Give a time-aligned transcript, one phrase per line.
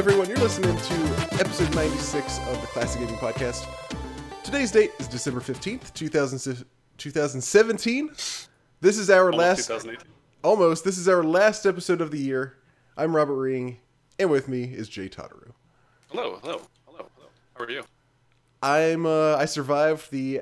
[0.00, 0.30] Everyone.
[0.30, 0.94] You're listening to
[1.38, 3.66] episode 96 of the Classic Gaming Podcast.
[4.42, 6.64] Today's date is December 15th, 2000,
[6.96, 8.10] 2017.
[8.80, 9.88] This is our Almost last,
[10.42, 12.56] almost, this is our last episode of the year.
[12.96, 13.76] I'm Robert Ring,
[14.18, 15.52] and with me is Jay Totteru.
[16.08, 17.28] Hello, hello, hello, hello.
[17.52, 17.82] How are you?
[18.62, 20.40] I'm, uh, I survived the,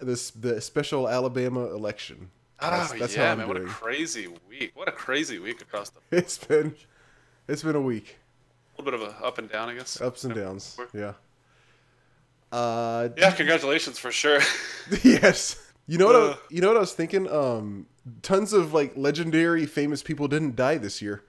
[0.00, 2.32] this, the special Alabama election.
[2.60, 3.46] That's, oh that's yeah, man!
[3.46, 3.48] doing.
[3.48, 4.72] What a crazy week!
[4.74, 6.00] What a crazy week across the.
[6.10, 6.74] It's been,
[7.46, 8.16] it's been a week.
[8.82, 10.00] Little bit of a up and down, I guess.
[10.00, 10.76] Ups and downs.
[10.92, 11.12] Yeah.
[12.50, 14.40] Uh, Yeah, congratulations for sure.
[15.02, 15.56] yes.
[15.86, 16.16] You know what?
[16.16, 16.36] I, Uh.
[16.50, 17.30] you know what I was thinking?
[17.30, 17.86] Um,
[18.22, 21.22] tons of like legendary, famous people didn't die this year.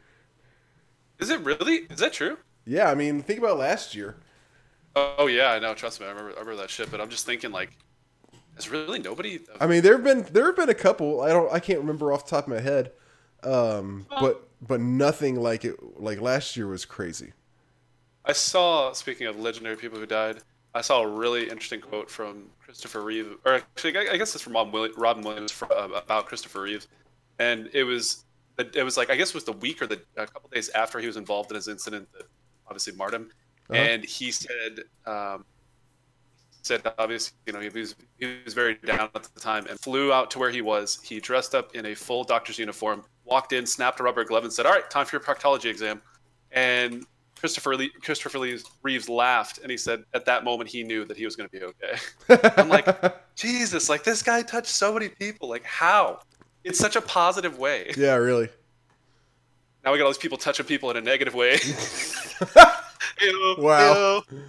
[1.19, 1.85] Is it really?
[1.89, 2.37] Is that true?
[2.65, 4.15] Yeah, I mean, think about last year.
[4.95, 5.73] Oh yeah, I know.
[5.73, 6.31] Trust me, I remember.
[6.31, 6.89] I remember that shit.
[6.91, 7.71] But I'm just thinking, like,
[8.57, 9.39] is really nobody?
[9.59, 11.21] I mean, there have been there have been a couple.
[11.21, 11.51] I don't.
[11.53, 12.91] I can't remember off the top of my head.
[13.43, 15.75] Um, but but nothing like it.
[15.99, 17.33] Like last year was crazy.
[18.25, 18.93] I saw.
[18.93, 20.37] Speaking of legendary people who died,
[20.73, 24.53] I saw a really interesting quote from Christopher Reeve, or actually, I guess it's from
[24.53, 26.87] Robin Williams, Robin Williams fr- uh, about Christopher Reeve,
[27.39, 28.25] and it was
[28.57, 30.99] it was like I guess it was the week or the a couple days after
[30.99, 32.23] he was involved in his incident that
[32.67, 33.29] obviously marred him,
[33.69, 33.79] Uh-huh.
[33.79, 34.81] and he said.
[35.05, 35.45] Um,
[36.65, 40.13] said obviously you know he was he was very down at the time and flew
[40.13, 43.65] out to where he was he dressed up in a full doctor's uniform walked in
[43.65, 46.01] snapped a rubber glove and said all right time for your proctology exam
[46.53, 47.05] and
[47.43, 51.17] Christopher Lee, Christopher Reeves, Reeves laughed and he said at that moment he knew that
[51.17, 52.49] he was going to be okay.
[52.57, 52.87] I'm like,
[53.35, 55.49] Jesus, like this guy touched so many people.
[55.49, 56.19] Like how?
[56.63, 57.91] In such a positive way.
[57.97, 58.47] yeah, really.
[59.83, 61.57] Now we got all these people touching people in a negative way.
[63.21, 64.23] Ew, Wow.
[64.31, 64.39] ew.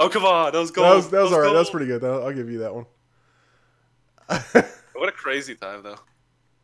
[0.00, 0.90] Oh come on, that was gold.
[0.90, 1.52] That was that was all right.
[1.52, 1.72] That was gold.
[1.72, 2.02] pretty good.
[2.02, 2.86] I'll, I'll give you that one.
[4.26, 5.98] What a crazy time though.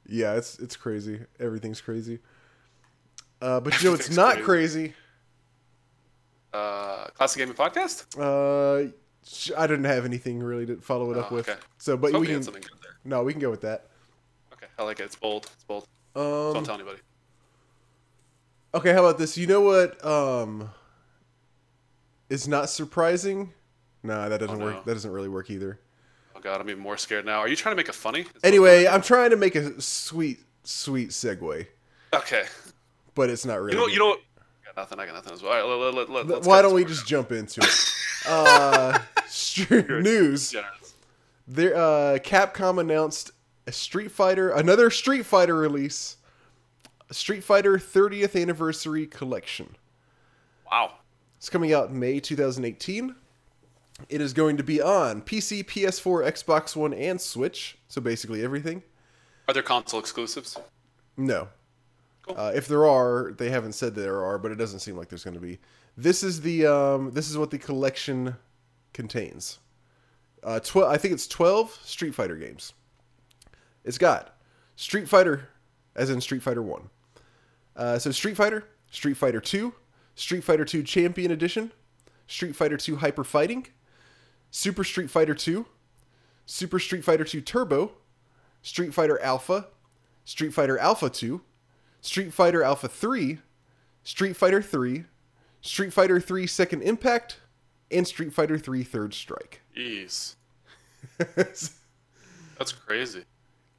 [0.09, 1.21] Yeah, it's it's crazy.
[1.39, 2.19] Everything's crazy.
[3.41, 4.89] Uh, but you know, it's not crazy.
[4.89, 4.95] crazy.
[6.53, 8.06] Uh, Classic Gaming Podcast.
[8.19, 8.91] Uh,
[9.56, 11.49] I didn't have anything really to follow it up Oh, with.
[11.49, 11.59] okay.
[11.78, 12.93] So, but we can something good there.
[13.05, 13.87] no, we can go with that.
[14.55, 15.05] Okay, I like it.
[15.05, 15.49] It's bold.
[15.55, 15.87] It's bold.
[16.15, 16.99] So Um, don't tell anybody.
[18.75, 19.37] okay, how about this?
[19.39, 20.05] You know what?
[20.05, 20.71] Um,
[22.28, 23.53] is not surprising.
[24.03, 24.84] Nah, that doesn't Oh, work.
[24.84, 25.78] That doesn't really work either.
[26.34, 27.39] Oh god, I'm even more scared now.
[27.41, 28.21] Are you trying to make a funny?
[28.22, 31.66] Is Anyway, I'm trying to make a sweet, sweet segue,
[32.15, 32.44] Okay.
[33.15, 33.77] but it's not really.
[33.77, 33.87] You know.
[33.89, 34.16] You know.
[34.89, 34.99] What?
[34.99, 35.01] I got nothing.
[35.01, 35.53] I got nothing as well.
[35.53, 37.95] All right, let, let, let, let's Why don't we just jump into it?
[38.29, 38.99] uh,
[39.71, 40.51] news.
[40.51, 40.95] generous.
[41.47, 43.33] There, uh, Capcom announced
[43.67, 46.17] a Street Fighter, another Street Fighter release,
[47.11, 49.77] Street Fighter 30th Anniversary Collection.
[50.71, 50.95] Wow.
[51.37, 53.15] It's coming out in May 2018.
[54.09, 57.79] It is going to be on PC, PS4, Xbox One, and Switch.
[57.89, 58.83] So basically everything.
[59.49, 60.57] Are there console exclusives?
[61.17, 61.49] No.
[62.37, 65.25] Uh, if there are, they haven't said there are, but it doesn't seem like there's
[65.25, 65.59] going to be.
[65.97, 68.37] This is the um, this is what the collection
[68.93, 69.59] contains.
[70.43, 72.73] Uh, tw- I think it's 12 Street Fighter games.
[73.85, 74.37] It's got
[74.77, 75.49] Street Fighter,
[75.95, 76.89] as in Street Fighter 1.
[77.77, 79.75] Uh, so Street Fighter, Street Fighter 2,
[80.15, 81.73] Street Fighter 2 Champion Edition,
[82.27, 83.67] Street Fighter 2 Hyper Fighting,
[84.51, 85.67] Super Street Fighter 2,
[86.47, 87.93] Super Street Fighter 2 Turbo,
[88.63, 89.67] Street Fighter Alpha,
[90.25, 91.41] Street Fighter Alpha 2,
[92.00, 93.38] Street Fighter Alpha 3,
[94.03, 95.05] Street Fighter 3,
[95.61, 97.41] Street Fighter 3 Second Impact,
[97.91, 99.61] and Street Fighter 3 Third Strike.
[99.77, 100.37] Jeez.
[101.37, 103.25] That's crazy.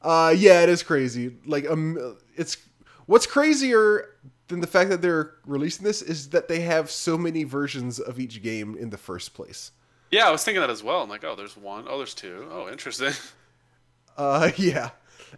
[0.01, 1.35] Uh, yeah, it is crazy.
[1.45, 2.57] Like, um, it's
[3.05, 4.15] what's crazier
[4.47, 8.19] than the fact that they're releasing this is that they have so many versions of
[8.19, 9.71] each game in the first place.
[10.11, 11.01] Yeah, I was thinking that as well.
[11.01, 11.85] I'm like, oh, there's one.
[11.87, 12.47] Oh, there's two.
[12.51, 13.13] Oh, interesting.
[14.17, 14.89] Uh, yeah,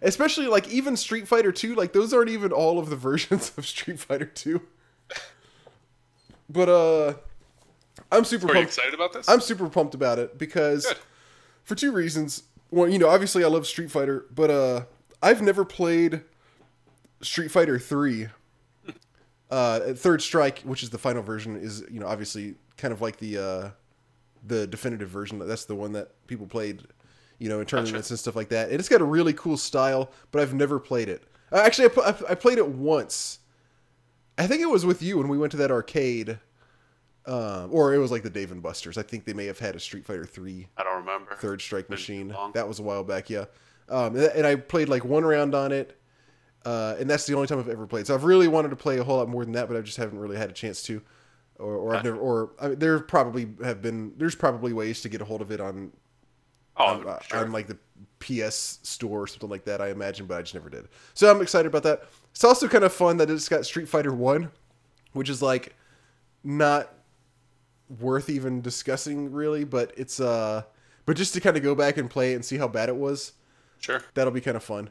[0.02, 1.74] especially like even Street Fighter 2.
[1.74, 4.60] Like, those aren't even all of the versions of Street Fighter 2.
[6.48, 7.14] But uh,
[8.12, 8.68] I'm super Are you pumped.
[8.68, 9.28] excited about this?
[9.28, 10.98] I'm super pumped about it because Good.
[11.64, 12.42] for two reasons.
[12.70, 14.84] Well, you know, obviously I love Street Fighter, but uh
[15.22, 16.22] I've never played
[17.22, 18.28] Street Fighter 3.
[19.50, 23.18] Uh Third Strike, which is the final version is, you know, obviously kind of like
[23.18, 23.70] the uh
[24.46, 25.38] the definitive version.
[25.38, 26.82] That's the one that people played,
[27.38, 28.70] you know, in tournaments and stuff like that.
[28.70, 31.24] And it's got a really cool style, but I've never played it.
[31.52, 33.40] Uh, actually, I, I I played it once.
[34.36, 36.38] I think it was with you when we went to that arcade
[37.26, 38.98] um, or it was like the Dave and Buster's.
[38.98, 41.34] I think they may have had a Street Fighter Three I don't remember.
[41.36, 42.34] Third Strike machine.
[42.52, 43.46] That was a while back, yeah.
[43.88, 45.98] Um, and and I played like one round on it,
[46.66, 48.06] uh, and that's the only time I've ever played.
[48.06, 49.96] So I've really wanted to play a whole lot more than that, but I just
[49.96, 51.00] haven't really had a chance to.
[51.58, 54.12] Or, or I've never, or I mean, there probably have been.
[54.16, 55.92] There's probably ways to get a hold of it on
[56.76, 57.38] Oh, on, uh, sure.
[57.40, 57.78] on like the
[58.18, 59.80] PS store or something like that.
[59.80, 60.88] I imagine, but I just never did.
[61.14, 62.04] So I'm excited about that.
[62.32, 64.50] It's also kind of fun that it's got Street Fighter One,
[65.12, 65.74] which is like
[66.42, 66.90] not
[68.00, 70.62] worth even discussing really, but it's uh
[71.06, 72.96] but just to kind of go back and play it and see how bad it
[72.96, 73.34] was,
[73.78, 74.02] Sure.
[74.14, 74.88] that'll be kind of fun.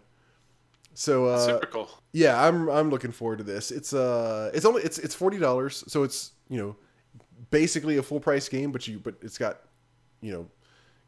[0.94, 1.90] So uh Super cool.
[2.12, 3.72] yeah, I'm I'm looking forward to this.
[3.72, 6.76] It's uh it's only it's it's forty dollars, so it's you know
[7.50, 9.62] basically a full price game, but you but it's got
[10.22, 10.48] you know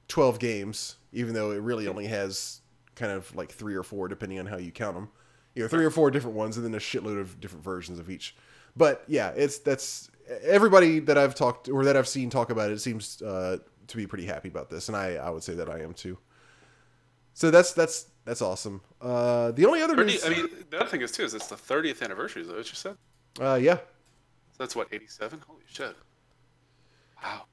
[0.07, 2.61] twelve games, even though it really only has
[2.95, 5.09] kind of like three or four depending on how you count them.
[5.53, 8.09] You know, three or four different ones, and then a shitload of different versions of
[8.09, 8.35] each.
[8.75, 10.09] But yeah, it's that's
[10.43, 13.57] everybody that I've talked or that I've seen talk about it seems uh,
[13.87, 16.17] to be pretty happy about this, and I I would say that I am too.
[17.33, 18.81] So that's that's that's awesome.
[19.01, 21.47] Uh, the only other 30, news, I mean, the other thing is too is it's
[21.47, 22.41] the 30th anniversary.
[22.41, 22.97] Is that what you said?
[23.39, 23.83] uh, yeah, So
[24.57, 25.41] that's what 87.
[25.47, 25.95] Holy shit!
[27.23, 27.43] Wow.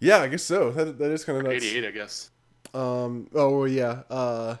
[0.00, 0.70] Yeah, I guess so.
[0.72, 1.64] That that is kind of nuts.
[1.64, 2.30] 88, I guess.
[2.74, 3.28] Um.
[3.34, 4.02] Oh well, yeah.
[4.10, 4.56] Uh.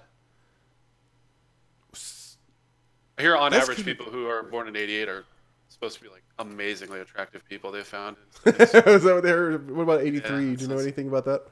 [3.18, 5.24] I hear on That's average people who are born in 88 are
[5.68, 8.16] supposed to be like amazingly attractive people they found.
[8.46, 9.70] is that what they heard?
[9.70, 10.50] What about eighty three?
[10.50, 11.42] Yeah, Do you know anything about that?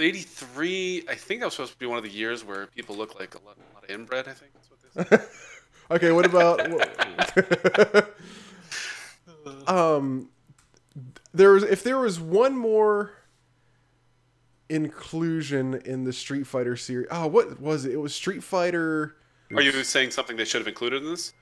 [0.00, 3.18] 83, I think that was supposed to be one of the years where people look
[3.18, 4.28] like a lot, a lot of inbred.
[4.28, 5.28] I think that's what they said.
[5.90, 6.12] Okay.
[6.12, 6.60] What about?
[9.68, 10.28] um.
[11.32, 13.12] There was if there was one more
[14.68, 17.08] inclusion in the Street Fighter series.
[17.10, 17.92] Oh, what was it?
[17.92, 19.16] It was Street Fighter.
[19.54, 21.32] Are you saying something they should have included in this?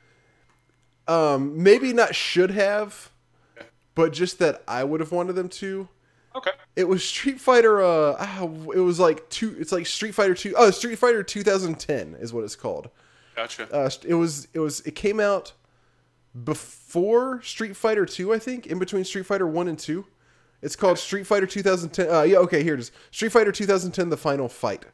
[1.08, 1.62] Um.
[1.62, 3.10] Maybe not should have,
[3.56, 3.66] Okay.
[3.94, 5.88] but just that I would have wanted them to.
[6.34, 6.50] Okay.
[6.74, 7.80] It was Street Fighter.
[7.82, 8.42] Uh, ah,
[8.74, 9.56] it was like two.
[9.58, 10.54] It's like Street Fighter two.
[10.56, 12.90] Oh, Street Fighter 2010 is what it's called.
[13.34, 13.72] Gotcha.
[13.72, 14.48] Uh, it was.
[14.52, 14.80] It was.
[14.80, 15.52] It came out
[16.44, 18.66] before Street Fighter two, I think.
[18.66, 20.06] In between Street Fighter one and two.
[20.66, 22.10] It's called Street Fighter 2010.
[22.12, 22.38] Uh, yeah.
[22.38, 22.64] Okay.
[22.64, 22.90] Here it is.
[23.12, 24.84] Street Fighter 2010: The Final Fight.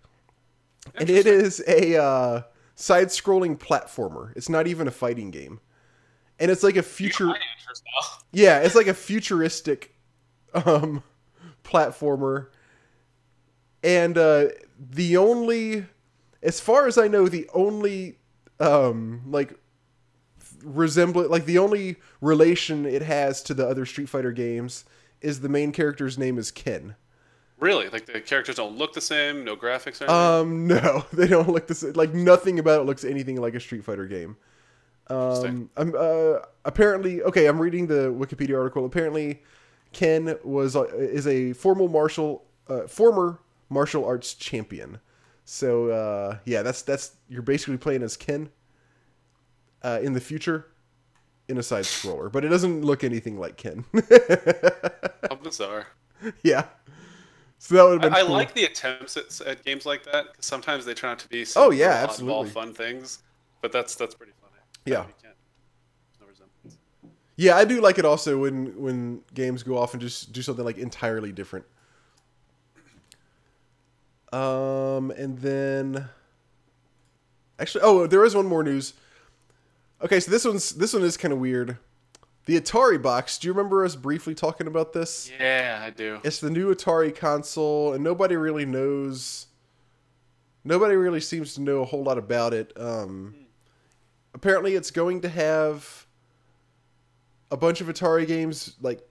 [0.97, 2.43] And it is a uh,
[2.75, 4.37] side-scrolling platformer.
[4.37, 5.61] It's not even a fighting game,
[6.39, 7.33] and it's like a future.
[8.35, 9.95] Yeah, it's like a futuristic
[10.55, 11.03] um
[11.65, 12.49] platformer.
[13.83, 14.49] And uh
[14.79, 15.87] the only
[16.43, 18.19] as far as I know, the only
[18.61, 19.55] um like
[20.63, 24.85] resemblance like the only relation it has to the other Street Fighter games
[25.23, 26.97] is the main character's name is Ken.
[27.59, 27.89] Really?
[27.89, 29.45] Like the characters don't look the same?
[29.45, 30.11] No graphics or anything?
[30.11, 31.93] Um no, they don't look the same.
[31.93, 34.37] Like nothing about it looks anything like a Street Fighter game.
[35.09, 37.47] Um, I'm uh, apparently okay.
[37.47, 38.87] I'm reading the Wikipedia article.
[38.87, 39.43] Apparently,
[39.93, 45.01] Ken was uh, is a formal martial uh, former martial arts champion.
[45.45, 48.51] So uh, yeah, that's that's you're basically playing as Ken
[49.83, 50.72] uh, in the future
[51.53, 53.85] in a side scroller, but it doesn't look anything like Ken.
[55.29, 55.87] How bizarre.
[56.43, 56.65] yeah.
[57.59, 58.25] So that would have I, been.
[58.25, 58.33] I cool.
[58.33, 61.47] like the attempts at, at games like that because sometimes they turn out to be
[61.55, 62.49] Oh, yeah, absolutely.
[62.51, 63.21] fun things.
[63.61, 64.55] But that's that's pretty funny.
[64.87, 65.03] Yeah.
[65.07, 65.35] you can't.
[66.19, 67.11] There's no.
[67.37, 70.65] Yeah, I do like it also when when games go off and just do something
[70.65, 71.65] like entirely different.
[74.33, 76.09] Um, and then
[77.59, 78.95] actually, oh, there is one more news.
[80.03, 81.79] Okay, so this one's this one is kind of weird.
[82.47, 83.39] The Atari box.
[83.39, 85.31] Do you remember us briefly talking about this?
[85.39, 86.21] Yeah, I do.
[86.25, 89.47] It's the new Atari console, and nobody really knows.
[90.65, 92.73] Nobody really seems to know a whole lot about it.
[92.77, 93.35] Um,
[94.35, 96.07] apparently, it's going to have
[97.53, 99.07] a bunch of Atari games like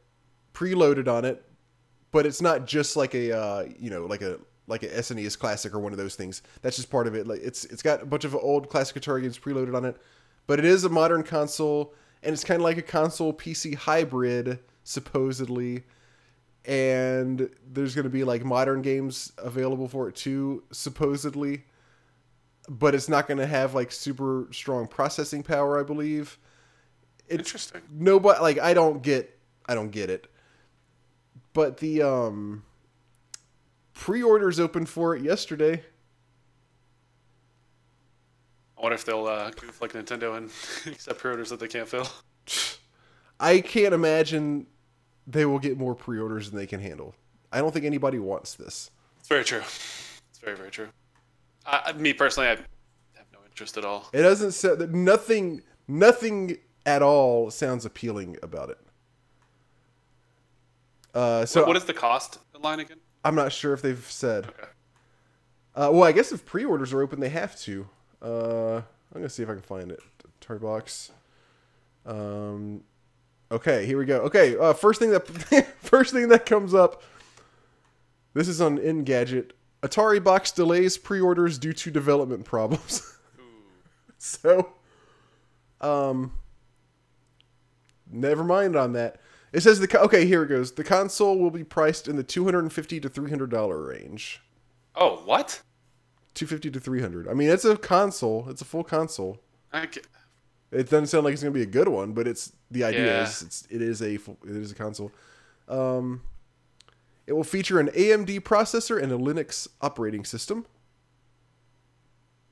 [0.53, 1.41] preloaded on it,
[2.11, 5.73] but it's not just like a uh, you know like a like a SNES classic
[5.73, 6.41] or one of those things.
[6.61, 7.27] That's just part of it.
[7.27, 9.95] Like it's it's got a bunch of old classic Atari games preloaded on it,
[10.47, 11.93] but it is a modern console,
[12.23, 15.83] and it's kind of like a console PC hybrid supposedly.
[16.65, 21.63] And there's going to be like modern games available for it too supposedly.
[22.69, 26.37] But it's not going to have like super strong processing power i believe.
[27.27, 27.81] It, Interesting.
[27.91, 30.27] nobody like i don't get i don't get it.
[31.53, 32.63] But the um
[33.93, 35.83] pre-orders open for it yesterday
[38.81, 40.49] I wonder if they'll uh, goof like Nintendo and
[40.91, 42.07] accept pre-orders that they can't fill.
[43.39, 44.65] i can't imagine
[45.27, 47.13] they will get more pre-orders than they can handle
[47.51, 49.59] i don't think anybody wants this It's very true.
[49.61, 50.87] It's very very true.
[51.65, 54.09] I, me personally, I have no interest at all.
[54.13, 56.57] It doesn't sound that nothing nothing
[56.87, 58.79] at all sounds appealing about it.
[61.13, 62.97] Uh, so what, what is the cost line again?
[63.23, 64.45] I'm not sure if they've said.
[64.47, 64.63] Okay.
[65.75, 67.87] Uh, well, I guess if pre-orders are open, they have to.
[68.21, 69.99] Uh, I'm gonna see if I can find it.
[70.39, 71.11] Toy box.
[72.05, 72.83] Um,
[73.51, 74.19] okay, here we go.
[74.21, 75.27] Okay, uh, first thing that
[75.79, 77.03] first thing that comes up.
[78.33, 79.51] This is on Engadget.
[79.81, 83.17] Atari box delays pre-orders due to development problems.
[84.17, 84.73] so,
[85.81, 86.31] um,
[88.09, 89.19] never mind on that.
[89.51, 90.25] It says the okay.
[90.25, 90.71] Here it goes.
[90.71, 93.83] The console will be priced in the two hundred and fifty to three hundred dollar
[93.83, 94.41] range.
[94.95, 95.61] Oh, what?
[96.33, 97.27] Two fifty to three hundred.
[97.27, 98.47] I mean, it's a console.
[98.49, 99.39] It's a full console.
[99.73, 100.01] I ca-
[100.71, 103.23] It doesn't sound like it's gonna be a good one, but it's the idea Yeah.
[103.23, 105.11] is it's it is a full, it is a console.
[105.67, 106.21] Um,
[107.27, 110.65] it will feature an AMD processor and a Linux operating system,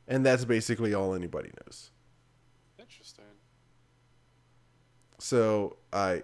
[0.08, 1.92] and that's basically all anybody knows.
[2.78, 3.26] Interesting.
[5.20, 6.24] So I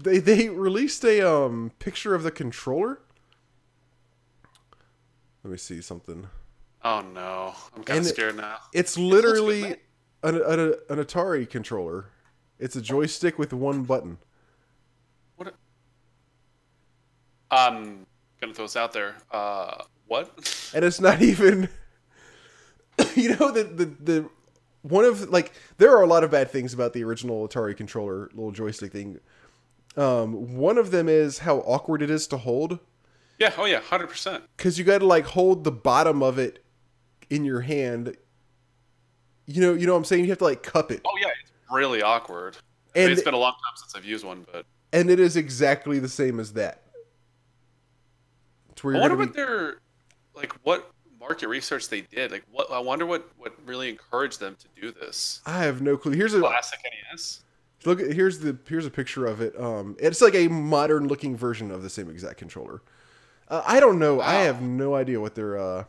[0.00, 3.00] they they released a um picture of the controller.
[5.44, 6.26] Let me see something.
[6.84, 8.58] Oh no, I'm kind of scared now.
[8.72, 9.76] It's literally man.
[10.22, 12.06] an, an an Atari controller.
[12.58, 14.18] It's a joystick with one button.
[15.36, 15.48] What?
[15.48, 15.52] A...
[17.50, 18.06] I'm
[18.40, 19.16] gonna throw this out there.
[19.30, 20.70] Uh, what?
[20.74, 21.68] and it's not even
[23.14, 24.30] you know the, the the
[24.82, 28.30] one of like there are a lot of bad things about the original atari controller
[28.32, 29.18] little joystick thing
[29.96, 32.78] um one of them is how awkward it is to hold
[33.38, 33.52] yeah.
[33.56, 33.80] Oh yeah.
[33.80, 34.44] Hundred percent.
[34.56, 36.64] because you got to like hold the bottom of it
[37.30, 38.16] in your hand
[39.46, 41.28] you know you know what i'm saying you have to like cup it Oh yeah.
[41.42, 42.56] It's really awkward.
[42.94, 45.20] I mean, and it's been a long time since I've used one, but and it
[45.20, 46.82] is exactly the same as that
[48.78, 49.78] it's where I wonder gonna what their
[50.34, 52.30] like what market research they did.
[52.30, 55.40] Like what I wonder what what really encouraged them to do this.
[55.46, 56.78] i have no clue here's a Classic
[57.12, 57.42] NES.
[57.84, 59.58] Look, here's the here's a picture of it.
[59.60, 62.82] Um, it's like a modern looking version of the same exact controller.
[63.48, 64.20] Uh, I don't know.
[64.20, 65.84] I have no idea what they're uh.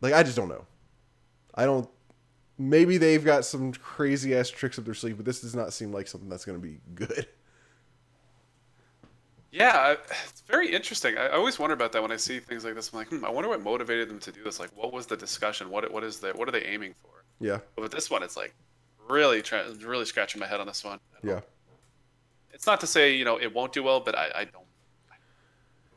[0.00, 0.64] Like I just don't know.
[1.54, 1.88] I don't.
[2.58, 5.92] Maybe they've got some crazy ass tricks up their sleeve, but this does not seem
[5.92, 7.26] like something that's going to be good.
[9.52, 9.96] Yeah,
[10.28, 11.18] it's very interesting.
[11.18, 12.92] I, always wonder about that when I see things like this.
[12.92, 14.60] I'm like, hmm, I wonder what motivated them to do this.
[14.60, 15.70] Like, what was the discussion?
[15.70, 17.24] What what is the what are they aiming for?
[17.40, 18.54] Yeah, But with this one, it's like
[19.08, 21.00] really try, really scratching my head on this one.
[21.24, 21.40] yeah.
[22.52, 24.66] It's not to say you know it won't do well, but I, I don't.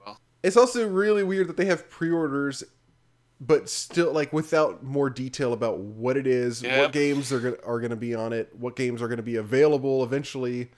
[0.05, 2.63] Well, It's also really weird that they have pre-orders,
[3.45, 6.81] but still like without more detail about what it is, Yeah.
[6.81, 10.03] what games are gonna are gonna be on it, what games are gonna be available
[10.03, 10.71] eventually.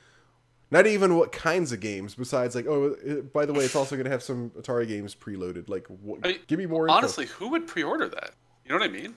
[0.72, 2.16] Not even what kinds of games.
[2.16, 5.70] Besides, like, oh, it, by the way, it's also gonna have some Atari games preloaded.
[5.70, 6.88] Like, what, I give me more.
[6.88, 6.98] Info.
[6.98, 8.32] honestly, who would pre-order that?
[8.66, 9.16] You know what I mean?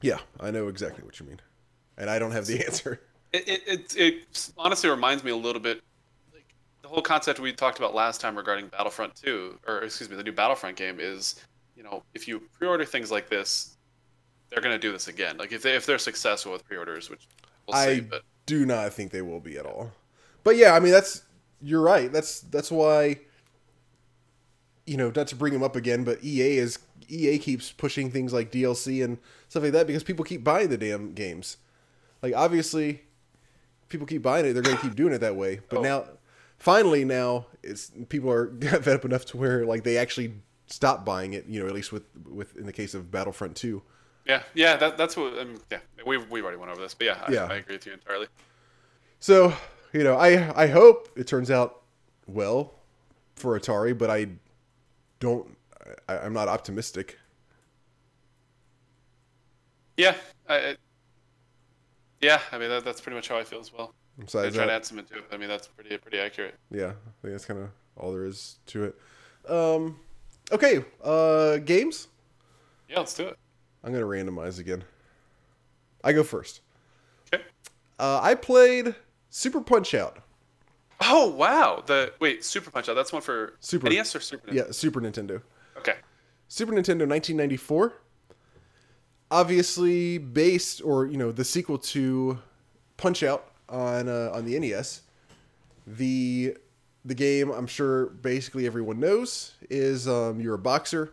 [0.00, 1.40] yeah, I know exactly what you mean,
[1.98, 3.00] and I don't have the answer.
[3.32, 5.82] It it, it, it honestly reminds me a little bit
[6.32, 6.46] like
[6.80, 10.22] the whole concept we talked about last time regarding Battlefront 2, or excuse me, the
[10.24, 11.34] new Battlefront game is,
[11.78, 13.76] you know, if you pre-order things like this,
[14.50, 15.38] they're going to do this again.
[15.38, 17.28] Like if they if they're successful with pre-orders, which
[17.66, 19.92] we'll see, I but do not think they will be at all.
[20.42, 21.22] But yeah, I mean that's
[21.62, 22.12] you're right.
[22.12, 23.20] That's that's why
[24.86, 28.32] you know, not to bring them up again, but EA is EA keeps pushing things
[28.32, 29.18] like DLC and
[29.48, 31.58] stuff like that because people keep buying the damn games.
[32.22, 33.02] Like obviously
[33.88, 35.60] people keep buying it, they're going to keep doing it that way.
[35.68, 35.82] But Oh.
[35.82, 36.04] now
[36.58, 40.32] finally now it's people are fed up enough to where like they actually
[40.68, 43.82] stop buying it, you know, at least with with in the case of Battlefront 2.
[44.26, 45.38] yeah, yeah, that, that's what.
[45.38, 47.44] Um, yeah, we've we've already went over this, but yeah, I, Yeah.
[47.46, 48.26] I agree with you entirely.
[49.20, 49.52] So,
[49.92, 51.82] you know, I I hope it turns out
[52.26, 52.74] well
[53.36, 54.28] for Atari, but I
[55.20, 55.56] don't.
[56.08, 57.18] I, I'm not optimistic.
[59.96, 60.14] Yeah,
[60.48, 60.76] I, I-
[62.20, 63.94] yeah, I mean that, that's pretty much how I feel as well.
[64.20, 65.24] I Besides try to add some into it.
[65.30, 66.56] I mean that's pretty pretty accurate.
[66.70, 68.98] yeah, I think that's kind of all there is to it.
[69.48, 70.00] Um,
[70.52, 72.08] okay, uh, games.
[72.88, 73.38] Yeah, let's do it.
[73.84, 74.84] I'm gonna randomize again.
[76.02, 76.60] I go first.
[77.32, 77.42] Okay.
[77.98, 78.94] Uh, I played
[79.30, 80.18] Super Punch Out.
[81.00, 81.82] Oh wow!
[81.86, 82.94] The wait, Super Punch Out.
[82.94, 84.48] That's one for Super- NES or Super.
[84.48, 84.54] Nintendo?
[84.54, 85.42] Yeah, Super Nintendo.
[85.76, 85.94] Okay.
[86.48, 87.92] Super Nintendo 1994.
[89.30, 92.38] Obviously based or you know the sequel to
[92.96, 95.02] Punch Out on uh, on the NES.
[95.86, 96.56] The
[97.04, 101.12] the game I'm sure basically everyone knows is um, you're a boxer.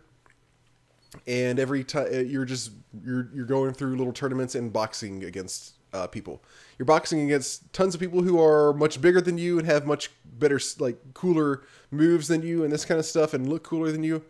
[1.28, 2.72] And every time you're just
[3.04, 6.42] you're you're going through little tournaments and boxing against uh, people.
[6.78, 10.12] You're boxing against tons of people who are much bigger than you and have much
[10.26, 14.04] better like cooler moves than you and this kind of stuff and look cooler than
[14.04, 14.24] you.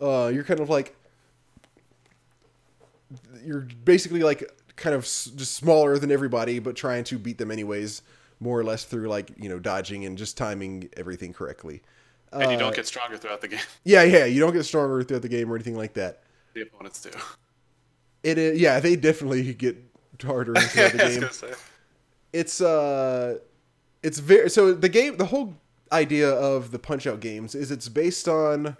[0.00, 0.94] Uh, you're kind of like
[3.44, 8.02] you're basically like kind of just smaller than everybody, but trying to beat them anyways,
[8.44, 11.82] more or less through like you know dodging and just timing everything correctly.
[12.32, 13.60] And you Uh, don't get stronger throughout the game.
[13.84, 16.22] Yeah, yeah, you don't get stronger throughout the game or anything like that.
[16.54, 17.10] The opponents do.
[18.22, 19.76] It is, yeah, they definitely get
[20.22, 21.28] harder throughout the I was game.
[21.30, 21.52] say.
[22.32, 23.38] it's uh
[24.02, 25.54] it's very so the game the whole
[25.92, 28.76] idea of the punch out games is it's based on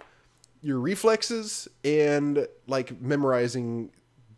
[0.61, 3.91] your reflexes and like memorizing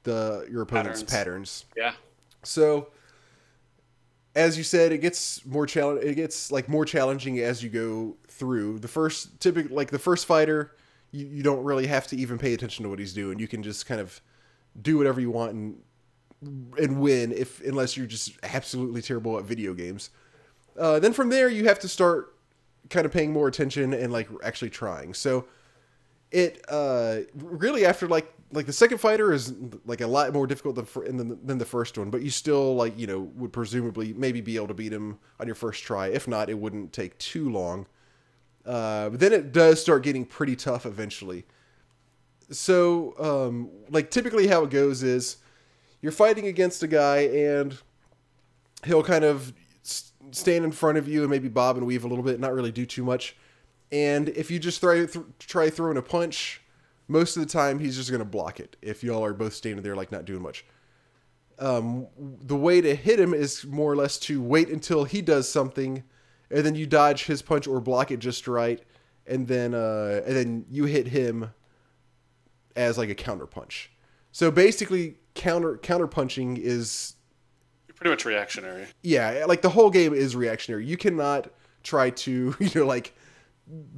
[0.03, 1.65] the your opponent's patterns.
[1.75, 1.93] Yeah.
[2.43, 2.89] So
[4.37, 6.03] as you said, it gets more challenge.
[6.03, 8.77] It gets like more challenging as you go through.
[8.79, 10.75] The first, typical, like the first fighter,
[11.11, 13.39] you, you don't really have to even pay attention to what he's doing.
[13.39, 14.21] You can just kind of
[14.79, 15.81] do whatever you want and
[16.77, 20.11] and win if unless you're just absolutely terrible at video games.
[20.77, 22.35] Uh, then from there, you have to start
[22.91, 25.15] kind of paying more attention and like actually trying.
[25.15, 25.47] So
[26.29, 29.53] it uh, really after like like the second fighter is
[29.85, 32.97] like a lot more difficult than fir- than, the first one, but you still like
[32.97, 36.07] you know would presumably maybe be able to beat him on your first try.
[36.07, 37.87] If not, it wouldn't take too long.
[38.65, 41.45] Uh, but then it does start getting pretty tough eventually.
[42.49, 45.37] So um, like typically how it goes is
[46.01, 47.77] you're fighting against a guy and
[48.85, 49.53] he'll kind of
[50.31, 52.71] stand in front of you and maybe bob and weave a little bit, not really
[52.71, 53.35] do too much.
[53.91, 56.61] And if you just try th- try throwing a punch,
[57.07, 58.75] most of the time he's just going to block it.
[58.81, 60.65] If y'all are both standing there like not doing much.
[61.59, 65.49] Um, the way to hit him is more or less to wait until he does
[65.49, 66.03] something,
[66.51, 68.81] and then you dodge his punch or block it just right,
[69.25, 71.51] and then uh, and then you hit him
[72.75, 73.91] as like a counter punch.
[74.31, 77.15] So basically, counter counter punching is
[77.87, 78.85] You're pretty much reactionary.
[79.01, 80.85] yeah, like the whole game is reactionary.
[80.85, 81.47] You cannot
[81.81, 83.15] try to you know like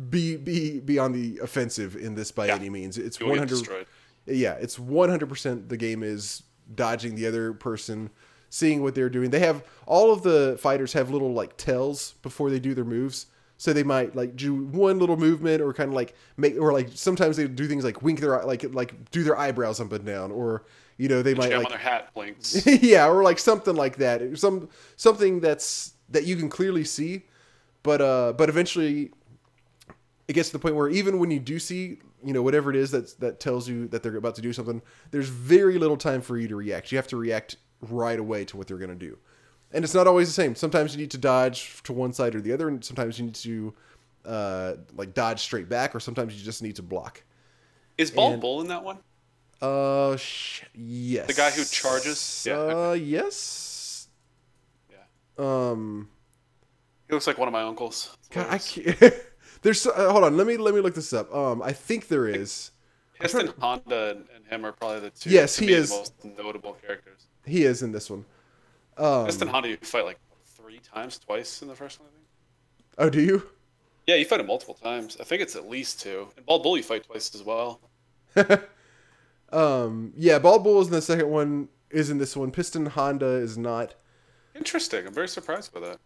[0.09, 2.55] be be be on the offensive in this by Yeah.
[2.55, 2.97] any means.
[2.97, 3.85] It's one hundred.
[4.25, 5.69] Yeah, it's one hundred percent.
[5.69, 6.43] The game is
[6.75, 8.09] dodging the other person,
[8.49, 9.29] seeing what they're doing.
[9.29, 13.27] They have all of the fighters have little like tells before they do their moves.
[13.57, 16.89] So they might like do one little movement, or kind of like make, or like
[16.93, 20.05] sometimes they do things like wink their eye- like like do their eyebrows up and
[20.05, 20.63] down, or
[20.97, 22.65] you know they might like on their hat blinks.
[22.81, 24.37] yeah, or like something like that.
[24.39, 27.23] Some something that's that you can clearly see,
[27.83, 29.11] but uh, but eventually,
[30.29, 32.75] it gets to the point where even when you do see, you know, whatever it
[32.77, 36.21] is that that tells you that they're about to do something, there's very little time
[36.21, 36.91] for you to react.
[36.91, 39.17] You have to react right away to what they're going to do,
[39.73, 40.53] and it's not always the same.
[40.55, 43.35] Sometimes you need to dodge to one side or the other, and sometimes you need
[43.35, 43.73] to
[44.25, 47.23] uh, like dodge straight back, or sometimes you just need to block.
[47.97, 48.99] Is Bald And- Bull in that one?
[49.61, 51.27] Uh, sh- yes.
[51.27, 52.45] The guy who charges?
[52.47, 54.07] Yeah, Uh, yes.
[54.89, 54.97] Yeah.
[55.37, 56.07] Um,
[57.07, 58.15] He looks like one of my uncles.
[58.29, 59.13] God, I can't.
[59.61, 60.37] There's uh, hold on.
[60.37, 61.33] Let me let me look this up.
[61.33, 62.71] Um, I think there is.
[63.19, 65.29] Piston Honda and, and him are probably the two.
[65.29, 65.89] Yes, he is.
[65.89, 67.27] the most notable characters.
[67.45, 68.23] He is in this one.
[68.97, 72.09] Um, Piston Honda, you fight like three times, twice in the first one.
[72.09, 72.27] I think.
[72.99, 73.49] oh, do you?
[74.07, 75.17] Yeah, you fight him multiple times.
[75.19, 76.29] I think it's at least two.
[76.37, 77.81] And Bald Bull, you fight twice as well.
[79.51, 81.69] Um, yeah, Bald Bull is in the second one.
[81.89, 82.51] Is in this one.
[82.51, 83.95] Piston Honda is not.
[84.53, 85.07] Interesting.
[85.07, 85.99] I'm very surprised by that.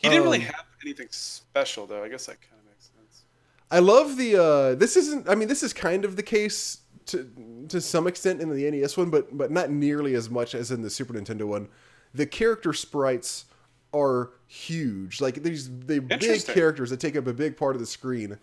[0.00, 2.02] He didn't really Um, have anything special, though.
[2.02, 3.22] I guess that kind of makes sense.
[3.70, 4.42] I love the.
[4.42, 5.28] Uh, this isn't.
[5.28, 7.30] I mean, this is kind of the case to
[7.68, 10.82] to some extent in the NES one, but but not nearly as much as in
[10.82, 11.68] the Super Nintendo one.
[12.14, 13.44] The character sprites
[13.92, 15.20] are huge.
[15.20, 18.38] Like these they big characters that take up a big part of the screen,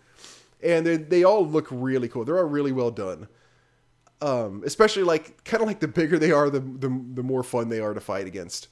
[0.62, 2.24] and they they all look really cool.
[2.26, 3.28] They're all really well done.
[4.20, 7.70] Um, especially like kind of like the bigger they are, the the, the more fun
[7.70, 8.68] they are to fight against.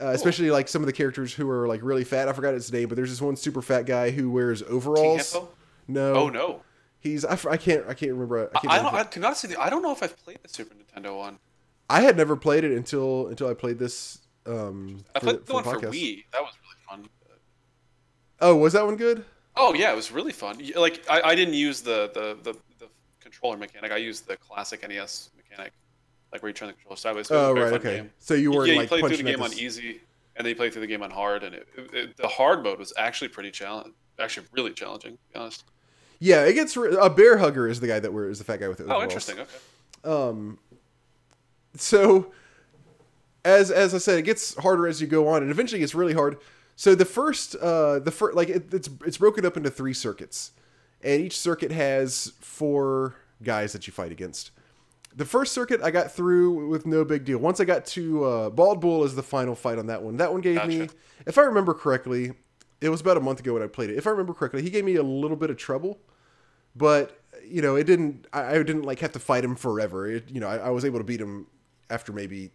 [0.00, 2.28] Uh, especially like some of the characters who are like really fat.
[2.28, 5.32] I forgot his name, but there's this one super fat guy who wears overalls.
[5.32, 5.48] Hippo?
[5.88, 6.14] No.
[6.14, 6.62] Oh no.
[7.00, 8.50] He's I can't I can't remember.
[8.54, 8.98] I, can't I remember.
[8.98, 9.06] don't.
[9.06, 9.56] I can honestly.
[9.56, 11.38] I don't know if I've played the Super Nintendo one.
[11.88, 14.18] I had never played it until until I played this.
[14.44, 15.92] Um, I for played the- the one for for podcast.
[15.92, 16.24] Wii.
[16.32, 17.08] That was really fun.
[18.40, 19.24] Oh, was that one good?
[19.56, 20.60] Oh yeah, it was really fun.
[20.76, 22.88] Like I, I didn't use the, the the the
[23.20, 23.92] controller mechanic.
[23.92, 25.72] I used the classic NES mechanic,
[26.32, 27.30] like where you turn the controller sideways.
[27.30, 27.72] Was a Oh, right.
[27.74, 27.96] Okay.
[27.98, 28.10] game.
[28.18, 30.00] So you weren't yeah, you like played through the game on easy,
[30.36, 32.62] and then you played through the game on hard, and it, it, it- the hard
[32.62, 33.92] mode was actually pretty challenging.
[34.18, 35.12] Actually, really challenging.
[35.12, 35.64] To be honest.
[36.18, 38.68] Yeah, it gets re- a bear hugger is the guy that wears the fat guy
[38.68, 39.38] with the Oh, interesting.
[39.38, 39.50] Okay.
[40.04, 40.58] Um,
[41.76, 42.32] so
[43.44, 45.94] as as I said, it gets harder as you go on, and eventually it gets
[45.94, 46.38] really hard.
[46.74, 50.52] So the first, uh, the first, like it, it's it's broken up into three circuits,
[51.02, 54.50] and each circuit has four guys that you fight against.
[55.16, 57.38] The first circuit I got through with no big deal.
[57.38, 60.18] Once I got to uh, Bald Bull is the final fight on that one.
[60.18, 60.88] That one gave me,
[61.26, 62.32] if I remember correctly,
[62.82, 63.96] it was about a month ago when I played it.
[63.96, 65.98] If I remember correctly, he gave me a little bit of trouble,
[66.74, 68.26] but you know, it didn't.
[68.32, 70.06] I, I didn't like have to fight him forever.
[70.06, 71.46] It, you know, I, I was able to beat him
[71.88, 72.50] after maybe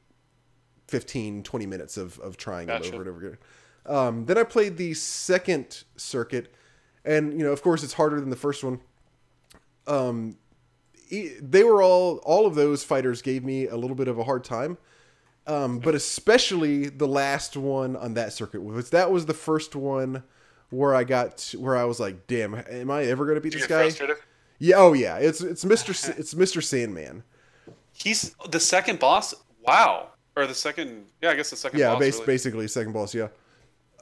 [0.88, 3.38] 15, 20 minutes of, of trying it over and over again.
[3.86, 6.54] Um, then I played the second circuit,
[7.04, 8.82] and you know, of course, it's harder than the first one.
[9.88, 10.38] Um,
[11.12, 14.44] they were all all of those fighters gave me a little bit of a hard
[14.44, 14.78] time.
[15.48, 20.24] Um, but especially the last one on that circuit was that was the first one
[20.70, 23.54] where I got to, where I was like, "Damn, am I ever going to beat
[23.54, 24.18] this guy?" frustrated?
[24.60, 27.24] Yeah, oh yeah, it's it's Mister it's Mister Sandman.
[27.92, 29.34] He's the second boss.
[29.66, 30.10] Wow.
[30.36, 31.06] or the second.
[31.22, 31.80] Yeah, I guess the second.
[31.80, 32.26] Yeah, boss, base, really.
[32.28, 33.14] basically second boss.
[33.14, 33.28] Yeah,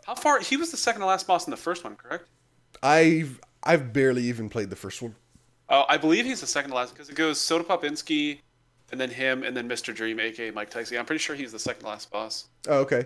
[0.05, 0.39] How far?
[0.41, 2.27] He was the second to last boss in the first one, correct?
[2.83, 5.15] I've I've barely even played the first one.
[5.69, 8.39] Oh, I believe he's the second to last because it goes Soda Popinski,
[8.91, 9.93] and then him, and then Mr.
[9.93, 10.97] Dream, aka Mike Tyson.
[10.97, 12.47] I'm pretty sure he's the second to last boss.
[12.67, 13.05] Oh, okay.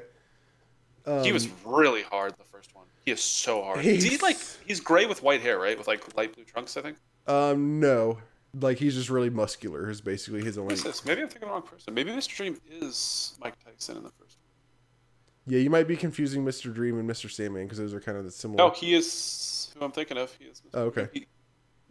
[1.06, 2.86] Um, he was really hard the first one.
[3.06, 3.86] He is so hard.
[3.86, 5.78] Is he He's- like he's gray with white hair, right?
[5.78, 6.97] With like light blue trunks, I think.
[7.28, 8.19] Um, no,
[8.62, 9.89] like he's just really muscular.
[9.89, 10.76] Is basically his only.
[11.06, 11.93] Maybe I'm thinking the wrong person.
[11.93, 12.34] Maybe Mr.
[12.36, 15.54] Dream is Mike Tyson in the first one.
[15.54, 16.73] Yeah, you might be confusing Mr.
[16.73, 17.30] Dream and Mr.
[17.30, 18.58] Sandman because those are kind of the similar.
[18.58, 20.34] No, he is who I'm thinking of.
[20.39, 20.62] He is.
[20.62, 20.69] Mr.
[20.76, 21.10] Oh, okay.
[21.12, 21.28] He-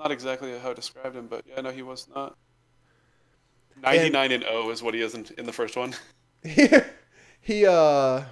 [0.03, 2.37] not exactly how I described him, but yeah, no, he was not.
[3.83, 5.95] 99 and 0 is what he is in, in the first one.
[6.43, 6.69] he
[7.41, 8.23] he uh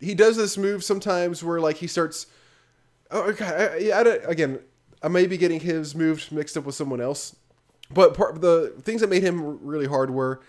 [0.00, 2.26] he does this move sometimes where like he starts
[3.10, 4.60] oh okay I, yeah, I don't, again
[5.02, 7.34] i may be getting his moves mixed up with someone else
[7.90, 10.42] but part the things that made him really hard were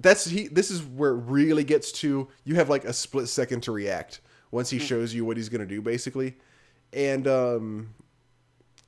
[0.00, 3.62] that's he this is where it really gets to you have like a split second
[3.62, 6.34] to react once he shows you what he's going to do basically
[6.92, 7.94] and um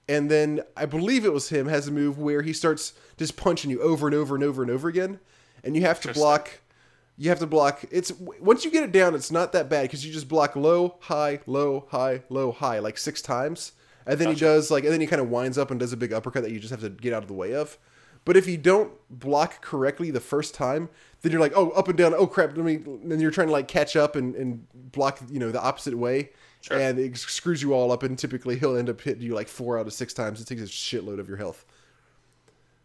[0.08, 3.70] and then I believe it was him has a move where he starts just punching
[3.70, 5.20] you over and over and over and over again,
[5.62, 6.60] and you have to block.
[7.16, 7.84] You have to block.
[7.90, 10.96] It's once you get it down, it's not that bad because you just block low,
[11.00, 13.72] high, low, high, low, high like six times,
[14.06, 15.96] and then he does like, and then he kind of winds up and does a
[15.96, 17.78] big uppercut that you just have to get out of the way of.
[18.24, 20.88] But if you don't block correctly the first time,
[21.20, 22.14] then you're like, oh, up and down.
[22.14, 22.56] Oh crap!
[22.56, 22.76] Let me.
[22.76, 26.30] Then you're trying to like catch up and, and block, you know, the opposite way,
[26.64, 26.78] Sure.
[26.78, 28.02] and it screws you all up.
[28.02, 30.40] And typically, he'll end up hitting you like four out of six times.
[30.40, 31.66] It takes a shitload of your health.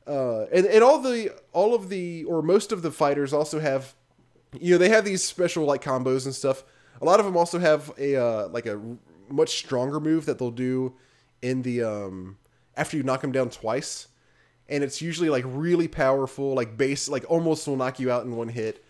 [0.06, 3.96] Uh, and and all the all of the or most of the fighters also have,
[4.60, 6.64] you know, they have these special like combos and stuff.
[7.02, 8.82] A lot of them also have a uh, like a
[9.30, 10.94] much stronger move that they'll do
[11.42, 12.38] in the um
[12.76, 14.08] after you knock them down twice
[14.68, 18.36] and it's usually like really powerful like base like almost will knock you out in
[18.36, 18.84] one hit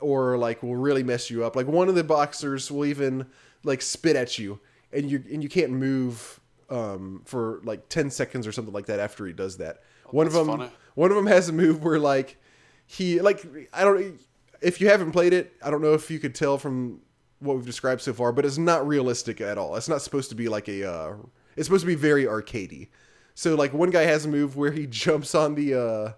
[0.00, 3.26] or like will really mess you up like one of the boxers will even
[3.64, 4.60] like spit at you
[4.92, 9.00] and you and you can't move um for like 10 seconds or something like that
[9.00, 9.82] after he does that.
[10.10, 10.70] One of them funny.
[10.94, 12.36] one of them has a move where like
[12.86, 14.20] he like i don't
[14.60, 17.00] if you haven't played it i don't know if you could tell from
[17.38, 19.76] what we've described so far but it's not realistic at all.
[19.76, 21.14] It's not supposed to be like a uh
[21.56, 22.88] it's supposed to be very arcadey.
[23.34, 26.12] So like one guy has a move where he jumps on the uh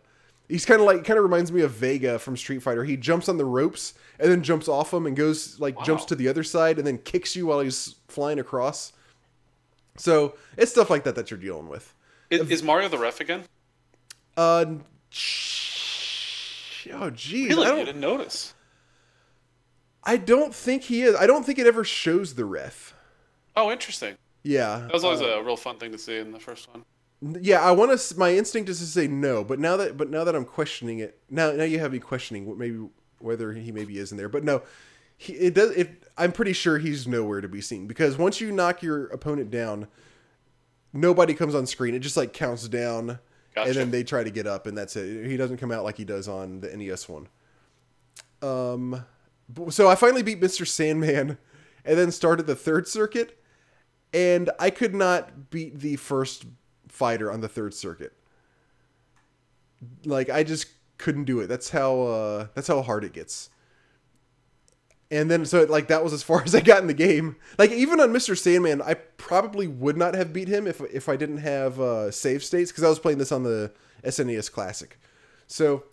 [0.54, 2.84] he's kind of like kind of reminds me of Vega from Street Fighter.
[2.84, 6.14] He jumps on the ropes and then jumps off them and goes like jumps to
[6.14, 8.92] the other side and then kicks you while he's flying across.
[9.96, 11.92] So it's stuff like that that you're dealing with.
[12.30, 13.42] Is, is Mario the ref again?
[14.36, 14.64] Uh,
[16.92, 17.66] oh geez, Really?
[17.66, 17.84] I don't.
[17.86, 18.54] didn't notice?
[20.04, 21.16] I don't think he is.
[21.16, 22.94] I don't think it ever shows the ref.
[23.56, 24.16] Oh, interesting.
[24.44, 26.84] Yeah, That was always uh, a real fun thing to see in the first one.
[27.40, 28.18] Yeah, I want to.
[28.18, 31.18] My instinct is to say no, but now that but now that I'm questioning it,
[31.30, 32.86] now now you have me questioning what maybe
[33.18, 34.28] whether he maybe is in there.
[34.28, 34.62] But no,
[35.16, 35.70] he it does.
[35.70, 39.50] It I'm pretty sure he's nowhere to be seen because once you knock your opponent
[39.50, 39.88] down,
[40.92, 41.94] nobody comes on screen.
[41.94, 43.18] It just like counts down,
[43.54, 43.70] Gotcha.
[43.70, 45.26] and then they try to get up, and that's it.
[45.26, 47.28] He doesn't come out like he does on the NES one.
[48.42, 49.06] Um,
[49.70, 51.38] so I finally beat Mister Sandman,
[51.84, 53.40] and then started the third circuit,
[54.12, 56.44] and I could not beat the first
[56.94, 58.12] fighter on the third circuit.
[60.04, 61.48] Like I just couldn't do it.
[61.48, 63.50] That's how uh that's how hard it gets.
[65.10, 67.36] And then so like that was as far as I got in the game.
[67.58, 68.38] Like even on Mr.
[68.38, 72.44] Sandman, I probably would not have beat him if if I didn't have uh save
[72.44, 73.72] states cuz I was playing this on the
[74.04, 74.98] SNES Classic.
[75.46, 75.84] So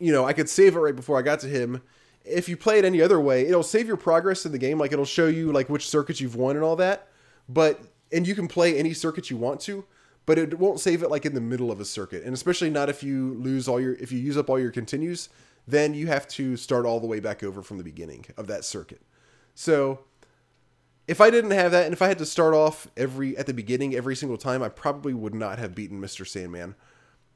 [0.00, 1.82] you know, I could save it right before I got to him.
[2.24, 4.78] If you play it any other way, it'll save your progress in the game.
[4.78, 7.08] Like it'll show you like which circuits you've won and all that.
[7.46, 9.84] But and you can play any circuit you want to,
[10.26, 12.22] but it won't save it like in the middle of a circuit.
[12.24, 15.28] And especially not if you lose all your if you use up all your continues,
[15.66, 18.64] then you have to start all the way back over from the beginning of that
[18.64, 19.02] circuit.
[19.54, 20.00] So
[21.06, 23.54] if I didn't have that and if I had to start off every at the
[23.54, 26.26] beginning every single time, I probably would not have beaten Mr.
[26.26, 26.74] Sandman.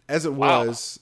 [0.09, 0.67] As it Wow.
[0.67, 1.01] was,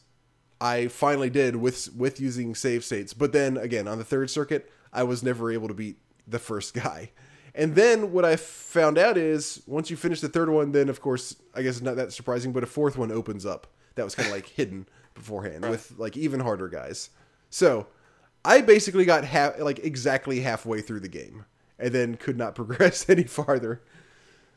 [0.61, 3.13] I finally did with with using save states.
[3.15, 6.75] But then again, on the third circuit, I was never able to beat the first
[6.85, 7.13] guy.
[7.57, 11.01] And then what I found out is once you finish the third one, then of
[11.01, 13.67] course I guess it's not that surprising, but a fourth one opens up.
[13.95, 17.09] That was kind of like hidden beforehand with like even harder guys.
[17.49, 17.87] So
[18.45, 21.47] I basically got half like exactly halfway through the game
[21.79, 23.81] and then could not progress any farther.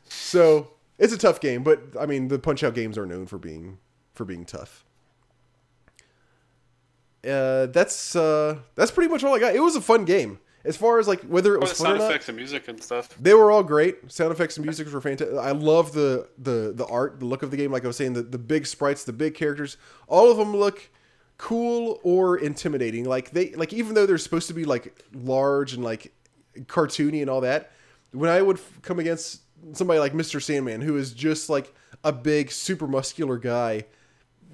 [0.03, 3.37] So it's a tough game, but I mean the punch out games are known for
[3.37, 3.77] being
[4.13, 4.83] for being tough.
[7.23, 9.55] Uh, that's uh, that's pretty much all I got.
[9.55, 10.39] It was a fun game.
[10.65, 12.83] As far as like whether it was fun or sound not, effects and music and
[12.83, 13.15] stuff.
[13.19, 14.11] they were all great.
[14.11, 15.37] Sound effects and music were fantastic.
[15.37, 17.71] I love the the the art, the look of the game.
[17.71, 20.89] Like I was saying, the, the big sprites, the big characters, all of them look
[21.37, 23.05] cool or intimidating.
[23.05, 26.13] Like they like even though they're supposed to be like large and like
[26.65, 27.71] cartoony and all that,
[28.11, 29.41] when I would f- come against
[29.73, 30.41] somebody like Mr.
[30.41, 33.85] Sandman who is just like a big super muscular guy,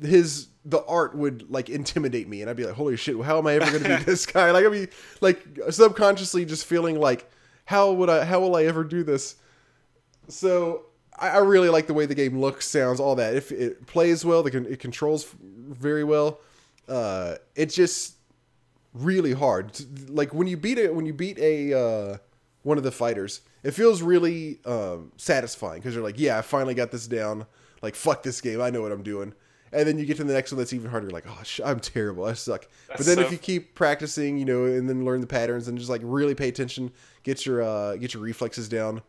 [0.01, 3.47] his the art would like intimidate me and I'd be like, "Holy shit, how am
[3.47, 4.87] I ever going to be this guy?" Like I'd be
[5.21, 7.29] like subconsciously just feeling like
[7.65, 9.35] how would I how will I ever do this?
[10.27, 10.85] So
[11.17, 13.35] I, I really like the way the game looks, sounds, all that.
[13.35, 16.39] If it plays well, the it controls very well.
[16.87, 18.15] Uh, it's just
[18.93, 19.79] really hard.
[20.09, 22.17] Like when you beat it, when you beat a uh,
[22.63, 26.73] one of the fighters, it feels really um, satisfying because you're like, yeah, I finally
[26.73, 27.45] got this down.
[27.81, 29.33] Like fuck this game, I know what I'm doing.
[29.75, 31.07] And then you get to the next one that's even harder.
[31.07, 32.23] You're like, oh, sh- I'm terrible.
[32.25, 32.67] I suck.
[32.87, 35.67] That's but then so- if you keep practicing, you know, and then learn the patterns
[35.67, 36.91] and just like really pay attention,
[37.23, 39.01] get your uh, get your reflexes down,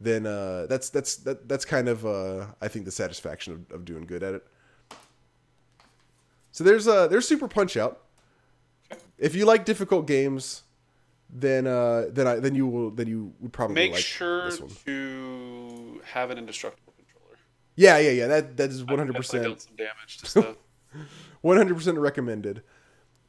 [0.00, 3.84] then uh, that's that's that, that's kind of uh, I think the satisfaction of, of
[3.84, 4.46] doing good at it.
[6.52, 8.00] So there's uh there's Super Punch Out.
[9.18, 10.62] If you like difficult games,
[11.28, 14.60] then uh then I then you will then you would probably Make like sure this
[14.60, 14.70] one.
[14.86, 16.93] to have an indestructible.
[17.76, 18.26] Yeah, yeah, yeah.
[18.26, 19.60] That that is one hundred percent.
[19.60, 20.56] some damage to stuff.
[21.40, 22.62] one hundred percent recommended.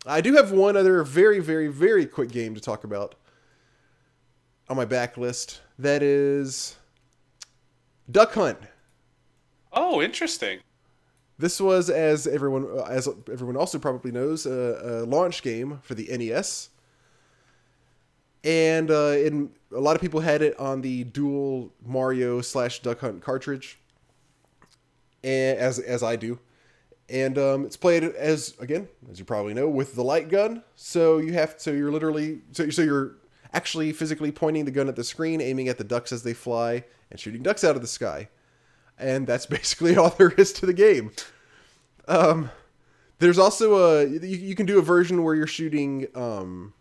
[0.06, 3.16] I do have one other very very very quick game to talk about
[4.70, 5.60] on my backlist.
[5.80, 6.76] That is
[8.10, 8.60] Duck Hunt.
[9.74, 10.60] oh, interesting.
[11.38, 16.08] This was, as everyone as everyone also probably knows, a, a launch game for the
[16.18, 16.70] NES,
[18.46, 23.02] and uh, in a lot of people had it on the dual Mario slash Duck
[23.02, 23.78] Hunt cartridge,
[25.26, 26.40] and as as I do,
[27.10, 30.64] and um, it's played as again as you probably know with the light gun.
[30.76, 33.18] So you have so you're literally so so you're
[33.52, 36.86] actually physically pointing the gun at the screen, aiming at the ducks as they fly,
[37.12, 38.30] and shooting ducks out of the sky
[38.98, 41.12] and that's basically all there is to the game.
[42.08, 42.52] Um,
[43.20, 46.74] there's also a you, you can do a version where you're shooting um,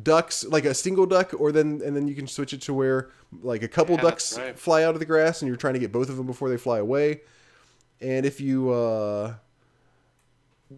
[0.00, 3.10] ducks, like a single duck, or then and then you can switch it to where
[3.42, 4.58] like a couple Yeah, ducks right.
[4.58, 6.56] fly out of the grass, and you're trying to get both of them before they
[6.56, 7.22] fly away.
[8.00, 9.34] And if you uh,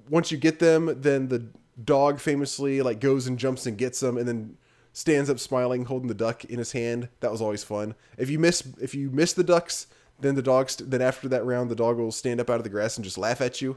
[0.08, 1.46] once you get them, then the
[1.82, 4.56] dog famously like goes and jumps and gets them, and then
[4.92, 7.08] stands up smiling, holding the duck in his hand.
[7.20, 7.94] That was always fun.
[8.18, 9.86] If you miss if you miss the ducks,
[10.20, 12.64] then the dog st- then after that round, the dog will stand up out of
[12.64, 13.76] the grass and just laugh at you.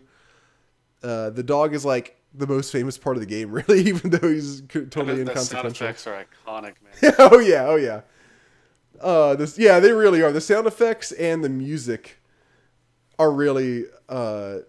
[1.04, 4.30] Uh, the dog is like the most famous part of the game, really, even though
[4.30, 5.88] he's totally the, the sound inconsequential.
[5.88, 7.14] effects are iconic, man.
[7.20, 8.02] oh yeah, oh yeah.
[9.02, 10.32] Uh, this yeah, they really are.
[10.32, 12.20] The sound effects and the music
[13.20, 14.60] are really uh,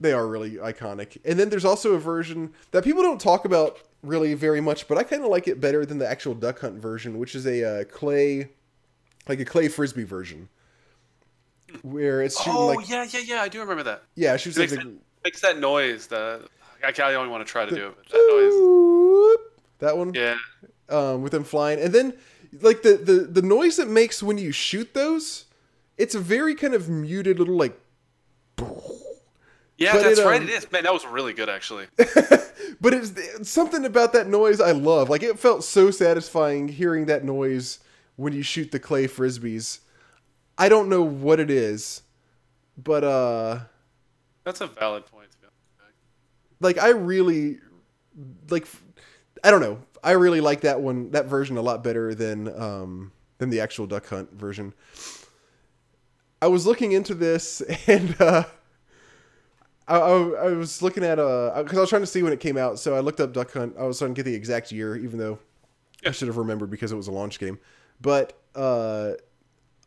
[0.00, 1.18] they are really iconic.
[1.24, 4.96] And then there's also a version that people don't talk about really very much, but
[4.98, 7.80] I kind of like it better than the actual Duck Hunt version, which is a
[7.80, 8.50] uh, clay,
[9.26, 10.48] like a clay frisbee version,
[11.82, 13.42] where it's shooting Oh like yeah, yeah, yeah.
[13.42, 14.02] I do remember that.
[14.14, 14.92] yeah, shoots It like the,
[15.24, 16.06] makes that noise.
[16.06, 16.46] The
[16.84, 17.96] I, don't want to try to do it.
[18.10, 19.38] That
[19.78, 20.12] that one.
[20.14, 20.36] Yeah.
[20.88, 22.14] um, with them flying, and then
[22.60, 25.46] like the, the the noise it makes when you shoot those,
[25.96, 27.78] it's a very kind of muted little like.
[29.76, 30.40] Yeah, But that's it, right.
[30.42, 30.72] um, It is.
[30.72, 31.86] Man, that was really good, actually.
[31.96, 35.08] but it's, it's something about that noise I love.
[35.08, 37.78] Like it felt so satisfying hearing that noise
[38.16, 39.78] when you shoot the clay frisbees.
[40.56, 42.02] I don't know what it is,
[42.76, 43.60] but uh,
[44.42, 45.17] That's a valid point.
[46.60, 46.78] To be honest.
[46.78, 47.58] like I really
[48.50, 48.66] like
[49.44, 49.78] I don't know.
[50.02, 53.86] I really like that one that version a lot better than um than the actual
[53.86, 54.74] duck hunt version.
[56.40, 58.44] I was looking into this and uh
[59.86, 60.10] I, I,
[60.46, 62.78] I was looking at uh because I was trying to see when it came out,
[62.78, 63.74] so I looked up Duck Hunt.
[63.78, 65.38] I was trying to get the exact year, even though
[66.04, 67.58] I should have remembered because it was a launch game.
[68.00, 69.12] But uh,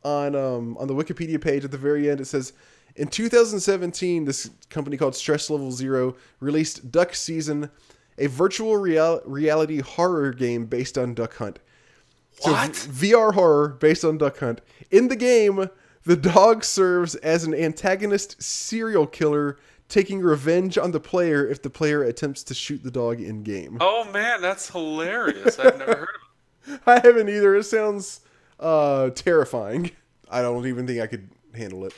[0.03, 2.53] on um on the Wikipedia page at the very end, it says
[2.95, 7.69] in 2017, this company called Stress Level Zero released Duck Season,
[8.17, 11.59] a virtual real- reality horror game based on Duck Hunt.
[12.39, 12.75] So What?
[12.75, 14.61] v- VR horror based on Duck Hunt.
[14.89, 15.69] In the game,
[16.03, 19.57] the dog serves as an antagonist serial killer,
[19.89, 23.77] taking revenge on the player if the player attempts to shoot the dog in game.
[23.81, 25.59] Oh man, that's hilarious.
[25.59, 26.07] I've never heard
[26.67, 26.81] of it.
[26.87, 27.55] I haven't either.
[27.55, 28.21] It sounds
[28.59, 29.91] uh, terrifying.
[30.29, 31.93] I don't even think I could handle it.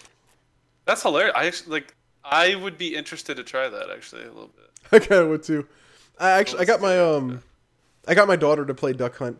[0.85, 1.33] That's hilarious.
[1.35, 1.95] I actually like.
[2.25, 4.69] I would be interested to try that actually a little bit.
[4.91, 5.67] I kind of would too.
[6.19, 7.41] I actually, I got my um,
[8.07, 9.37] I got my daughter to play Duck Hunt,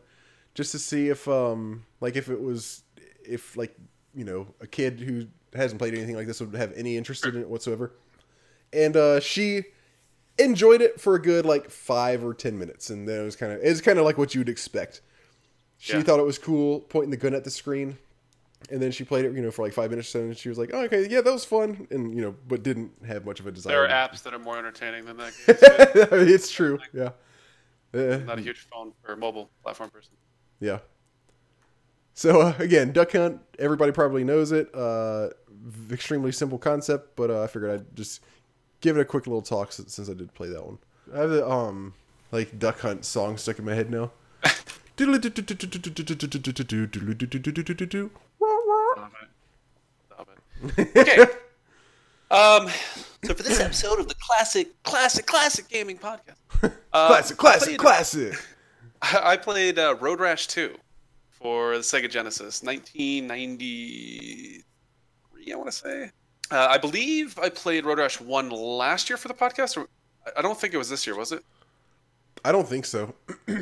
[0.53, 2.83] just to see if um, like if it was,
[3.25, 3.75] if like
[4.15, 7.37] you know, a kid who hasn't played anything like this would have any interest in
[7.37, 7.93] it whatsoever,
[8.73, 9.63] and uh, she
[10.39, 13.53] enjoyed it for a good like five or ten minutes, and then it was kind
[13.53, 15.01] of it's kind of like what you'd expect.
[15.77, 16.01] She Yeah.
[16.03, 17.97] thought it was cool, pointing the gun at the screen.
[18.71, 20.71] And then she played it, you know, for like five minutes, and she was like,
[20.73, 23.51] oh, "Okay, yeah, that was fun," and you know, but didn't have much of a
[23.51, 23.73] desire.
[23.73, 25.33] There are apps that are more entertaining than that.
[26.11, 26.79] It's true.
[26.93, 27.09] Yeah.
[27.93, 30.13] Uh, I'm not a huge phone or mobile platform person.
[30.59, 30.79] yeah.
[32.15, 33.41] So uh, again, Duck Hunt.
[33.59, 34.73] Everybody probably knows it.
[34.73, 35.29] Uh,
[35.91, 38.21] extremely simple concept, but uh, I figured I'd just
[38.81, 40.77] give it a quick little talk since, since I did play that one.
[41.13, 41.93] I have the um
[42.31, 44.11] like Duck Hunt song stuck in my head now.
[48.95, 49.29] Stop it.
[50.07, 50.52] Stop it.
[50.79, 51.21] Okay.
[52.31, 52.69] um,
[53.23, 56.35] so for this episode of the classic, classic, classic gaming podcast,
[56.93, 58.33] uh, classic, I classic, played- classic.
[59.21, 60.75] I played uh, Road Rash 2
[61.31, 64.63] for the Sega Genesis, 1993,
[65.51, 66.09] I want to say.
[66.49, 69.89] Uh, I believe I played Road Rash 1 last year for the podcast, or
[70.37, 71.43] I don't think it was this year, was it?
[72.45, 73.13] I don't think so.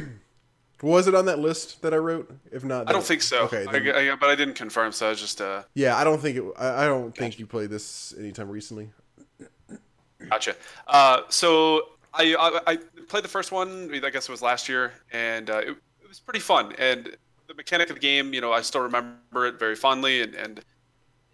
[0.82, 2.32] Was it on that list that I wrote?
[2.52, 3.44] If not, I don't think so.
[3.44, 6.20] Okay, then- I- but I didn't confirm, so I was just uh, yeah, I don't
[6.20, 6.44] think it.
[6.58, 8.90] I, I don't think you played this anytime recently.
[10.30, 10.56] Gotcha.
[10.88, 11.82] Uh, so
[12.14, 12.36] I,
[12.68, 13.92] I I played the first one.
[13.94, 15.70] I guess it was last year, and uh, it,
[16.02, 16.74] it was pretty fun.
[16.78, 17.16] And
[17.48, 20.22] the mechanic of the game, you know, I still remember it very fondly.
[20.22, 20.62] And, and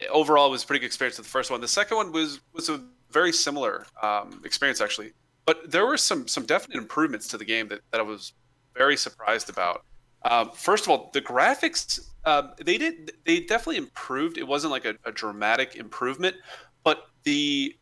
[0.10, 1.60] overall, it was a pretty good experience with the first one.
[1.62, 2.82] The second one was was a
[3.12, 5.12] very similar um, experience actually,
[5.46, 8.34] but there were some some definite improvements to the game that, that I was
[8.78, 9.84] very surprised about.
[10.24, 14.38] Um, first of all, the graphics um, they did they definitely improved.
[14.38, 16.36] It wasn't like a, a dramatic improvement,
[16.84, 17.76] but the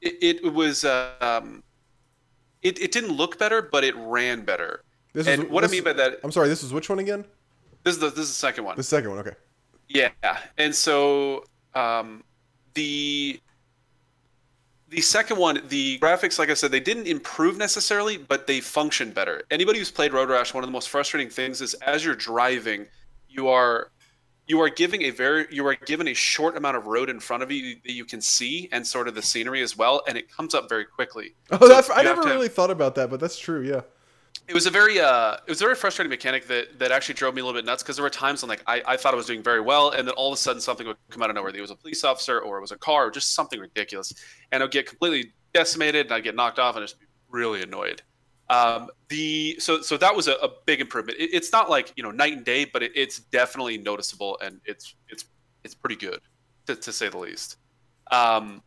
[0.00, 1.62] it, it was uh, um,
[2.62, 4.82] it, it didn't look better, but it ran better.
[5.12, 6.48] This And is what I mean by that, I'm sorry.
[6.48, 7.24] This is which one again?
[7.84, 8.76] this is the this is the second one.
[8.76, 9.20] The second one.
[9.20, 9.34] Okay.
[9.88, 10.10] Yeah,
[10.58, 12.24] and so um,
[12.74, 13.40] the
[14.90, 19.14] the second one, the graphics, like I said, they didn't improve necessarily, but they functioned
[19.14, 19.42] better.
[19.50, 22.86] Anybody who's played Road Rash, one of the most frustrating things is as you're driving,
[23.28, 23.90] you are
[24.46, 27.42] you are giving a very you are given a short amount of road in front
[27.42, 30.34] of you that you can see and sort of the scenery as well, and it
[30.34, 31.34] comes up very quickly.
[31.50, 31.90] Oh, So that's.
[31.90, 33.62] I never really thought about that, but that's true.
[33.62, 33.82] Yeah.
[34.48, 37.34] It was a very uh it was a very frustrating mechanic that that actually drove
[37.34, 39.16] me a little bit nuts because there were times when like I, I thought I
[39.16, 41.36] was doing very well and then all of a sudden something would come out of
[41.36, 41.54] nowhere.
[41.54, 44.12] It was a police officer or it was a car or just something ridiculous.
[44.50, 47.62] And I'd get completely decimated and I'd get knocked off and I'd just be really
[47.62, 48.02] annoyed.
[48.50, 51.18] Um, the so so that was a, a big improvement.
[51.18, 54.60] It, it's not like you know night and day, but it, it's definitely noticeable and
[54.64, 55.26] it's it's
[55.62, 56.20] it's pretty good
[56.66, 57.56] to, to say the least.
[58.10, 58.62] Um,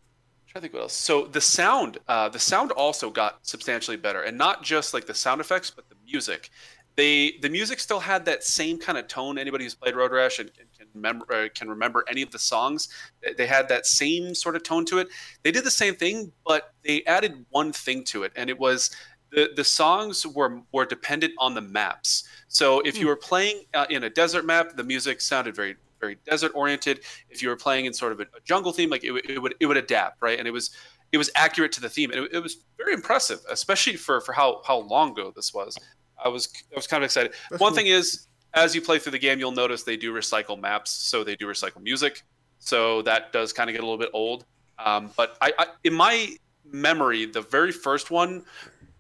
[0.52, 0.94] trying to think what else.
[0.94, 5.14] So the sound, uh, the sound also got substantially better, and not just like the
[5.14, 6.50] sound effects, but the music.
[6.98, 9.38] They the music still had that same kind of tone.
[9.38, 12.40] Anybody who's played Road Rash and, and can remember uh, can remember any of the
[12.40, 12.90] songs,
[13.24, 15.08] they- they had that same sort of tone to it.
[15.44, 18.90] They did the same thing, but they added one thing to it, and it was
[19.32, 22.26] the the songs were were dependent on the maps.
[22.50, 26.18] So if you were playing uh, in a desert map, the music sounded very very
[26.26, 27.02] desert oriented.
[27.30, 29.40] If you were playing in sort of a, a jungle theme, like it, would- it
[29.42, 30.38] would it would adapt, right?
[30.40, 30.72] And it was
[31.12, 34.34] it was accurate to the theme, and it, it was very impressive, especially for for
[34.34, 35.78] how how long ago this was.
[36.24, 37.34] I was I was kind of excited.
[37.50, 37.78] That's One cool.
[37.78, 41.24] thing is, as you play through the game, you'll notice they do recycle maps, so
[41.24, 42.24] they do recycle music.
[42.60, 44.46] So that does kind of get a little bit old.
[44.78, 46.36] Um, but I, I, in my
[46.66, 48.44] memory, the very first one,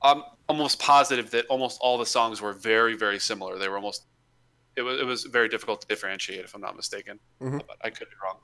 [0.01, 3.57] I'm almost positive that almost all the songs were very, very similar.
[3.57, 4.05] They were almost.
[4.75, 7.19] It was it was very difficult to differentiate, if I'm not mistaken.
[7.41, 7.61] Mhm.
[7.67, 8.37] But I could be wrong.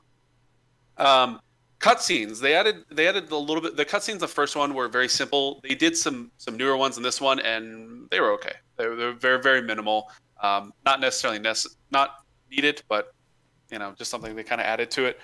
[0.98, 1.40] Um,
[1.80, 2.40] cutscenes.
[2.40, 3.76] They added they added a little bit.
[3.78, 5.62] The cutscenes, the first one were very simple.
[5.64, 8.54] They did some some newer ones in this one, and they were okay.
[8.78, 10.12] They were, they were very very minimal.
[10.42, 12.16] Um, not necessarily nece- not
[12.52, 13.14] needed, but
[13.72, 15.20] you know, just something they kind of added to it.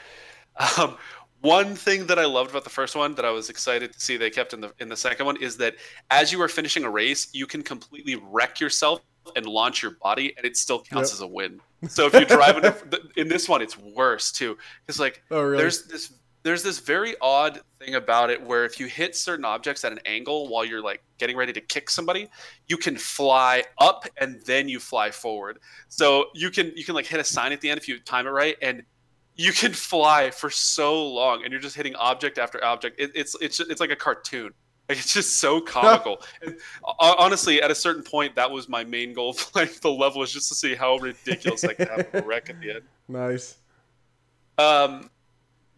[0.78, 0.98] Um,
[1.42, 4.16] one thing that I loved about the first one that I was excited to see
[4.16, 5.76] they kept in the in the second one is that
[6.10, 9.02] as you are finishing a race, you can completely wreck yourself
[9.36, 11.16] and launch your body, and it still counts Yep.
[11.16, 11.60] as a win.
[11.88, 12.76] So if you drive in, a,
[13.18, 14.58] in this one, it's worse too.
[14.88, 15.58] It's like Oh, really?
[15.58, 19.86] there's this there's this very odd thing about it where if you hit certain objects
[19.86, 22.28] at an angle while you're like getting ready to kick somebody,
[22.68, 25.60] you can fly up and then you fly forward.
[25.88, 28.28] So you can you can like hit a sign at the end if you time
[28.28, 28.84] it right and
[29.36, 33.00] you can fly for so long and you're just hitting object after object.
[33.00, 34.52] It, it's it's it's like a cartoon.
[34.94, 36.22] Like it's just so comical.
[36.46, 40.22] uh, honestly, at a certain point, that was my main goal of playing the level
[40.22, 42.82] is just to see how ridiculous I can have a wreck at the end.
[43.08, 43.58] nice.
[44.60, 45.10] Um,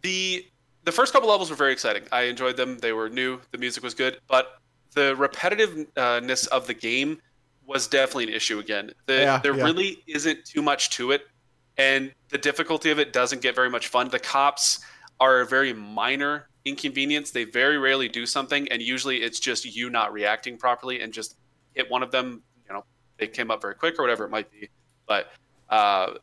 [0.02, 0.46] the
[0.84, 2.02] the first couple levels were very exciting.
[2.12, 2.76] I enjoyed them.
[2.78, 3.40] They were new.
[3.52, 4.58] The music was good, but
[4.92, 7.22] the repetitiveness of the game
[7.66, 8.90] was definitely an issue again.
[9.06, 9.64] The, Yeah, there yeah.
[9.64, 11.22] really isn't too much to it,
[11.78, 14.08] and the difficulty of it doesn't get very much fun.
[14.10, 14.80] The cops
[15.20, 17.30] are a very minor inconvenience.
[17.30, 21.36] They very rarely do something, and usually it's just you not reacting properly and just
[21.74, 22.42] hit one of them.
[22.68, 22.84] You know,
[23.18, 24.68] they came up very quick or whatever it might be.
[25.06, 25.32] But
[25.70, 26.14] uh,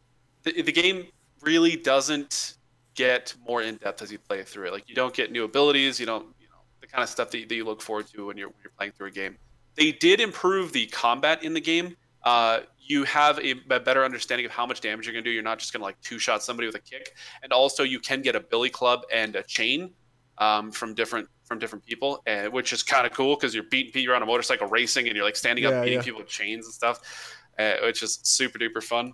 [0.43, 1.07] the, the game
[1.41, 2.55] really doesn't
[2.95, 4.73] get more in depth as you play through it.
[4.73, 7.49] Like you don't get new abilities, you don't, you know, the kind of stuff that,
[7.49, 9.37] that you look forward to when you're when you're playing through a game.
[9.75, 11.95] They did improve the combat in the game.
[12.23, 15.33] Uh, you have a, a better understanding of how much damage you're going to do.
[15.33, 17.99] You're not just going to like two shot somebody with a kick, and also you
[17.99, 19.91] can get a billy club and a chain
[20.37, 24.01] um, from different from different people, and which is kind of cool because you're beating
[24.03, 26.01] you're on a motorcycle racing and you're like standing Yeah, up beating yeah.
[26.01, 26.99] people with chains and stuff,
[27.59, 29.13] uh, which is super duper fun.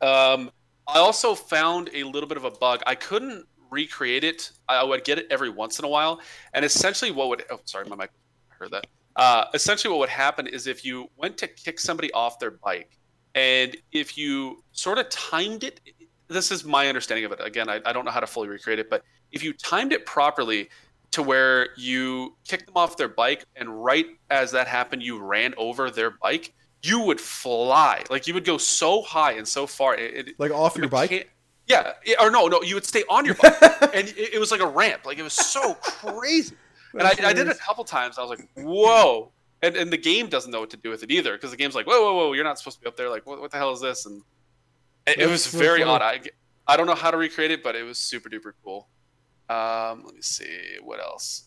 [0.00, 0.50] Um,
[0.86, 2.82] I also found a little bit of a bug.
[2.86, 4.50] I couldn't recreate it.
[4.68, 6.20] I would get it every once in a while,
[6.54, 8.10] and essentially what would oh sorry my mic
[8.50, 8.86] I heard that.
[9.16, 12.98] Uh, essentially what would happen is if you went to kick somebody off their bike,
[13.34, 15.80] and if you sort of timed it,
[16.28, 17.40] this is my understanding of it.
[17.44, 19.02] Again, I, I don't know how to fully recreate it, but
[19.32, 20.68] if you timed it properly
[21.12, 25.54] to where you kicked them off their bike, and right as that happened, you ran
[25.56, 28.02] over their bike, you would fly.
[28.10, 29.94] Like you would go so high and so far.
[29.94, 31.30] It, Like off your bike.
[31.68, 33.54] Yeah, it- or no, no, you would stay on your bike,
[33.94, 35.04] and it, it was like a ramp.
[35.06, 36.56] Like it was so crazy.
[36.94, 38.18] And I, I did it a couple times.
[38.18, 39.32] I was like, whoa.
[39.62, 41.74] And, and the game doesn't know what to do with it either because the game's
[41.74, 43.08] like, whoa, whoa, whoa, you're not supposed to be up there.
[43.08, 44.04] Like, what, what the hell is this?
[44.04, 44.20] And
[45.06, 46.02] it, it was very odd.
[46.02, 46.20] I,
[46.66, 48.88] I don't know how to recreate it, but it was super duper cool.
[49.52, 51.44] Um, let me see what else.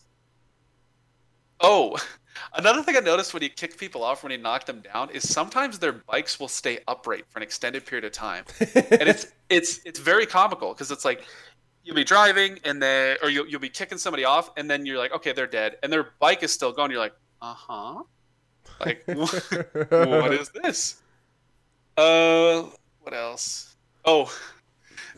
[1.60, 1.96] Oh,
[2.54, 5.28] another thing I noticed when you kick people off when you knock them down is
[5.28, 9.80] sometimes their bikes will stay upright for an extended period of time, and it's it's
[9.84, 11.24] it's very comical because it's like
[11.82, 14.98] you'll be driving and then or you'll, you'll be kicking somebody off and then you're
[14.98, 16.90] like okay they're dead and their bike is still going.
[16.90, 18.02] You're like uh-huh.
[18.80, 20.96] Like what is this?
[21.96, 22.64] Uh
[23.02, 23.76] what else?
[24.04, 24.32] Oh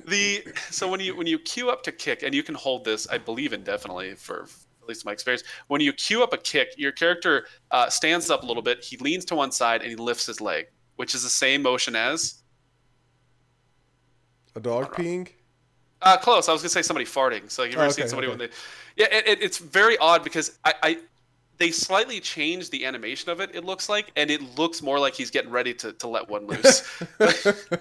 [0.09, 3.07] the so when you when you queue up to kick and you can hold this
[3.09, 4.47] i believe indefinitely for
[4.83, 8.43] at least my experience when you queue up a kick your character uh, stands up
[8.43, 11.23] a little bit he leans to one side and he lifts his leg which is
[11.23, 12.43] the same motion as
[14.57, 15.29] a dog peeing.
[16.03, 16.49] Uh, close.
[16.49, 17.51] I was gonna say somebody farting.
[17.51, 18.37] So you've ever Oh, seen somebody okay.
[18.37, 18.55] when they,
[18.97, 20.99] yeah, it, it, it's very odd because I, I,
[21.59, 23.51] they slightly changed the animation of it.
[23.53, 26.47] It looks like, and it looks more like he's getting ready to, to let one
[26.47, 26.89] loose.
[27.21, 27.81] it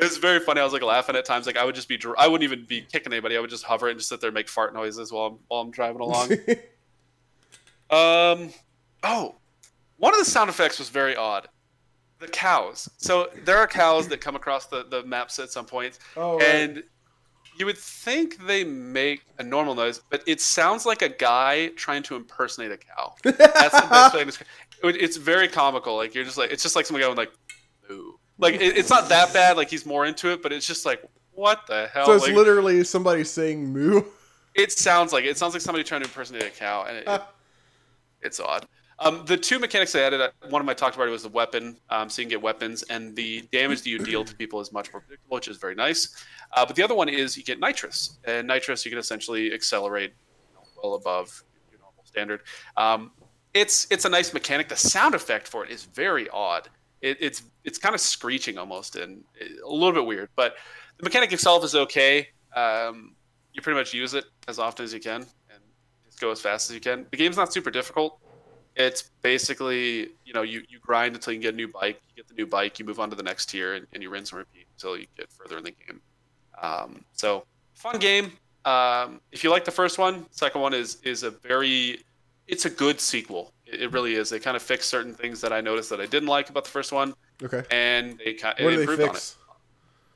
[0.00, 0.60] was very funny.
[0.60, 1.46] I was like laughing at times.
[1.46, 3.36] Like I would just be, I wouldn't even be kicking anybody.
[3.36, 5.60] I would just hover and just sit there and make fart noises while I'm while
[5.62, 6.36] I'm driving along.
[7.90, 8.50] Um,
[9.02, 9.36] oh,
[9.98, 11.48] one of the sound effects was very odd.
[12.18, 12.88] The cows.
[12.96, 16.82] So there are cows that come across the, the maps at some point, oh, right.
[17.56, 22.02] You would think they make a normal noise, but it sounds like a guy trying
[22.04, 23.14] to impersonate a cow.
[23.24, 23.38] That's
[23.80, 24.48] the best way to describe
[24.82, 24.96] it.
[25.00, 25.96] It's very comical.
[25.96, 27.32] Like you're just like it's just like someone going like,
[27.90, 29.56] "Ooh," like it, it's not that bad.
[29.56, 31.02] Like he's more into it, but it's just like,
[31.32, 32.06] what the hell?
[32.06, 34.02] so it's Like, literally somebody saying moo.
[34.54, 35.28] it sounds like it.
[35.28, 37.22] It sounds like somebody trying to impersonate a cow, and it, it-
[38.22, 38.66] it's odd.
[38.98, 41.28] Um, the two mechanics I added, uh, one of my talked about it was the
[41.28, 44.60] weapon, um, so you can get weapons, and the damage that you deal to people
[44.60, 46.24] is much more predictable, which is very nice.
[46.52, 50.12] Uh, but the other one is you get nitrous, and nitrous you can essentially accelerate
[50.82, 52.40] well above your normal standard.
[52.76, 53.10] Um,
[53.52, 54.68] it's it's a nice mechanic.
[54.68, 56.68] The sound effect for it is very odd.
[57.00, 60.28] It, it's it's kind of screeching almost, and a little bit weird.
[60.36, 60.56] But
[60.98, 62.28] the mechanic itself is okay.
[62.54, 63.14] Um,
[63.52, 65.60] you pretty much use it as often as you can, and
[66.06, 67.06] just go as fast as you can.
[67.10, 68.20] The game's not super difficult.
[68.76, 72.00] It's basically, you know, you, you grind until you get a new bike.
[72.08, 74.10] You get the new bike, you move on to the next tier, and, and you
[74.10, 76.00] rinse and repeat until you get further in the game.
[76.60, 77.44] Um, so,
[77.74, 78.32] fun game.
[78.64, 82.00] Um, if you like the first one, second one is is a very,
[82.48, 83.52] it's a good sequel.
[83.66, 84.30] It, it really is.
[84.30, 86.70] They kind of fix certain things that I noticed that I didn't like about the
[86.70, 87.62] first one, Okay.
[87.70, 89.34] and they kind of improved on it.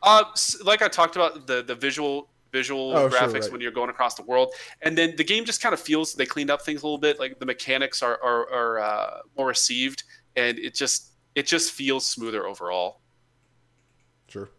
[0.02, 0.24] Uh,
[0.64, 3.52] like I talked about the the visual visual Oh, sure, graphics right.
[3.52, 6.26] when you're going across the world, and then the game just kind of feels they
[6.26, 7.18] cleaned up things a little bit.
[7.18, 10.04] Like the mechanics are are, are uh, more received,
[10.36, 13.00] and it just it just feels smoother overall.
[14.28, 14.50] Sure.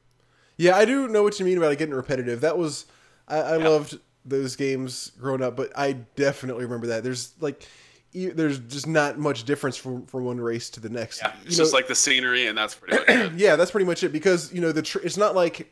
[0.58, 2.42] Yeah, I do know what you mean about it getting repetitive.
[2.42, 2.86] That was
[3.28, 3.68] I, I Yeah.
[3.68, 7.04] loved those games growing up, but I definitely remember that.
[7.04, 7.66] There's like
[8.14, 11.22] there's just not much difference from from one race to the next.
[11.22, 13.32] Yeah, You know- just like the scenery, and that's pretty much it.
[13.38, 15.72] yeah, that's pretty much it because you know the tr- it's not like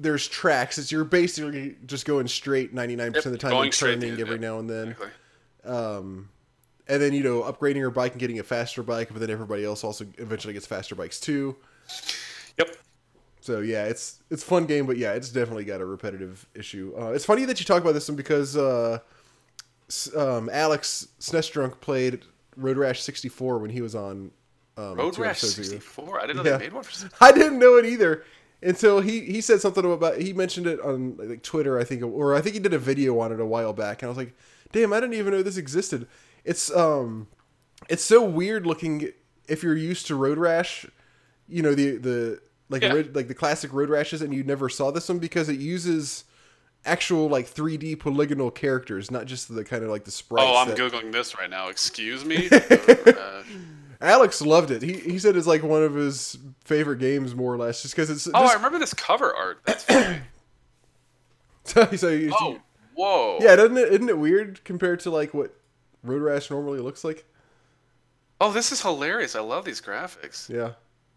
[0.00, 0.78] there's tracks.
[0.78, 4.58] It's you're basically just going straight 99% of the time and turning every yeah, now
[4.58, 4.88] and then.
[4.88, 5.10] Exactly.
[5.64, 6.28] Um
[6.88, 9.64] and then you know upgrading your bike and getting a faster bike, but then everybody
[9.64, 11.54] else also eventually gets faster bikes too.
[12.58, 12.76] Yep.
[13.42, 16.92] So yeah, it's it's a fun game, but yeah, it's definitely got a repetitive issue.
[16.98, 18.98] Uh, it's funny that you talk about this one because uh,
[20.16, 22.22] um, Alex SNES Drunk played
[22.56, 24.30] Road Rash 64 when he was on
[24.76, 25.78] um, Road Rash episodes ago.
[25.78, 26.20] 64.
[26.20, 26.56] I didn't know Yeah.
[26.56, 27.10] they made one for.
[27.20, 28.24] I didn't know it either
[28.62, 32.34] until he he said something about he mentioned it on like Twitter, I think, or
[32.34, 34.34] I think he did a video on it a while back, and I was like,
[34.72, 36.06] damn, I didn't even know this existed.
[36.44, 37.26] It's um,
[37.88, 39.10] it's so weird looking
[39.48, 40.86] if you're used to Road Rash,
[41.48, 43.02] you know the the like Yeah.
[43.14, 46.24] like the classic Road Rashes, and you never saw this one because it uses
[46.86, 50.46] actual like 3D polygonal characters, not just the kind of like the sprites.
[50.48, 51.68] Oh, I'm that- googling this right now.
[51.68, 52.48] Excuse me.
[53.10, 53.42] Uh,
[54.00, 54.80] Alex loved it.
[54.82, 58.08] He he said it's like one of his favorite games, more or less, just because
[58.10, 58.26] it's.
[58.32, 59.60] oh, I remember this cover art.
[59.66, 60.20] That's funny.
[61.96, 62.58] so you- Oh,
[62.94, 63.38] whoa.
[63.40, 63.92] yeah, doesn't it?
[63.92, 65.54] Isn't it weird compared to like what
[66.02, 67.24] Road Rash normally looks like?
[68.40, 69.36] Oh, this is hilarious.
[69.36, 70.48] I love these graphics.
[70.48, 70.72] Yeah.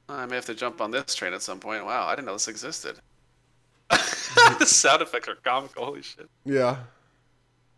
[0.10, 1.86] I may have to jump on this train at some point.
[1.86, 2.98] Wow, I didn't know this existed.
[3.90, 5.86] the sound effects are comical.
[5.86, 6.30] Holy shit.
[6.44, 6.78] Yeah.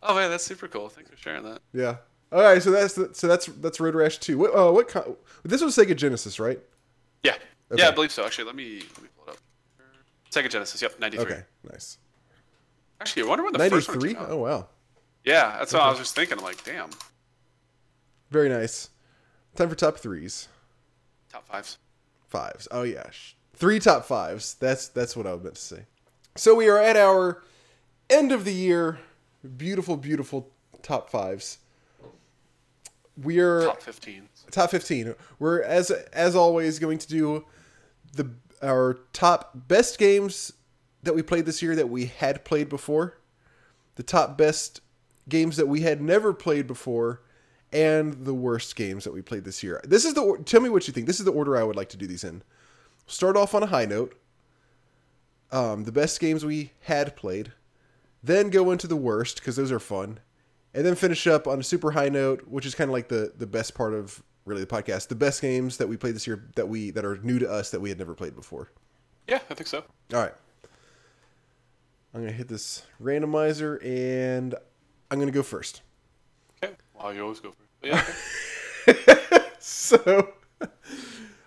[0.02, 0.88] Oh man, that's super cool.
[0.88, 1.60] Thanks for sharing that.
[1.72, 1.96] Yeah.
[2.36, 4.36] All right, so that's the, so that's that's Road Rash two.
[4.36, 6.60] What uh, what con- this was Sega Genesis, right?
[7.22, 7.36] Yeah.
[7.72, 7.82] Okay.
[7.82, 8.26] Yeah, I believe so.
[8.26, 9.38] Actually, let me let me pull it up.
[10.30, 10.82] Sega Genesis.
[10.82, 11.24] Yep, 93.
[11.24, 11.96] Okay, nice.
[13.00, 14.12] Actually, I wonder when the first one three.
[14.12, 14.28] came out.
[14.30, 14.68] Oh wow,
[15.24, 16.36] Yeah, that's what I was just thinking.
[16.36, 16.90] I'm like, damn.
[18.30, 18.90] very nice.
[19.54, 20.48] Time for top threes,
[21.32, 21.78] Top fives.
[22.28, 22.68] fives.
[22.70, 23.04] Oh yeah,
[23.54, 24.54] three top fives.
[24.60, 25.82] That's that's what I was meant to say.
[26.34, 27.42] So we are at our
[28.10, 28.98] end of the year.
[29.56, 30.50] Beautiful, beautiful
[30.82, 31.58] top fives.
[33.22, 34.28] We are Top 15.
[34.50, 37.46] top 15 we're as as always going to do
[38.14, 38.30] the
[38.62, 40.52] our top best games
[41.02, 43.18] that we played this year that we had played before
[43.96, 44.80] the top best
[45.28, 47.22] games that we had never played before
[47.72, 49.80] and the worst games that we played this year.
[49.84, 51.06] This is the or- tell me what you think.
[51.06, 52.42] This is the order i would like to do these in.
[53.06, 54.14] Start off on a high note.
[55.50, 57.52] Um, the best games we had played.
[58.22, 60.20] Then go into the worst because those are fun
[60.76, 63.32] and then finish up on a super high note, which is kind of like the
[63.36, 65.08] the best part of really the podcast.
[65.08, 67.70] The best games that we played this year that we that are new to us
[67.70, 68.70] that we had never played before.
[69.26, 69.82] Yeah, I think so.
[70.14, 70.34] All right,
[72.14, 74.54] I'm gonna hit this randomizer and
[75.10, 75.80] I'm gonna go first.
[76.62, 76.74] Okay.
[76.94, 77.68] Wow, you always go for it.
[77.80, 77.90] But
[78.86, 79.42] yeah.
[79.68, 80.76] So, uh,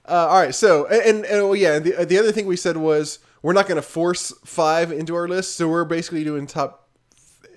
[0.05, 0.53] all right.
[0.53, 3.81] So, and, and oh yeah, the the other thing we said was we're not gonna
[3.81, 5.55] force five into our list.
[5.55, 6.88] So we're basically doing top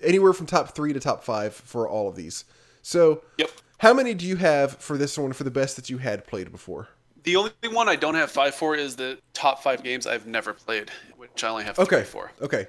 [0.02, 2.44] anywhere from top three to top five for all of these.
[2.82, 3.50] So, Yep.
[3.78, 6.50] how many do you have for this one for the best that you had played
[6.50, 6.88] before?
[7.24, 10.52] The only one I don't have five for is the top five games I've never
[10.52, 12.02] played, which I only have Okay.
[12.02, 12.32] for.
[12.40, 12.66] Okay.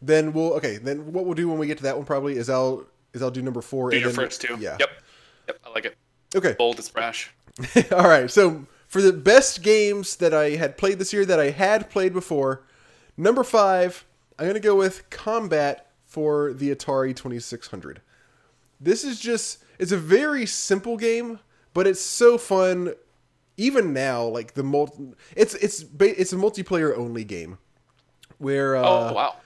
[0.00, 0.78] Then we'll okay.
[0.78, 3.30] Then what we'll do when we get to that one probably is I'll is I'll
[3.30, 3.90] do number four.
[3.90, 4.56] Do and your then, first two.
[4.58, 4.76] Yeah.
[4.80, 4.90] Yep.
[5.48, 5.58] Yep.
[5.66, 5.96] I like it.
[6.34, 6.54] Okay.
[6.58, 7.30] Bold as brash.
[7.92, 8.30] All right.
[8.30, 12.12] So for the best games that I had played this year that I had played
[12.12, 12.62] before,
[13.16, 14.04] number five,
[14.38, 18.02] I'm gonna go with Combat for the Atari 2600.
[18.78, 21.38] This is just it's a very simple game,
[21.72, 22.92] but it's so fun.
[23.56, 27.58] Even now, like the multi, it's it's ba- it's a multiplayer only game
[28.38, 29.36] where uh, Oh wow.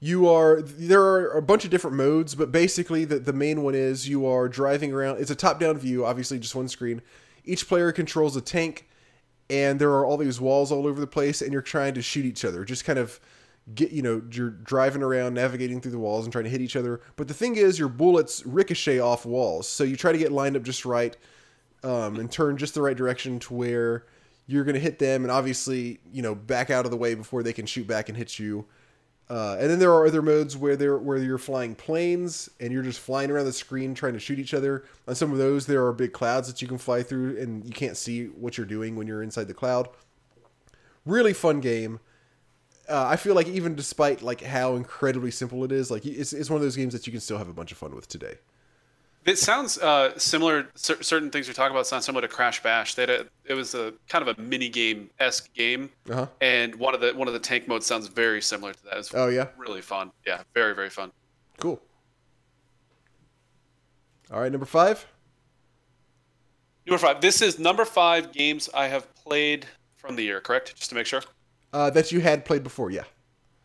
[0.00, 3.74] you are there are a bunch of different modes but basically the, the main one
[3.74, 7.02] is you are driving around it's a top down view obviously just one screen
[7.44, 8.88] each player controls a tank
[9.50, 12.24] and there are all these walls all over the place and you're trying to shoot
[12.24, 13.18] each other just kind of
[13.74, 16.76] get you know you're driving around navigating through the walls and trying to hit each
[16.76, 20.32] other but the thing is your bullets ricochet off walls so you try to get
[20.32, 21.16] lined up just right
[21.84, 24.06] um, and turn just the right direction to where
[24.46, 27.42] you're going to hit them and obviously you know back out of the way before
[27.42, 28.66] they can shoot back and hit you
[29.30, 32.82] uh, and then there are other modes where there where you're flying planes and you're
[32.82, 34.84] just flying around the screen trying to shoot each other.
[35.06, 37.72] On some of those, there are big clouds that you can fly through, and you
[37.72, 39.88] can't see what you're doing when you're inside the cloud.
[41.04, 42.00] Really fun game.
[42.88, 46.48] Uh, I feel like even despite like how incredibly simple it is, like it's, it's
[46.48, 48.36] one of those games that you can still have a bunch of fun with today.
[49.26, 50.68] It sounds uh, similar.
[50.74, 52.94] Cer- certain things you're talking about sound similar to Crash Bash.
[52.94, 56.26] They a, it was a kind of a mini game esque game, Uh huh.
[56.40, 58.96] and one of the one of the tank modes sounds very similar to that.
[58.96, 60.12] It's Oh yeah, really fun.
[60.26, 61.12] Yeah, very very fun.
[61.58, 61.82] cool.
[64.32, 65.04] All right, number five.
[66.86, 67.20] Number five.
[67.20, 69.66] This is number five games I have played
[69.96, 70.40] from the year.
[70.40, 70.74] Correct?
[70.74, 71.22] Just to make sure.
[71.72, 73.04] Uh, that you had played before, yeah.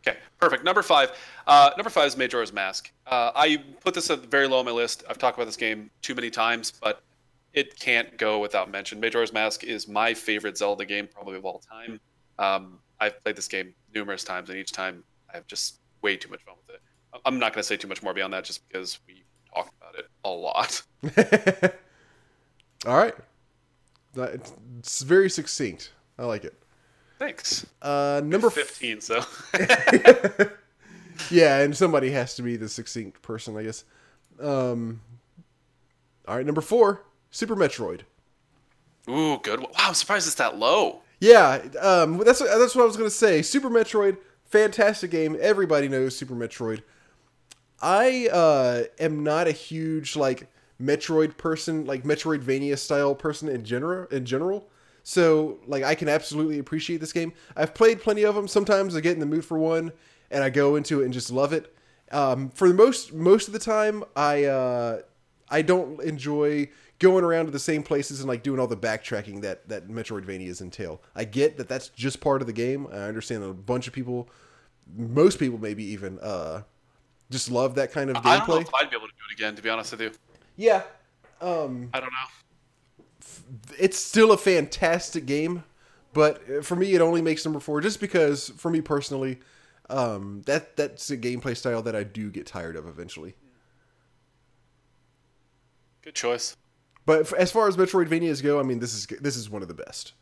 [0.06, 0.64] Okay, perfect.
[0.64, 1.12] Number five.
[1.46, 2.92] Uh, number five is Majora's Mask.
[3.06, 5.04] Uh, I put this at very low on my list.
[5.08, 7.02] I've talked about this game too many times, but
[7.54, 9.00] it can't go without mention.
[9.00, 12.00] Majora's Mask is my favorite Zelda game, probably of all time.
[12.38, 15.02] Um, I've played this game numerous times, and each time
[15.32, 16.82] I have just way too much fun with it.
[17.24, 19.22] I'm not going to say too much more beyond that, just because we
[19.54, 20.82] talked about it a lot.
[22.86, 23.14] All right.
[24.16, 25.92] It's very succinct.
[26.18, 26.54] I like it.
[27.18, 27.66] Thanks.
[27.80, 29.00] Uh, number f- 15.
[29.00, 29.24] So
[31.30, 33.84] yeah, and somebody has to be the succinct person, I guess.
[34.40, 35.00] Um,
[36.26, 38.00] all right, number four, Super Metroid.
[39.08, 39.60] ooh, good.
[39.60, 41.02] Wow, I'm surprised it's that low.
[41.20, 43.42] Yeah, um, that's that's what I was gonna say.
[43.42, 45.36] Super Metroid, fantastic game.
[45.40, 46.82] Everybody knows Super Metroid.
[47.80, 50.48] I uh, am not a huge like
[50.82, 54.06] Metroid person, like Metroidvania style person in general.
[54.08, 54.68] In general,
[55.04, 57.32] So like I can absolutely appreciate this game.
[57.56, 58.48] I've played plenty of them.
[58.48, 59.92] Sometimes I get in the mood for one
[60.30, 61.76] and I go into it and just love it.
[62.10, 65.02] Um, for the most most of the time, I uh,
[65.48, 69.42] I don't enjoy going around to the same places and like doing all the backtracking
[69.42, 71.02] that that Metroidvanias entail.
[71.14, 72.86] I get that that's just part of the game.
[72.90, 74.28] I understand that a bunch of people,
[74.96, 76.62] most people maybe even, uh,
[77.30, 78.62] just love that kind of I don't know gameplay.
[78.62, 79.54] if I'd be able to do it again.
[79.56, 80.12] To be honest with you,
[80.56, 80.82] Yeah,
[81.40, 82.43] um, I don't know.
[83.78, 85.64] It's still a fantastic game,
[86.12, 89.40] but for me, it only makes number four just because, for me personally,
[89.90, 93.34] um, that that's a gameplay style that I do get tired of eventually.
[96.02, 96.56] Good choice.
[97.06, 99.68] But f- as far as Metroidvanias go, I mean, this is this is one of
[99.68, 100.12] the best.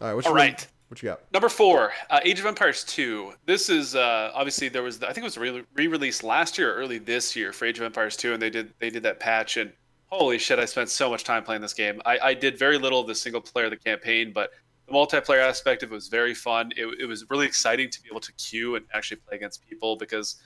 [0.00, 0.66] All right, what you All right.
[0.88, 1.20] What you got?
[1.32, 3.34] Number four, uh, Age of Empires 2.
[3.46, 6.74] This is uh, obviously there was I think it was re- re-released last year or
[6.74, 9.56] early this year for Age of Empires 2, and they did they did that patch
[9.56, 9.72] and
[10.10, 12.00] holy shit, I spent so much time playing this game.
[12.04, 14.50] I, I did very little of the single player of the campaign, but
[14.86, 16.72] the multiplayer aspect of it was very fun.
[16.76, 19.96] It, it was really exciting to be able to queue and actually play against people
[19.96, 20.36] because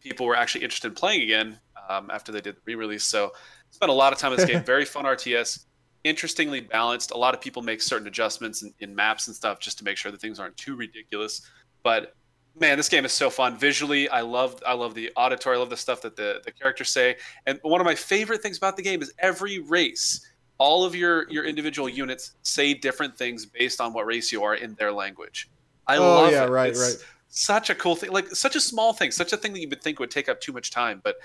[0.00, 3.04] people were actually interested in playing again um, after they did the re-release.
[3.04, 3.30] So
[3.70, 4.64] spent a lot of time in this game.
[4.64, 5.66] Very fun RTS
[6.04, 7.12] interestingly balanced.
[7.12, 9.96] A lot of people make certain adjustments in, in maps and stuff just to make
[9.96, 11.42] sure that things aren't too ridiculous.
[11.82, 12.14] But
[12.58, 14.08] man, this game is so fun visually.
[14.08, 15.56] I love I love the auditory.
[15.56, 17.16] I love the stuff that the the characters say.
[17.46, 20.26] And one of my favorite things about the game is every race.
[20.58, 24.54] All of your your individual units say different things based on what race you are
[24.54, 25.50] in their language.
[25.86, 26.50] I Oh, love yeah, it.
[26.50, 27.08] right, It's right.
[27.28, 29.82] Such a cool thing, like such a small thing, such a thing that you would
[29.82, 31.16] think would take up too much time, but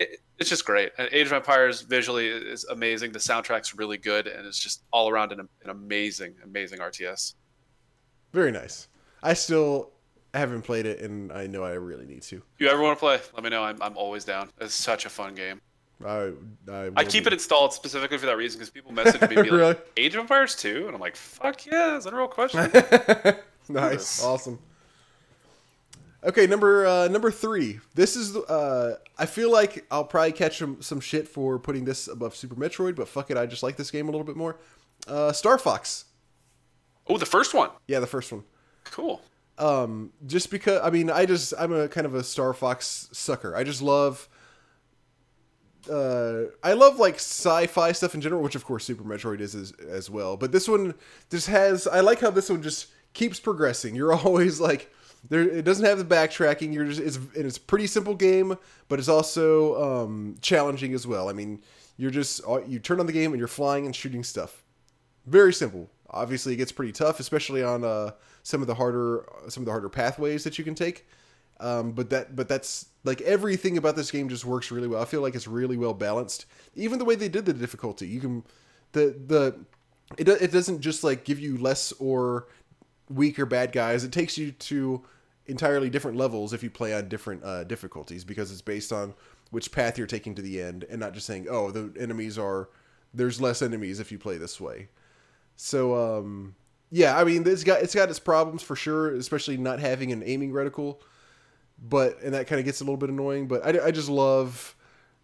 [0.00, 0.90] it, it's just great.
[0.98, 3.12] And Age of Empires visually is amazing.
[3.12, 7.34] The soundtrack's really good, and it's just all around an, an amazing, amazing RTS.
[8.32, 8.88] Very nice.
[9.22, 9.92] I still
[10.38, 12.42] haven't played it, and I know I really need to.
[12.58, 13.62] You ever want to play, let me know.
[13.62, 14.48] I'm, I'm always down.
[14.60, 15.60] It's such a fun game.
[16.04, 16.32] I
[16.70, 19.58] I, I keep it installed specifically for that reason because people message me be Really?
[19.62, 20.86] like, "Age of Empires 2?
[20.86, 22.70] and I'm like, "Fuck yeah, is that a real question?"
[23.68, 24.58] nice, awesome.
[26.24, 27.80] Okay, number uh, number three.
[27.94, 32.08] This is uh, I feel like I'll probably catch some, some shit for putting this
[32.08, 34.56] above Super Metroid, but fuck it, I just like this game a little bit more.
[35.06, 36.04] Uh, Star Fox.
[37.08, 37.70] oh, the first one.
[37.88, 38.44] Yeah, the first one.
[38.84, 39.20] Cool.
[39.58, 43.54] Um just because i mean i just i'm a kind of a star fox sucker.
[43.54, 44.28] I just love
[45.90, 49.72] uh i love like sci-fi stuff in general which of course super metroid is as,
[49.88, 50.36] as well.
[50.36, 50.94] But this one
[51.30, 53.94] just has i like how this one just keeps progressing.
[53.94, 54.92] You're always like
[55.28, 56.72] there it doesn't have the backtracking.
[56.72, 58.56] You're just it's it's a pretty simple game
[58.88, 61.28] but it's also um challenging as well.
[61.28, 61.60] I mean
[61.96, 64.64] you're just you turn on the game and you're flying and shooting stuff.
[65.26, 65.90] Very simple.
[66.12, 69.70] Obviously, it gets pretty tough, especially on uh, some of the harder some of the
[69.70, 71.06] harder pathways that you can take.
[71.60, 75.00] Um, but that but that's like everything about this game just works really well.
[75.00, 76.46] I feel like it's really well balanced.
[76.74, 78.44] Even the way they did the difficulty, you can
[78.92, 79.58] the the
[80.18, 82.48] it it doesn't just like give you less or
[83.08, 84.04] weak or bad guys.
[84.04, 85.02] It takes you to
[85.46, 89.14] entirely different levels if you play on different uh, difficulties because it's based on
[89.50, 92.70] which path you're taking to the end and not just saying oh the enemies are
[93.12, 94.88] there's less enemies if you play this way.
[95.56, 96.54] So um
[96.90, 100.22] yeah, I mean it's got it's got its problems for sure, especially not having an
[100.24, 100.98] aiming reticle.
[101.82, 103.48] But and that kind of gets a little bit annoying.
[103.48, 104.76] But I, I just love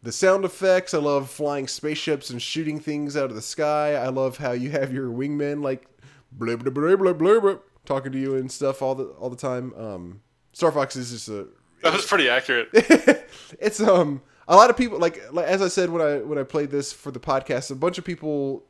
[0.02, 0.94] the sound effects.
[0.94, 3.94] I love flying spaceships and shooting things out of the sky.
[3.94, 5.86] I love how you have your wingmen like
[6.32, 9.36] blah blah blah blah blah, blah talking to you and stuff all the all the
[9.36, 9.72] time.
[9.74, 10.20] Um,
[10.52, 11.46] Star Fox is just a
[11.82, 12.68] That was pretty accurate.
[13.60, 16.42] it's um a lot of people like, like as I said when I when I
[16.42, 18.64] played this for the podcast, a bunch of people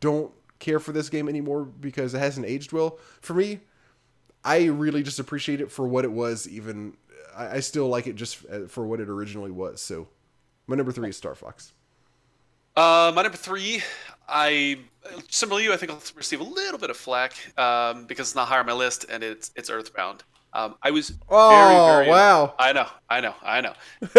[0.00, 2.98] don't care for this game anymore because it hasn't aged well.
[3.20, 3.60] For me,
[4.44, 6.48] I really just appreciate it for what it was.
[6.48, 6.96] Even
[7.36, 9.80] I, I still like it just uh, for what it originally was.
[9.82, 10.08] So
[10.66, 11.72] my number three is Star Fox.
[12.76, 13.82] Uh, my number three,
[14.28, 14.80] I
[15.30, 18.34] similar to you, I think I'll receive a little bit of flack um, because it's
[18.36, 20.24] not higher on my list, and it's it's Earthbound.
[20.52, 22.54] Um, I was Oh very, very, wow!
[22.58, 23.72] I know, I know, I know.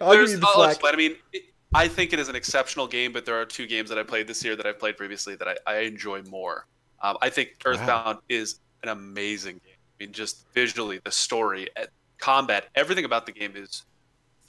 [0.00, 0.70] I'll give There's, you the I'll flack.
[0.70, 0.94] explain.
[0.94, 1.42] I mean, it,
[1.74, 4.26] I think it is an exceptional game, but there are two games that I played
[4.26, 6.66] this year that I've played previously that I, I enjoy more.
[7.02, 9.74] Um, I think Earthbound is an amazing game.
[9.74, 11.68] I mean, just visually, the story,
[12.18, 13.84] combat, everything about the game is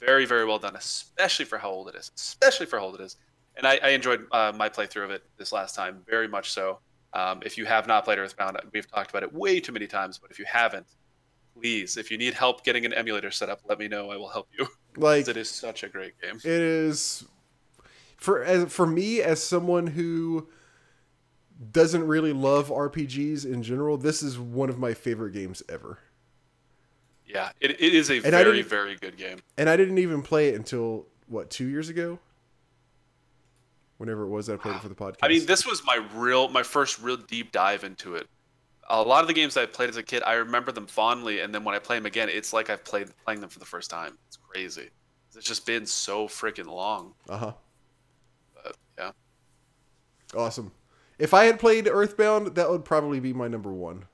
[0.00, 2.10] very, very well done, especially for how old it is.
[2.16, 3.16] Especially for how old it is.
[3.56, 6.78] And I, I enjoyed uh, my playthrough of it this last time, very much so.
[7.12, 10.18] Um, if you have not played Earthbound, we've talked about it way too many times,
[10.18, 10.86] but if you haven't,
[11.54, 14.10] please, if you need help getting an emulator set up, let me know.
[14.10, 14.66] I will help you.
[15.00, 16.36] Like It is such a great game.
[16.36, 17.24] it is
[18.16, 20.48] for as for me as someone who
[21.72, 23.96] doesn't really love RPGs in general.
[23.96, 25.98] This is one of my favorite games ever.
[27.26, 29.38] Yeah, it, it is a And very, very good game.
[29.58, 32.18] and I didn't even play it until what two years ago.
[33.98, 35.16] whenever it was that I played it for the podcast.
[35.22, 38.28] I mean, this was my real, my first real deep dive into it.
[38.90, 41.54] A lot of the games I played as a kid, I remember them fondly, and
[41.54, 43.90] then when I play them again, it's like I've played playing them for the first
[43.90, 44.16] time.
[44.26, 44.88] It's crazy.
[45.36, 47.12] It's just been so freaking long.
[47.28, 47.52] uh huh.
[48.54, 49.10] But yeah,
[50.34, 50.72] Awesome.
[51.18, 54.04] If I had played Earthbound, that would probably be my number one.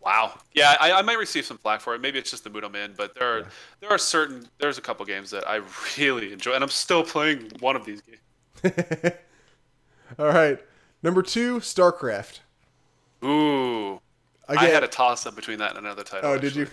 [0.00, 0.38] wow.
[0.52, 2.00] Yeah, I, I might receive some flack for it.
[2.00, 3.46] Maybe it's just the mood I'm in, but there are Yeah.
[3.80, 5.60] there are certain there's a couple games that I
[5.98, 8.20] really enjoy, and I'm still playing one of these games.
[10.18, 10.58] All right.
[11.02, 12.40] Number two, StarCraft.
[13.24, 14.00] Ooh,
[14.48, 16.30] I Again, had a toss up between that and another title.
[16.30, 16.66] oh, did you?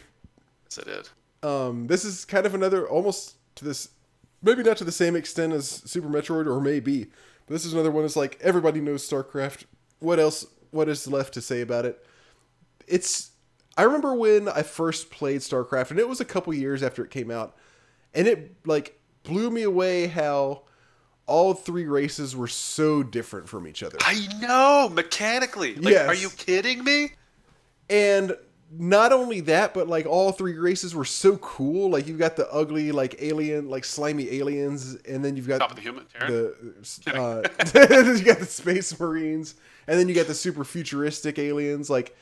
[0.66, 1.10] Yes, I did.
[1.44, 3.90] Um, this is kind of another, almost to this,
[4.42, 7.06] maybe not to the same extent as Super Metroid, or maybe,
[7.46, 8.06] but this is another one.
[8.06, 9.64] It's like everybody knows StarCraft.
[10.00, 10.46] What else?
[10.72, 12.06] What is left to say about it?
[12.88, 13.32] It's.
[13.78, 17.10] I remember when I first played StarCraft, and it was a couple years after it
[17.10, 17.56] came out,
[18.14, 20.64] and it like blew me away how
[21.28, 23.98] all three races were so different from each other.
[24.02, 25.76] I know mechanically.
[25.76, 26.08] Like, Yes.
[26.08, 27.12] Are you kidding me?
[27.90, 28.36] And
[28.78, 31.90] not only that, but like all three races were so cool.
[31.90, 35.76] Like you've got the ugly, like alien, like slimy aliens, and then you've got Top
[35.76, 36.56] the human, the
[37.08, 37.42] uh,
[38.18, 39.56] you got the space marines,
[39.88, 41.90] and then you got the super futuristic aliens.
[41.90, 42.16] Like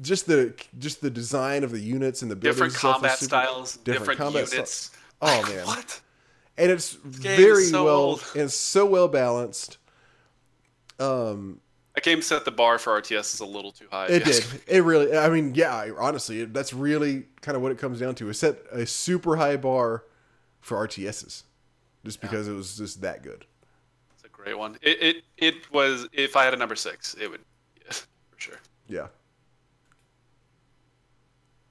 [0.00, 4.18] just the just the design of the units and the different combat super- styles, different,
[4.18, 4.52] combat styles.
[4.52, 4.90] units.
[5.20, 5.66] Oh, man.
[5.66, 6.00] what?
[6.56, 8.24] And it's very so well old.
[8.36, 9.78] and so well balanced.
[10.98, 11.60] Um,
[11.94, 14.06] That game set the bar for RTS is a little too high.
[14.06, 14.48] It yes.
[14.50, 14.62] did.
[14.66, 15.16] It really.
[15.16, 15.90] I mean, yeah.
[15.98, 18.28] Honestly, it, that's really kind of what it comes down to.
[18.28, 20.04] It set a super high bar
[20.60, 21.42] for RTSs,
[22.04, 23.44] just because it was just that good.
[24.14, 24.76] It's a great one.
[24.82, 26.08] It, it it was.
[26.12, 27.40] If I had a number six, it would.
[27.84, 27.92] Yeah,
[28.30, 28.60] for sure.
[28.88, 29.08] Yeah.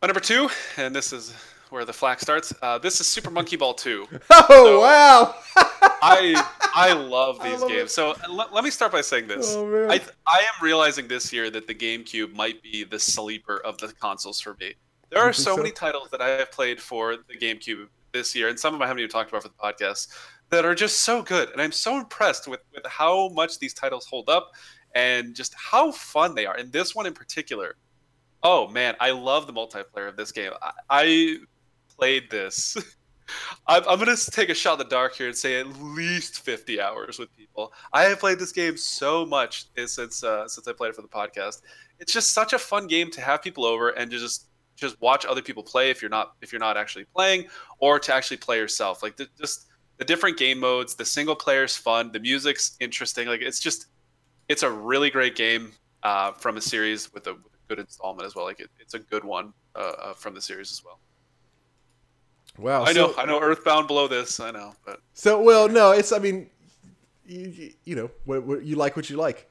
[0.01, 1.32] My number two, and this is
[1.72, 2.53] where the flack starts.
[2.61, 4.07] Uh, this is Super Monkey Ball 2.
[4.32, 5.36] Oh So- wow!
[6.03, 6.43] I
[6.76, 7.91] I love I these love games.
[7.91, 7.93] it.
[7.93, 9.53] So let, let me start by saying this.
[9.55, 9.88] Oh.
[9.89, 13.89] I I am realizing this year that the GameCube might be the sleeper of the
[13.93, 14.74] consoles for me.
[15.09, 15.57] There are so, so?
[15.57, 18.84] many titles that I have played for the GameCube this year, and some of them
[18.84, 20.07] I haven't even talked about for the podcast,
[20.49, 21.49] that are just so good.
[21.51, 24.51] And I'm so impressed with, with how much these titles hold up
[24.95, 26.55] and just how fun they are.
[26.55, 27.76] And this one in particular,
[28.43, 30.51] oh man, I love the multiplayer of this game.
[30.61, 31.38] I, I
[32.02, 32.76] played this.
[33.68, 36.82] I'm, I'm to take a shot in the dark here and say at least 50
[36.82, 37.72] hours with people.
[37.93, 41.08] I have played this game so much since uh, since I played it for the
[41.08, 41.62] podcast.
[41.99, 45.43] It's just such a fun game to have people over and just just watch other
[45.43, 47.45] people play if you're not if you're not actually playing
[47.78, 49.04] or to actually play yourself.
[49.04, 53.28] Like the, just the different game modes, the single player's fun, the music's interesting.
[53.28, 53.86] Like it's just
[54.49, 55.72] it's a really great game
[56.02, 58.45] uh, from a series with a, with a good installment as well.
[58.45, 60.99] Like it, it's a good one uh, uh, from the series as well.
[62.58, 62.84] Wow.
[62.84, 66.12] I know, So, I know, Earthbound below this, I know, but so well, no, it's.
[66.12, 66.49] I mean,
[67.26, 69.49] you, you know, what, what you like, what you like.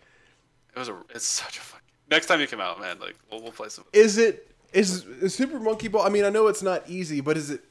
[0.74, 1.80] it was a, it's such a fun.
[1.86, 1.96] Game.
[2.10, 3.84] Next time you come out, man, like we'll, we'll play some.
[3.92, 6.02] Is it is, is Super Monkey Ball?
[6.02, 7.62] I mean, I know it's not easy, but is it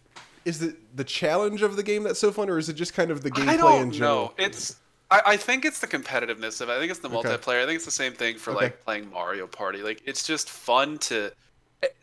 [0.45, 3.11] is it the challenge of the game that's so fun, or is it just kind
[3.11, 4.15] of the gameplay I in don't general?
[4.25, 4.33] know.
[4.37, 4.77] It's
[5.11, 6.73] I, I think it's the competitiveness of it.
[6.73, 7.29] I think it's the Okay.
[7.29, 7.61] multiplayer.
[7.63, 8.65] I think it's the same thing for Okay.
[8.65, 9.81] like playing Mario Party.
[9.83, 11.31] Like it's just fun to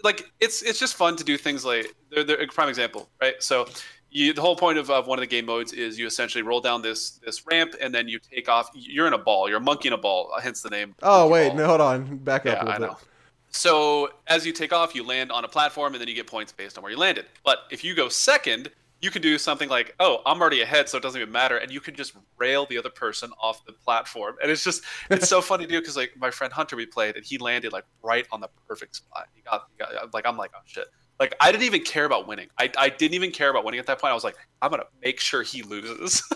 [0.03, 3.35] like it's it's just fun to do things like they're, they're a prime example, right?
[3.41, 3.66] So
[4.11, 6.61] you, the whole point of, of one of the game modes is you essentially roll
[6.61, 8.70] down this this ramp and then you take off.
[8.74, 9.49] You're in a ball.
[9.49, 10.33] You're a monkey in a ball.
[10.43, 10.95] Hence the name.
[11.03, 11.57] Oh wait, Ball.
[11.59, 12.95] no, hold on, back up Yeah, a I little know.
[12.95, 13.03] bit.
[13.51, 16.53] So as you take off, you land on a platform, and then you get points
[16.53, 17.27] based on where you landed.
[17.45, 18.70] But if you go second,
[19.03, 21.70] you can do something like, "Oh, I'm already ahead, so it doesn't even matter," and
[21.70, 24.36] you can just rail the other person off the platform.
[24.42, 27.16] And it's just, it's so funny to do because like my friend Hunter, we played,
[27.16, 29.28] and he landed like right on the perfect spot.
[29.34, 30.86] He got, he got like I'm like, oh shit.
[31.18, 32.49] Like I didn't even care about winning.
[32.59, 34.11] I, I didn't even care about winning at that point.
[34.11, 36.22] I was like, I'm gonna make sure he loses.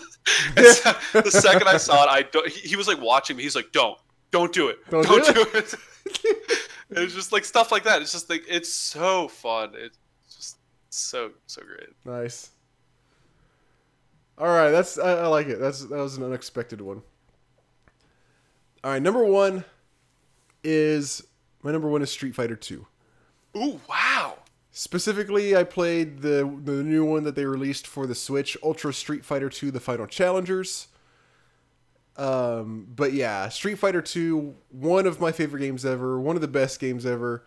[0.55, 3.43] So the second I saw it, I don't, he, he was like watching me.
[3.43, 3.97] He's like, don't,
[4.29, 5.73] don't do it, Don't don't, do do it.
[6.91, 8.01] it's just like stuff like that.
[8.01, 9.73] It's just like it's so fun.
[10.91, 11.89] So so great.
[12.05, 12.51] Nice.
[14.37, 15.59] All right, that's I, I like it.
[15.59, 17.01] That's that was an unexpected one.
[18.83, 19.63] All right, number one
[20.63, 21.23] is
[21.63, 22.87] my number one is Street Fighter Two.
[23.55, 24.37] Ooh, wow.
[24.71, 29.25] Specifically, I played the the new one that they released for the Switch, Ultra Street
[29.25, 30.87] Fighter Two: The Final Challengers.
[32.17, 36.47] Um, but yeah, Street Fighter Two, one of my favorite games ever, one of the
[36.47, 37.43] best games ever.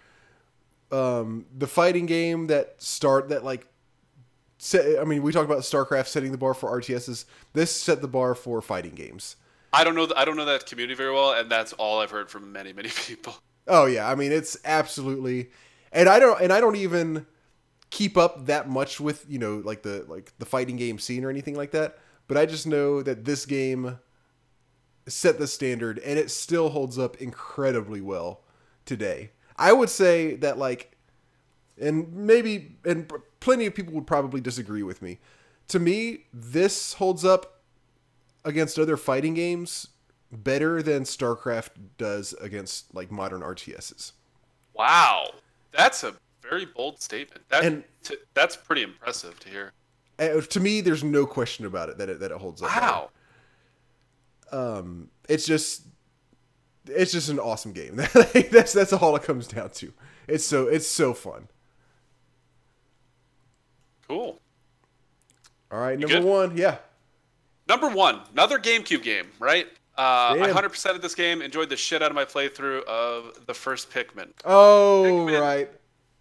[0.94, 3.66] Um, the fighting game that start that like
[4.58, 7.24] set, I mean, we talk about StarCraft setting the bar for RTSs.
[7.52, 9.36] This set the bar for fighting games.
[9.72, 10.06] I don't know.
[10.06, 12.72] th- I don't know that community very well, and that's all I've heard from many
[12.72, 13.34] many people.
[13.66, 15.50] Oh yeah, I mean it's absolutely,
[15.92, 17.26] and I don't and I don't even
[17.90, 21.30] keep up that much with you know like the like the fighting game scene or
[21.30, 21.98] anything like that.
[22.28, 23.98] But I just know that this game
[25.06, 28.42] set the standard, and it still holds up incredibly well
[28.86, 29.30] today.
[29.56, 30.96] I would say that like,
[31.80, 35.18] and maybe and plenty of people would probably disagree with me.
[35.68, 37.60] To me, this holds up
[38.44, 39.88] against other fighting games
[40.30, 44.12] better than StarCraft does against like modern RTSs.
[44.74, 45.26] Wow,
[45.72, 47.42] that's a very bold statement.
[47.48, 49.72] That And- t- that's pretty impressive to hear.
[50.18, 52.68] Uh, to me, there's no question about it that it, that it holds up.
[52.72, 52.86] better.
[52.86, 53.10] Wow.
[54.52, 55.82] um, it's just
[56.86, 57.96] it's just an awesome game.
[58.50, 59.92] that's that's all it comes down to.
[60.28, 61.48] It's so it's so fun.
[64.08, 64.40] Cool.
[65.70, 66.24] All right, You number good?
[66.24, 66.76] one, yeah.
[67.68, 69.66] Number one, another GameCube game, right?
[69.96, 71.40] Uh, I 100% of this game.
[71.40, 74.28] Enjoyed the shit out of my playthrough of the first Pikmin.
[74.44, 75.40] Oh Pikmin.
[75.40, 75.70] right,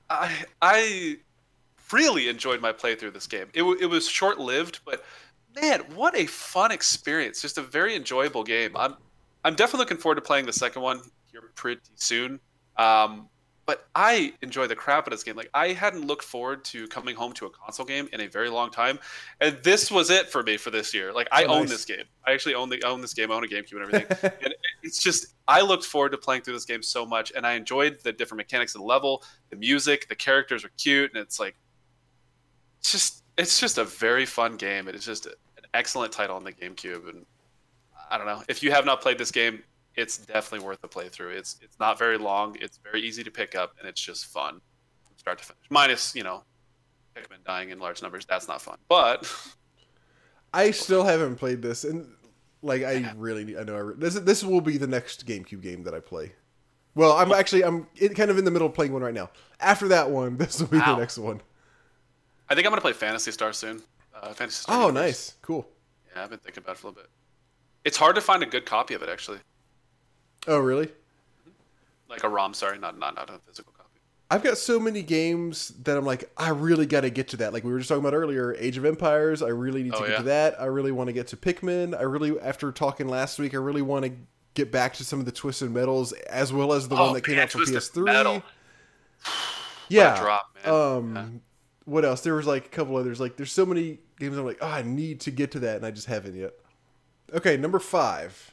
[0.09, 1.17] I I
[1.91, 3.47] really enjoyed my playthrough of this game.
[3.53, 5.03] It, w- it was short lived, but
[5.59, 7.41] man, what a fun experience!
[7.41, 8.77] Just a very enjoyable game.
[8.77, 8.95] I'm
[9.43, 12.39] I'm definitely looking forward to playing the second one here pretty soon.
[12.77, 13.29] Um,
[13.65, 15.37] but I enjoy the crap out of this game.
[15.37, 18.49] Like I hadn't looked forward to coming home to a console game in a very
[18.49, 18.99] long time,
[19.39, 21.13] and this was it for me for this year.
[21.13, 21.69] Like I Oh, own nice.
[21.69, 22.03] this game.
[22.27, 23.31] I actually own the own this game.
[23.31, 24.31] I own a GameCube and everything.
[24.43, 27.53] and it's just I looked forward to playing through this game so much, and I
[27.53, 31.39] enjoyed the different mechanics of the level, the music, the characters are cute, and it's
[31.39, 31.55] like
[32.79, 34.89] it's just it's just a very fun game.
[34.89, 35.33] It is just an
[35.73, 37.25] excellent title on the GameCube, and
[38.13, 39.63] I don't know if you have not played this game,
[39.95, 41.35] it's definitely worth a playthrough.
[41.35, 44.61] It's it's not very long, it's very easy to pick up, and it's just fun
[45.03, 45.63] from start to finish.
[45.71, 46.43] Minus you know
[47.15, 49.27] Pikmin dying in large numbers, that's not fun, but
[50.53, 52.07] I still haven't played this, and
[52.61, 55.61] like I really need- I know I re- this this will be the next GameCube
[55.61, 56.33] game that I play.
[56.95, 59.31] Well, I'm actually I'm in, kind of in the middle of playing one right now.
[59.59, 61.41] After that one, this will be the next one.
[62.47, 63.81] I think I'm gonna play Phantasy Star soon.
[64.15, 64.75] Uh, Phantasy Star.
[64.77, 65.03] Oh, Universe.
[65.03, 65.67] nice, cool.
[66.15, 67.09] Yeah, I've been thinking about it for a little bit.
[67.85, 69.39] It's hard to find a good copy of it actually,
[70.47, 70.89] Oh, really?
[72.09, 72.53] like a ROM.
[72.53, 73.89] Sorry, not not not a physical copy.
[74.31, 77.53] I've got so many games that I'm like, I really got to get to that.
[77.53, 79.41] Like we were just talking about earlier, Age of Empires.
[79.41, 80.17] I really need to Oh, get yeah.
[80.17, 80.61] to that.
[80.61, 81.97] I really want to get to Pikmin.
[81.97, 84.11] I really, after talking last week, I really want to
[84.53, 87.25] get back to some of the Twisted Metals as well as the Oh, one that
[87.25, 88.05] came out for Twisted PS3.
[88.05, 88.43] Metal.
[89.89, 90.19] Yeah.
[90.19, 90.73] drop, man.
[90.73, 91.25] Um, Yeah.
[91.85, 92.21] what else?
[92.21, 93.19] There was like a couple others.
[93.19, 94.37] Like there's so many games.
[94.37, 96.53] I'm like, oh, I need to get to that, and I just haven't yet.
[97.33, 98.51] Okay, number five.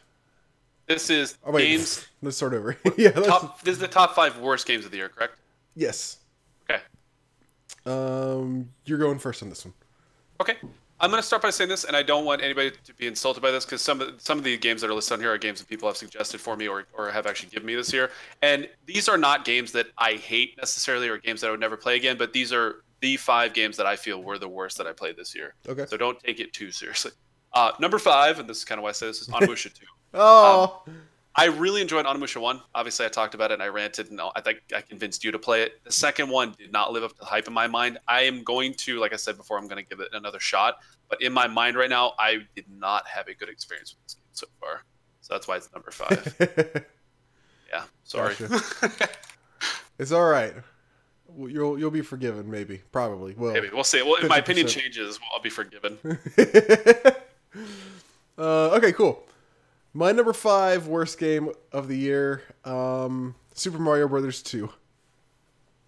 [0.87, 2.77] This is Oh wait, games let's start over.
[2.97, 3.63] yeah, let's, top.
[3.63, 5.35] This is the top five worst games of the year, correct?
[5.77, 6.19] yes.
[6.69, 6.83] Okay.
[7.87, 9.75] Um, you're going first on this one.
[10.41, 10.57] Okay.
[11.03, 13.41] I'm going to start by saying this, and I don't want anybody to be insulted
[13.41, 15.39] by this because some of some of the games that are listed on here are
[15.39, 18.11] games that people have suggested for me or, or have actually given me this year.
[18.43, 21.77] And these are not games that I hate necessarily or games that I would never
[21.77, 24.87] play again, but these are the five games that I feel were the worst that
[24.87, 25.55] I played this year.
[25.67, 25.87] Okay.
[25.87, 27.13] So don't take it too seriously.
[27.53, 29.85] Uh, number five, and this is kind of why I say this, is Onimusha 2.
[30.13, 30.83] Oh,
[31.37, 32.61] I really enjoyed Onimusha 1.
[32.75, 35.39] Obviously, I talked about it and I ranted, and I think I convinced you to
[35.39, 35.85] play it.
[35.85, 37.99] The second one did not live up to the hype in my mind.
[38.09, 40.79] I am going to, like I said before, I'm going to give it another shot.
[41.09, 44.15] But in my mind right now, I did not have a good experience with this
[44.15, 44.83] game so far.
[45.21, 46.85] So that's why it's number five.
[47.73, 48.35] Yeah, sorry.
[50.01, 50.55] it's all right.
[51.39, 53.35] You'll you'll be forgiven, maybe, probably.
[53.39, 54.03] Well, Maybe we'll see.
[54.03, 55.97] Well, if my opinion changes, well, I'll be forgiven.
[58.39, 59.25] Uh, okay, cool.
[59.93, 64.71] My number five worst game of the year, um, Super Mario Brothers two.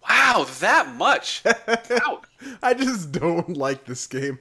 [0.07, 1.43] Wow, that much?
[1.45, 2.25] ouch,
[2.61, 4.39] I just don't like this game.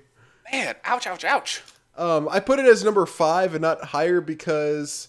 [0.50, 0.74] man!
[0.84, 1.06] Ouch!
[1.06, 1.24] Ouch!
[1.24, 1.62] Ouch!
[1.96, 5.08] Um, I put it as number five and not higher because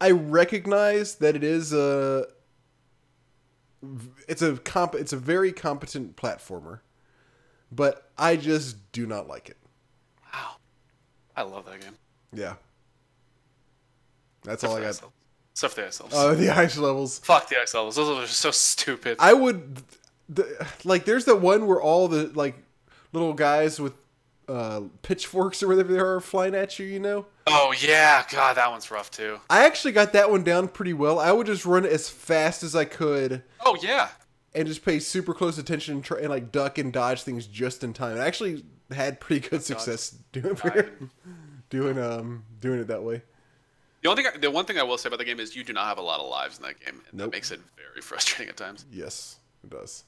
[0.00, 2.26] I recognize that it is a
[4.28, 6.80] it's a comp it's a very competent platformer,
[7.72, 9.57] but I just do not like it.
[11.38, 11.94] I love that game.
[12.32, 12.54] Yeah,
[14.42, 15.00] that's all I got.
[15.54, 16.20] Stuff the ice levels.
[16.20, 17.18] Oh, the ice levels.
[17.20, 17.94] Fuck the ice levels.
[17.94, 19.18] Those are so stupid.
[19.20, 19.82] I would
[20.28, 21.04] the, like.
[21.04, 22.56] There's the one where all the like
[23.12, 23.94] little guys with
[24.48, 26.86] uh, pitchforks or whatever they are flying at you.
[26.86, 27.26] You know.
[27.46, 29.38] Oh yeah, God, that one's rough too.
[29.48, 31.20] I actually got that one down pretty well.
[31.20, 34.08] I would just run as fast as I could Oh yeah,
[34.54, 37.84] and just pay super close attention and, try, and like duck and dodge things just
[37.84, 38.18] in time.
[38.18, 40.56] I actually had pretty good success doing
[41.70, 43.22] doing um doing it that way.
[44.02, 45.72] the only thing, the one thing I will say about the game is you do
[45.72, 47.30] not have a lot of lives in that game, and Nope.
[47.30, 48.84] that makes it very frustrating at times.
[48.90, 50.04] Yes, it does.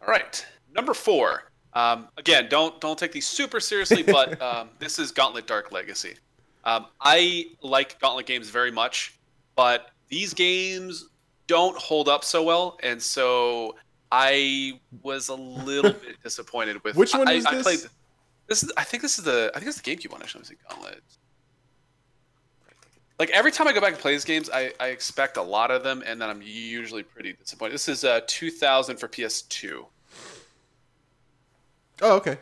[0.00, 1.44] All right, number four.
[1.74, 6.14] Um, again, don't don't take these super seriously, but um, this is Gauntlet Dark Legacy.
[6.64, 9.18] Um, I like Gauntlet games very much,
[9.56, 11.08] but these games
[11.48, 13.74] don't hold up so well, and so
[14.12, 16.96] I was a little bit disappointed with.
[16.96, 17.62] Which one I, is I this?
[17.62, 17.90] Played,
[18.46, 18.70] this is.
[18.76, 19.50] I think this is the.
[19.54, 20.20] I think it's the GameCube one.
[20.20, 20.54] Actually, see.
[20.68, 21.02] Gauntlet.
[23.18, 25.70] like every time I go back and play these games, I, I expect a lot
[25.70, 27.72] of them, and then I'm usually pretty disappointed.
[27.72, 29.86] This is uh, 2000 for PS2.
[32.02, 32.36] Oh, okay.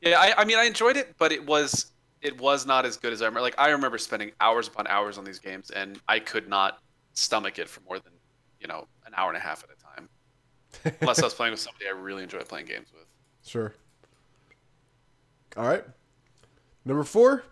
[0.00, 3.12] Yeah, I, I mean I enjoyed it, but it was it was not as good
[3.12, 3.42] as I remember.
[3.42, 6.80] Like I remember spending hours upon hours on these games, and I could not
[7.12, 8.12] stomach it for more than
[8.60, 9.75] you know an hour and a half at a time,
[11.00, 13.06] unless I was playing with somebody I really enjoy playing games with.
[13.44, 13.74] Sure.
[15.56, 15.84] All right.
[16.84, 17.44] Number four.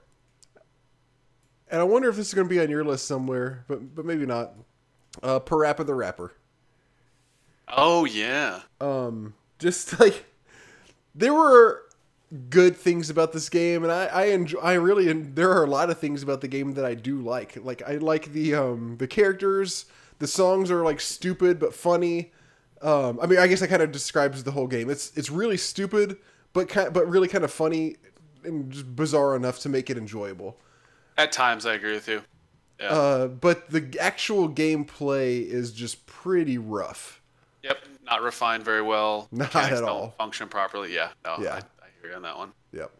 [1.70, 4.04] And I wonder if this is going to be on your list somewhere, but but
[4.04, 4.52] maybe not.
[5.22, 6.34] Uh, Parappa the Rapper.
[7.68, 8.60] Oh yeah.
[8.80, 10.24] Um, just like
[11.14, 11.82] there were
[12.50, 14.58] good things about this game, and I I enjoy.
[14.60, 17.56] I really there are a lot of things about the game that I do like.
[17.62, 19.86] Like I like the um the characters.
[20.18, 22.32] The songs are like stupid but funny.
[22.84, 24.90] Um, I mean, I guess that kind of describes the whole game.
[24.90, 26.18] It's it's really stupid,
[26.52, 27.96] but kind but really kind of funny
[28.44, 30.58] and just bizarre enough to make it enjoyable.
[31.16, 32.22] At times, I agree with you.
[32.78, 32.88] Yeah.
[32.88, 37.22] Uh, but the actual gameplay is just pretty rough.
[37.62, 39.28] Yep, not refined very well.
[39.32, 40.14] Not Mechanics at all.
[40.18, 40.94] Function properly.
[40.94, 41.54] Yeah, no, Yeah.
[41.54, 42.52] I, I hear you on that one.
[42.72, 42.90] Yep.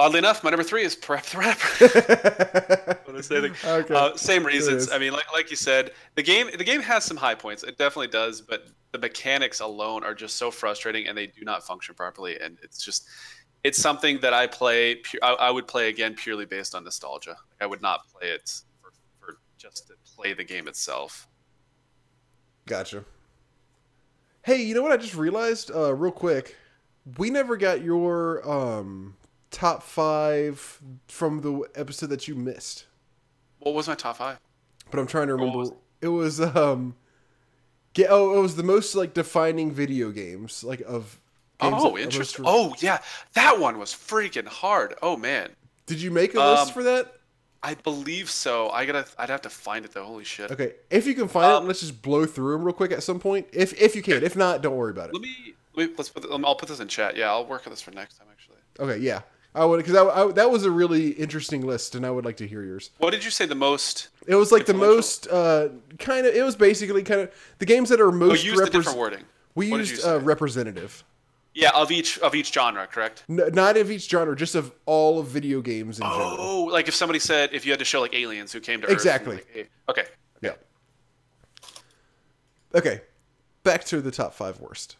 [0.00, 3.00] Oddly enough, my number three is Parappa the Rapper.
[3.04, 3.40] What did say?
[3.40, 3.94] Like, Okay.
[3.94, 4.90] uh, same reasons.
[4.90, 7.62] I mean, like like you said, the game the game has some high points.
[7.62, 11.64] It definitely does, but the mechanics alone are just so frustrating, and they do not
[11.64, 12.40] function properly.
[12.40, 13.06] And it's just
[13.62, 15.00] it's something that I play.
[15.22, 17.30] I, I would play again purely based on nostalgia.
[17.30, 18.90] Like, I would not play it for,
[19.20, 21.28] for just to play the game itself.
[22.66, 23.04] Gotcha.
[24.42, 25.70] Hey, you know what I just realized?
[25.72, 26.56] Uh, real quick,
[27.16, 29.14] we never got your um
[29.54, 32.86] top five from the episode that you missed.
[33.60, 34.38] What was my top five?
[34.90, 35.58] But I'm trying to remember.
[35.58, 36.96] was it was um,
[37.94, 41.20] get oh, it was the most like defining video games like of.
[41.60, 42.44] Games Oh, interesting.
[42.48, 42.98] Oh, yeah,
[43.34, 44.94] that one was freaking hard.
[45.00, 45.50] Oh man,
[45.86, 47.14] Did you make a list Um, for that?
[47.62, 48.68] I believe so.
[48.70, 49.06] I gotta.
[49.16, 50.04] I'd have to find it though.
[50.04, 50.50] Holy shit.
[50.50, 53.02] Okay, if you can find um, it, let's just blow through them real quick at
[53.04, 53.46] some point.
[53.52, 55.14] If if you can, if not, don't worry about it.
[55.14, 55.54] Let me.
[55.76, 56.30] Let me let's put.
[56.30, 57.16] um, I'll put this in chat.
[57.16, 58.26] Yeah, I'll work on this for next time.
[58.30, 58.58] Actually.
[58.80, 59.22] Okay, yeah,
[59.56, 62.36] I would because I, I, that was a really interesting list, and I would like
[62.38, 62.90] to hear yours.
[62.98, 64.08] What did you say the most?
[64.26, 66.34] It was like the most uh, kind of.
[66.34, 68.44] It was basically kind of the games that are Oh, most.
[68.44, 69.24] use the repres- different wording.
[69.54, 71.04] we What used uh, representative,
[71.54, 73.22] Yeah, of each of each genre, correct?
[73.28, 76.36] Not of each genre, just of all of video games in general.
[76.36, 78.86] Oh, like if somebody said if you had to show like aliens who came to
[78.88, 78.92] Earth.
[78.92, 79.36] Exactly.
[79.36, 80.04] like, okay.
[80.40, 80.54] Yeah.
[82.74, 83.02] Okay,
[83.62, 84.96] back to the top five worst.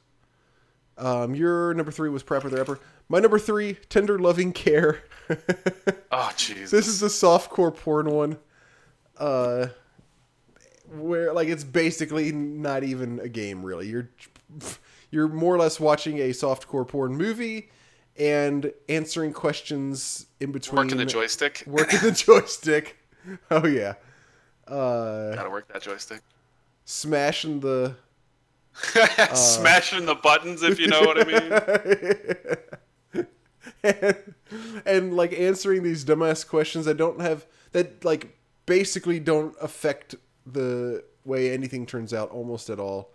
[0.96, 2.78] Um, your number three was Parappa the Rapper.
[3.08, 5.02] My number three, Tender Loving Care.
[6.12, 6.68] Oh, jeez.
[6.70, 8.36] this is the softcore porn one.
[9.18, 9.68] Uh,
[10.92, 13.88] where like it's basically not even a game really.
[13.88, 14.10] You're
[15.10, 17.70] you're more or less watching a softcore porn movie
[18.16, 20.76] and answering questions in between.
[20.76, 21.64] working the joystick.
[21.66, 22.96] Working the joystick.
[23.50, 23.94] Oh yeah.
[24.68, 26.20] Uh, Gotta work that joystick.
[26.84, 27.96] smashing the
[29.34, 32.56] Smashing the buttons, if you know what I mean.
[33.84, 34.34] And,
[34.86, 40.14] and like answering these dumbass questions that don't have that like basically don't affect
[40.46, 43.10] the way anything turns out almost at all.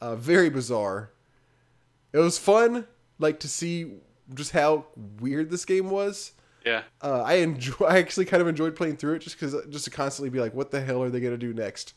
[0.00, 1.10] Uh, very bizarre.
[2.12, 2.86] It was fun,
[3.18, 3.94] like to see
[4.32, 4.86] just how
[5.20, 6.32] weird this game was.
[6.64, 6.82] Yeah.
[7.02, 7.86] Uh, I enjoy.
[7.86, 10.54] I actually kind of enjoyed playing through it just because just to constantly be like,
[10.54, 11.94] what the hell are they gonna do next?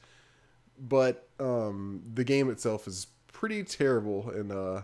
[0.79, 4.81] But um, the game itself is pretty terrible, and uh,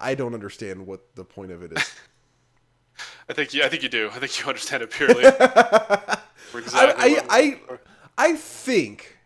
[0.00, 1.94] I don't understand what the point of it is.
[3.28, 3.62] I think you.
[3.62, 4.10] I think you do.
[4.12, 5.24] I think you understand it purely.
[6.54, 7.78] Exactly I, I, I,
[8.16, 9.18] I think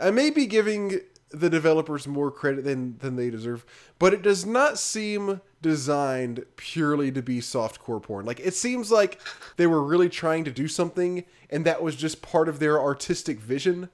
[0.00, 1.00] I may be giving
[1.30, 3.64] the developers more credit than than they deserve,
[3.98, 8.24] but it does not seem designed purely to be soft core porn.
[8.24, 9.20] Like it seems like
[9.56, 13.38] they were really trying to do something, and that was just part of their artistic
[13.40, 13.88] vision.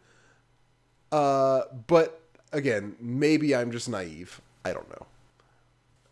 [1.10, 2.20] Uh, but
[2.52, 4.40] again, maybe I'm just naive.
[4.64, 5.06] I don't know.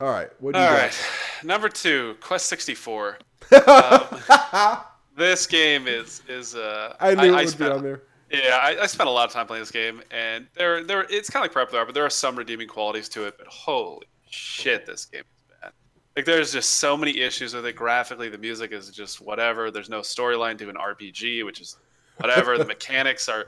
[0.01, 0.83] All right, what do you All got?
[0.83, 0.99] right,
[1.45, 3.19] number two, Quest sixty four.
[3.67, 4.79] um,
[5.17, 6.55] this game is is.
[6.55, 8.03] Uh, I knew it would spent- be on there.
[8.33, 11.29] Yeah, I, I spent a lot of time playing this game, and there, there, it's
[11.29, 13.35] kind of like Prep There, but there are some redeeming qualities to it.
[13.37, 15.73] But holy shit, this game is bad.
[16.15, 17.75] Like, there's just so many issues with it.
[17.75, 19.73] Graphically, the music is just whatever.
[19.73, 21.77] There's no storyline to an RPG, which is
[22.19, 22.57] whatever.
[22.57, 23.47] the mechanics are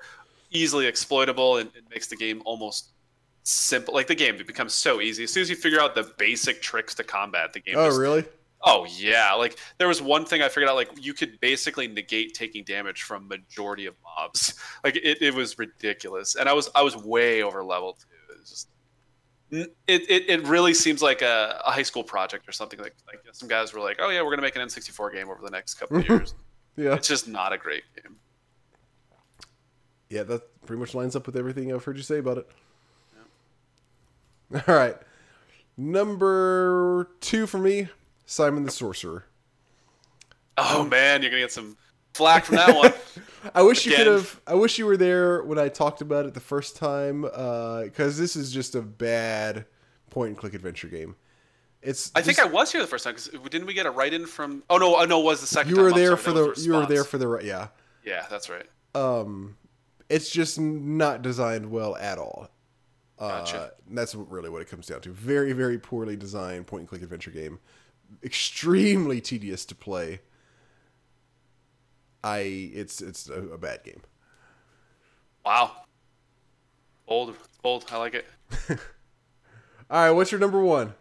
[0.51, 2.91] easily exploitable, and it makes the game almost
[3.43, 3.95] simple.
[3.95, 6.63] Like the game, it becomes so easy as soon as you figure out the basic
[6.63, 7.53] tricks to combat.
[7.53, 7.75] The game.
[7.77, 8.25] Oh, just- really?
[8.65, 10.77] Oh yeah, like there was one thing I figured out.
[10.77, 14.55] Like you could basically negate taking damage from majority of mobs.
[14.85, 18.35] Like it, it was ridiculous, and I was I was way over leveled too.
[18.35, 18.69] It was just
[19.51, 19.75] it,
[20.09, 22.79] it, it really seems like a, a high school project or something.
[22.81, 25.41] Like like some guys were like, oh yeah, we're gonna make an N64 game over
[25.43, 26.35] the next couple of years.
[26.77, 26.95] Yeah.
[26.95, 28.17] It's just not a great game.
[30.09, 32.49] Yeah, that pretty much lines up with everything I've heard you say about it.
[34.69, 34.97] All right.
[35.77, 37.89] Number two for me,
[38.27, 39.25] Simon the Sorcerer.
[40.59, 41.77] Oh man, you're gonna get some
[42.13, 42.93] flack from that one.
[43.55, 44.41] I wish you could have.
[44.47, 48.37] I wish you were there when I talked about it the first time, because this
[48.37, 49.65] is just a bad
[50.11, 51.17] point and click adventure game.
[51.81, 52.13] It's.
[52.15, 54.27] I think I was here the first time because didn't we get a write in
[54.27, 54.63] from?
[54.71, 55.75] Oh no, oh, no, it was the second.
[55.75, 56.61] you were I'm there sorry, for the.
[56.61, 57.41] You were there for the.
[57.43, 57.69] Yeah.
[58.05, 58.67] Yeah, that's right.
[58.95, 59.57] Um,
[60.09, 62.49] it's just not designed well at all.
[63.23, 63.71] Uh, Gotcha.
[63.89, 65.11] and that's really what it comes down to.
[65.13, 67.61] Very, very poorly designed point and click adventure game.
[68.25, 70.19] Extremely tedious to play.
[72.25, 72.39] I
[72.75, 74.01] it's it's a, a bad game.
[75.45, 75.71] Wow.
[77.07, 77.85] Bold, bold.
[77.93, 78.27] I like it.
[78.69, 78.79] All
[80.05, 80.93] right, what's your number one?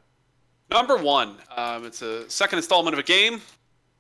[0.69, 1.38] Number one.
[1.57, 3.41] Um, it's a second installment of a game.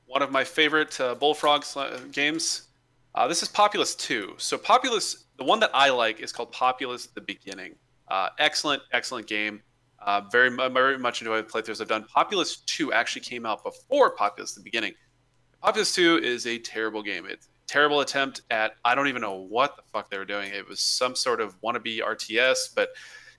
[0.05, 2.67] One of my favorite uh, Bullfrog sl- games.
[3.15, 4.35] Uh, this is Populous 2.
[4.37, 7.75] So Populous, the one that I like is called Populous: The Beginning.
[8.11, 9.61] Uh, excellent, excellent game.
[9.99, 12.03] Uh, very, very much enjoy the playthroughs I've done.
[12.13, 14.93] Populous 2 actually came out before Populous: The Beginning.
[15.61, 17.25] Populous 2 is a terrible game.
[17.25, 20.51] It's a terrible attempt at I don't even know what the fuck they were doing.
[20.53, 22.89] It was some sort of wannabe RTS, but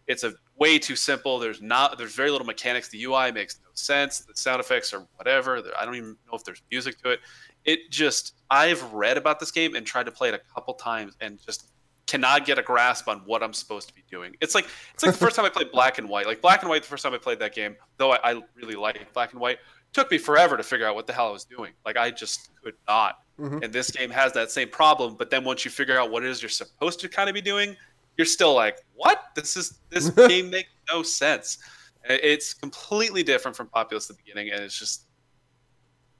[0.07, 1.39] it's a way too simple.
[1.39, 2.89] There's not there's very little mechanics.
[2.89, 4.20] The UI makes no sense.
[4.20, 5.62] The sound effects are whatever.
[5.79, 7.20] I don't even know if there's music to it.
[7.66, 11.14] It just I've read about this game and tried to play it a couple times
[11.20, 11.72] and just
[12.07, 14.34] cannot get a grasp on what I'm supposed to be doing.
[14.40, 16.26] It's like it's like the first time I played Black and White.
[16.26, 18.74] Like Black and White, the first time I played that game, though I, I really
[18.74, 19.59] liked Black and White,
[19.92, 21.72] took me forever to figure out what the hell I was doing.
[21.84, 23.18] Like I just could not.
[23.38, 23.62] Mhm.
[23.64, 25.16] And this game has that same problem.
[25.16, 27.40] But then once you figure out what it is you're supposed to kind of be
[27.40, 27.76] doing,
[28.16, 29.24] you're still like, what?
[29.34, 31.59] This is this game makes no sense.
[32.05, 35.07] It's completely different from Populous at the beginning, and it's just,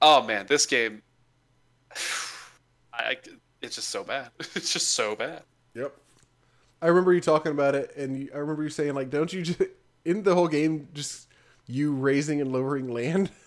[0.01, 1.01] oh man, this game,
[2.93, 3.17] I
[3.61, 4.29] it's just so bad.
[4.55, 5.43] It's just so bad.
[5.75, 5.95] Yep.
[6.81, 9.41] I remember you talking about it, and you, I remember you saying like, "Don't you
[9.41, 9.61] just
[10.05, 11.27] in the whole game just
[11.67, 13.31] you raising and lowering land?"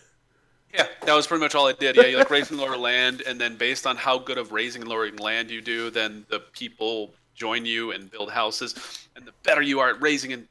[0.75, 1.97] Yeah, that was pretty much all I did.
[1.97, 4.83] Yeah, you like raise and lower land, and then based on how good of raising
[4.83, 8.75] and lowering land you do, then the people join you and build houses,
[9.15, 10.47] and the better you are at raising and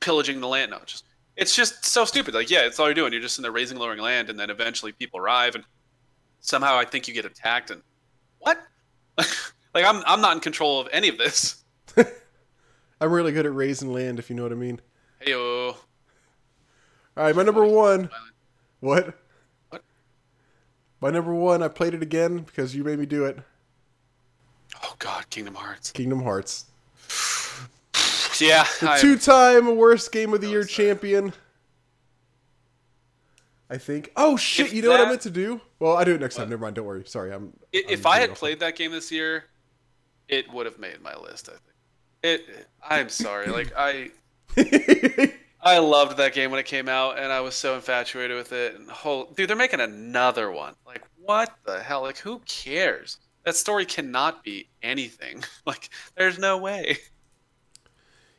[0.00, 0.72] pillaging the land.
[0.72, 1.04] No, it's just
[1.36, 2.34] it's just so stupid.
[2.34, 3.12] Like, yeah, it's all you're doing.
[3.12, 5.64] You're just in there raising, and lowering land, and then eventually people arrive, and
[6.40, 7.80] somehow I think you get attacked, and
[8.40, 8.60] what?
[9.74, 11.62] like, I'm I'm not in control of any of this.
[11.96, 14.80] I'm really good at raising land, if you know what I mean.
[15.20, 15.74] Hey, All
[17.16, 18.10] right, my number one.
[18.80, 19.14] What?
[19.70, 19.82] What?
[21.00, 21.62] My number one.
[21.62, 23.38] I played it again because you made me do it.
[24.82, 25.92] oh God, Kingdom Hearts.
[25.92, 26.66] Kingdom Hearts,
[28.40, 31.32] Yeah, the I- two-time worst game of the year That uh, champion.
[33.68, 34.10] I think.
[34.16, 34.66] Oh shit!
[34.66, 35.60] If You know what I meant to do?
[35.78, 36.48] Well, I do it next time.
[36.50, 36.74] Never mind.
[36.76, 37.04] Don't worry.
[37.06, 37.32] Sorry.
[37.32, 37.52] I'm.
[37.74, 39.44] I- I'm if I had off- played that game this year,
[40.30, 41.48] it would have made my list.
[41.48, 41.62] I think.
[42.22, 42.68] It.
[42.82, 43.48] I'm sorry.
[43.48, 44.10] Like I,
[45.62, 48.76] I loved that game when it came out, and I was so infatuated with it.
[48.76, 50.74] And whole dude, they're making another one.
[50.86, 52.02] Like what the hell?
[52.02, 53.18] Like who cares?
[53.44, 55.44] That story cannot be anything.
[55.66, 56.98] Like there's no way.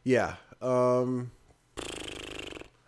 [0.04, 0.36] Yeah.
[0.62, 1.32] Um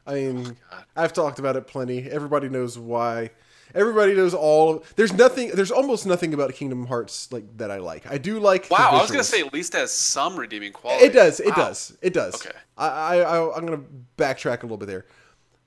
[0.05, 0.85] I mean, God.
[0.95, 2.09] I've talked about it plenty.
[2.09, 3.29] Everybody knows why.
[3.75, 4.83] Everybody knows all.
[4.95, 5.49] There's nothing.
[5.53, 8.05] There's almost nothing about Kingdom Hearts like that I like.
[8.05, 8.67] I do like.
[8.69, 11.05] Wow, I was gonna say at least has some redeeming quality.
[11.05, 11.39] it does.
[11.39, 11.55] It Wow.
[11.55, 11.97] does.
[12.01, 12.35] It does.
[12.35, 12.55] Okay.
[12.77, 13.83] I, I, I I'm gonna
[14.17, 15.05] backtrack a little bit there.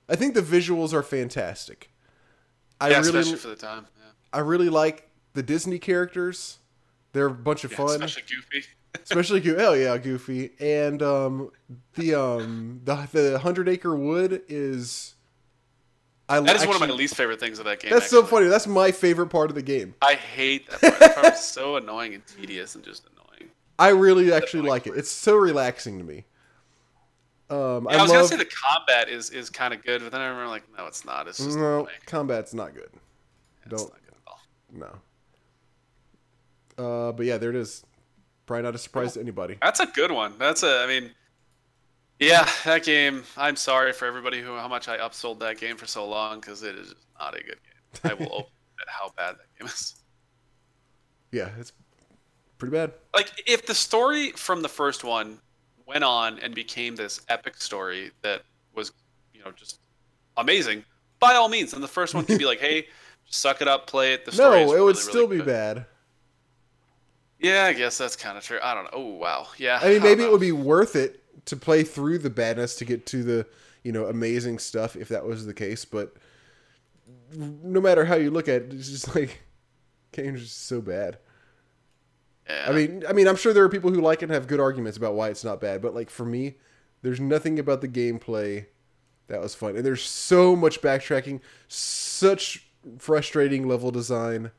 [0.07, 1.89] I think the visuals are fantastic.
[2.79, 3.87] I Yeah, really, especially for the time.
[3.97, 4.03] Yeah.
[4.31, 6.59] I really like the Disney characters.
[7.11, 7.89] They're a bunch of Yeah, fun.
[8.03, 8.65] especially Goofy.
[9.03, 9.59] especially Goofy.
[9.59, 10.51] Hell yeah, Goofy.
[10.59, 11.51] And um,
[11.95, 15.15] the um, the the Hundred Acre Wood is.
[16.29, 17.91] I That is one of my least favorite things of that game.
[17.91, 18.47] That's so funny.
[18.47, 19.95] That's my favorite part of the game.
[20.01, 20.99] I hate that part.
[20.99, 23.51] That part is so annoying and tedious and just annoying.
[23.79, 24.97] I really actually funny like it.
[24.97, 26.25] It's so relaxing to me.
[27.49, 30.11] Um, Yeah, I, I, was gonna say the combat is is kind of good, but
[30.11, 31.27] then I remember like, no, it's not.
[31.29, 31.95] It's just no, annoying.
[32.05, 32.89] combat's not good.
[33.65, 34.39] It's don't- not good at all.
[36.77, 37.07] No.
[37.07, 37.85] Uh, but yeah, there it is.
[38.45, 39.57] Probably not a surprise to anybody.
[39.61, 40.33] That's a good one.
[40.37, 40.81] That's a.
[40.81, 41.11] I mean,
[42.19, 43.23] yeah, that game.
[43.35, 46.63] I'm sorry for everybody who how much I upsold that game for so long because
[46.63, 48.01] it is not a good game.
[48.03, 49.95] I will open at how bad that game is.
[51.31, 51.73] Yeah, it's
[52.57, 52.93] pretty bad.
[53.13, 55.39] Like if the story from the first one
[55.85, 58.91] went on and became this epic story that was,
[59.33, 59.79] you know, just
[60.37, 60.83] amazing.
[61.19, 62.87] By all means, and the first one could be like, hey,
[63.25, 64.25] just suck it up, play it.
[64.25, 65.45] The No, story it is would still really be good.
[65.47, 65.85] bad.
[67.39, 68.59] Yeah, I guess that's kind of true.
[68.63, 68.89] I don't know.
[68.93, 69.79] Oh wow, yeah.
[69.81, 73.05] I mean, maybe it would be worth it to play through the badness to get
[73.07, 73.47] to the,
[73.83, 75.85] you know, amazing stuff if that was the case.
[75.85, 76.15] But
[77.35, 79.41] no matter how you look at it, it's just like
[80.11, 81.17] game's just so bad.
[82.49, 82.65] Yeah.
[82.69, 84.59] I mean, I mean, I'm sure there are people who like it and have good
[84.59, 86.55] arguments about why it's not bad, but like for me,
[87.01, 88.65] there's nothing about the gameplay
[89.27, 92.67] that was fun, and there's so much backtracking, such
[92.99, 94.51] frustrating level design.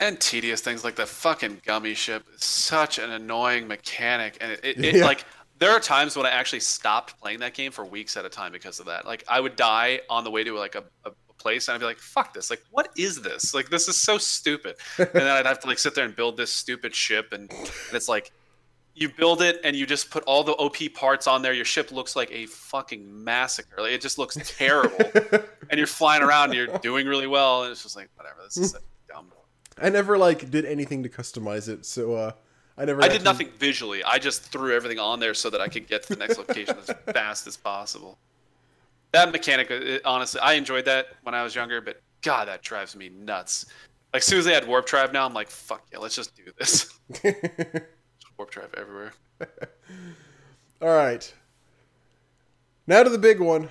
[0.00, 4.84] and tedious things like the fucking gummy ship such an annoying mechanic and it, it,
[4.84, 5.04] it Yeah.
[5.04, 5.24] like
[5.64, 8.52] there are times when i actually stopped playing that game for weeks at a time
[8.52, 9.06] because of that.
[9.06, 11.86] Like i would die on the way to like a, a place and i'd be
[11.86, 12.50] like fuck this.
[12.50, 13.54] Like what is this?
[13.54, 14.76] Like this is so stupid.
[14.98, 17.94] And then i'd have to like sit there and build this stupid ship and, and
[17.94, 18.30] it's like
[18.94, 21.54] you build it and you just put all the op parts on there.
[21.54, 23.80] Your ship looks like a fucking massacre.
[23.80, 24.98] Like it just looks terrible.
[25.70, 28.40] And you're flying around and you're doing really well and it's just like whatever.
[28.44, 28.76] This is
[29.08, 29.32] dumb
[29.80, 32.32] I never like did anything to customize it, so uh,
[32.76, 33.00] I never.
[33.02, 34.02] I did actually- nothing visually.
[34.04, 36.76] I just threw everything on there so that I could get to the next location
[36.78, 38.18] as fast as possible.
[39.12, 42.62] That mechanic, uh, it, honestly, I enjoyed that when I was younger, but God, that
[42.62, 43.66] drives me nuts.
[44.12, 46.34] Like, as soon as they had warp drive now, I'm like, fuck yeah, let's just
[46.36, 46.98] do this.
[48.38, 49.12] warp drive everywhere.
[50.82, 51.32] All right.
[52.86, 53.70] Now to the big one.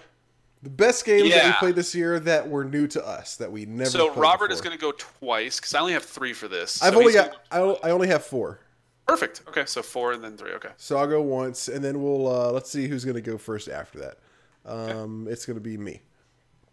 [0.63, 3.65] The best games that we played this year that were new to us that we
[3.65, 3.89] never.
[3.89, 6.81] So Robert is going to go twice because I only have three for this.
[6.81, 7.35] I've So only got.
[7.51, 8.59] I only have four,
[9.07, 9.41] perfect.
[9.47, 10.51] Okay, so four and then three.
[10.53, 10.69] Okay.
[10.77, 13.67] so I'll go once, and then we'll uh, let's see who's going to go first
[13.69, 14.17] after that.
[14.65, 16.01] Um, It's going to be me.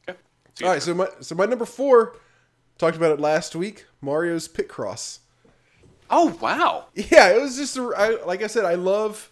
[0.08, 0.18] Okay.
[0.62, 0.82] All right.
[0.82, 2.16] So my so my number four.
[2.78, 3.84] Talked about it last week.
[4.00, 5.18] Mario's Picross.
[6.08, 6.86] Oh wow.
[6.94, 8.64] Yeah, it was just a, I, like I said.
[8.64, 9.30] I love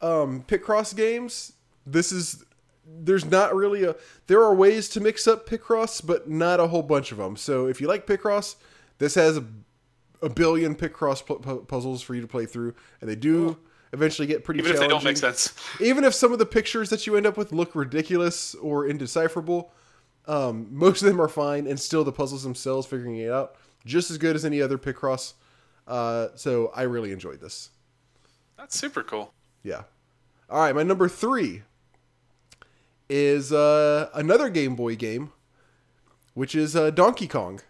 [0.00, 1.52] um, Picross games.
[1.84, 2.42] This is
[2.86, 3.96] there's not really a
[4.26, 7.36] there are ways to mix up Picross, but not a whole bunch of them.
[7.36, 8.56] So if you like Picross,
[8.98, 9.44] this has a,
[10.22, 13.56] a billion Picross pu- pu- puzzles for you to play through, and they do
[13.92, 15.52] eventually get pretty Even if they don't make sense.
[15.80, 19.72] Even if some of the pictures that you end up with look ridiculous or indecipherable,
[20.26, 24.10] um, most of them are fine, and still the puzzles themselves, figuring it out, just
[24.10, 25.34] as good as any other Picross.
[25.88, 27.70] Uh, so I really enjoyed this.
[28.56, 29.32] That's super cool.
[29.62, 29.82] Yeah.
[30.48, 31.62] All right, my number three
[33.08, 35.32] is uh, another Game Boy game,
[36.34, 37.60] which is uh, Donkey Kong.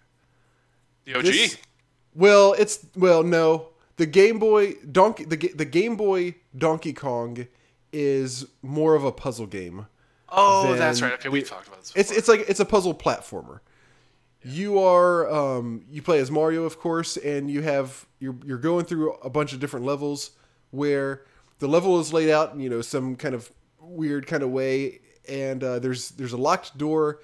[1.05, 1.25] The OG.
[1.25, 1.57] This-
[2.15, 7.47] well, it's well, no, the Game Boy Donkey the the Game Boy Donkey Kong
[7.93, 9.87] is more of a puzzle game.
[10.29, 11.13] oh, that's right.
[11.15, 11.93] Okay, we talked about this.
[11.95, 12.19] It's before.
[12.19, 13.61] it's like it's a puzzle platformer.
[14.43, 18.85] You are um, you play as Mario, of course, and you have you're you're going
[18.85, 20.31] through a bunch of different levels
[20.71, 21.25] where
[21.59, 23.51] the level is laid out in you know some kind of
[23.81, 27.21] weird kind of way, and uh, there's there's a locked door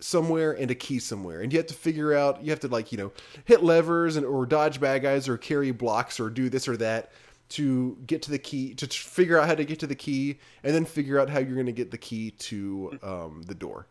[0.00, 2.92] somewhere and a key somewhere, and you have to figure out you have to like
[2.92, 3.12] you know
[3.44, 7.12] hit levers and or dodge bad guys or carry blocks or do this or that
[7.50, 10.74] to get to the key to figure out how to get to the key and
[10.74, 13.86] then figure out how you're going to get the key to um, the door.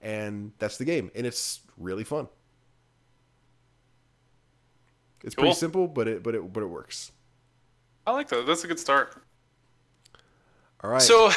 [0.00, 2.28] And that's the game and it's really fun.
[5.22, 7.12] It's pretty simple but it but it but it works.
[8.06, 8.46] I like that.
[8.46, 9.22] That's a good start.
[10.82, 11.00] all right.
[11.00, 11.30] So,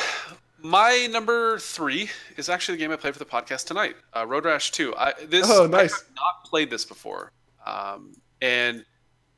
[0.62, 4.46] my number three is actually the game I played for the podcast tonight, uh, Road
[4.46, 4.96] Rash Two.
[4.96, 5.94] I, this Oh, nice.
[5.94, 7.32] I have not played this before,
[7.66, 8.86] um, and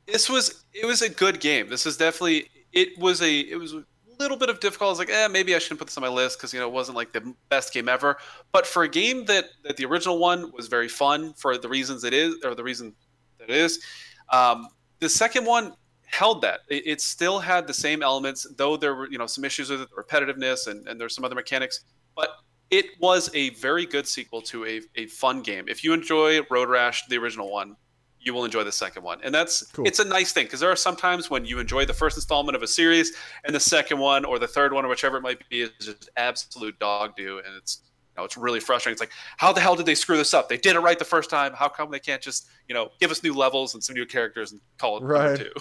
[0.06, 1.68] this was it was a good game.
[1.68, 3.84] This is definitely it was a it was a
[4.18, 4.88] little bit of difficult.
[4.88, 6.68] I was like, eh, maybe I shouldn't put this on my list because you know
[6.68, 8.16] it wasn't like the best game ever.
[8.52, 12.04] But for a game that that the original one was very fun for the reasons
[12.04, 12.94] it is or the reason
[13.38, 13.82] that it is,
[14.30, 14.68] um,
[15.00, 15.74] the second one
[16.10, 16.60] held that.
[16.68, 19.82] It, it still had the same elements, though there were you know some issues with
[19.82, 21.84] it, repetitiveness, and, and there's some other mechanics.
[22.16, 22.30] But
[22.70, 25.64] it was a very good sequel to a, a fun game.
[25.68, 27.76] If you enjoy Road Rash, the original one,
[28.20, 29.86] you will enjoy the second one, and that's Cool.
[29.86, 32.54] it's a nice thing because there are some times when you enjoy the first installment
[32.54, 33.12] of a series,
[33.44, 36.10] and the second one or the third one or whichever it might be is just
[36.16, 37.80] absolute dog do, and it's
[38.14, 38.92] you know it's really frustrating.
[38.92, 40.48] It's like how the hell did they screw this up?
[40.50, 41.52] They did it right the first time.
[41.54, 44.52] How come they can't just you know give us new levels and some new characters
[44.52, 45.38] and call it Right.
[45.38, 45.52] two?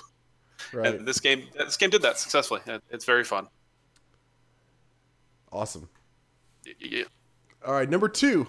[0.73, 2.61] right And this game, this game did that successfully.
[2.89, 3.47] It's very fun.
[5.51, 5.89] awesome
[6.65, 7.03] Y- y-
[7.65, 8.47] all right number two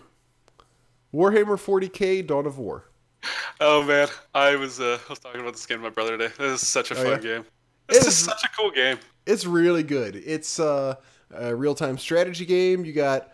[1.14, 2.86] warhammer 40k dawn of war
[3.62, 6.32] Oh man, I was uh, I was talking about this game with my brother today.
[6.38, 7.18] This is such a Oh, fun yeah?
[7.18, 7.44] game.
[7.88, 8.98] This is is- such a cool game.
[9.26, 10.94] it's really good it's uh,
[11.34, 13.32] a real-time strategy game you got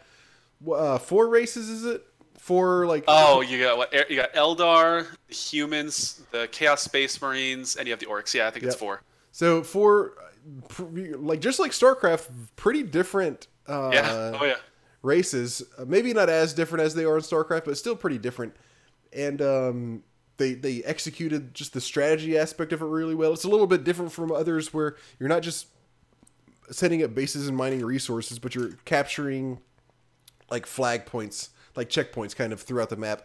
[0.72, 2.04] uh, four races is it
[2.46, 3.92] four like Oh, you got what?
[4.10, 8.32] You got Eldar, the humans, the Chaos Space Marines, and you have the Orcs.
[8.34, 9.02] Yeah, I think it's four.
[9.32, 10.12] So for
[10.68, 10.84] pr-
[11.16, 14.38] like just like StarCraft, pretty different uh, Yeah.
[14.40, 14.54] oh yeah.
[15.02, 15.62] races.
[15.76, 18.54] Uh, maybe not as different as they are in StarCraft, but still pretty different.
[19.12, 20.02] And um,
[20.36, 23.32] they they executed just the strategy aspect of it really well.
[23.32, 25.66] It's a little bit different from others where you're not just
[26.70, 29.60] setting up bases and mining resources, but you're capturing
[30.50, 33.22] like flag points, like checkpoints, kind of throughout the map,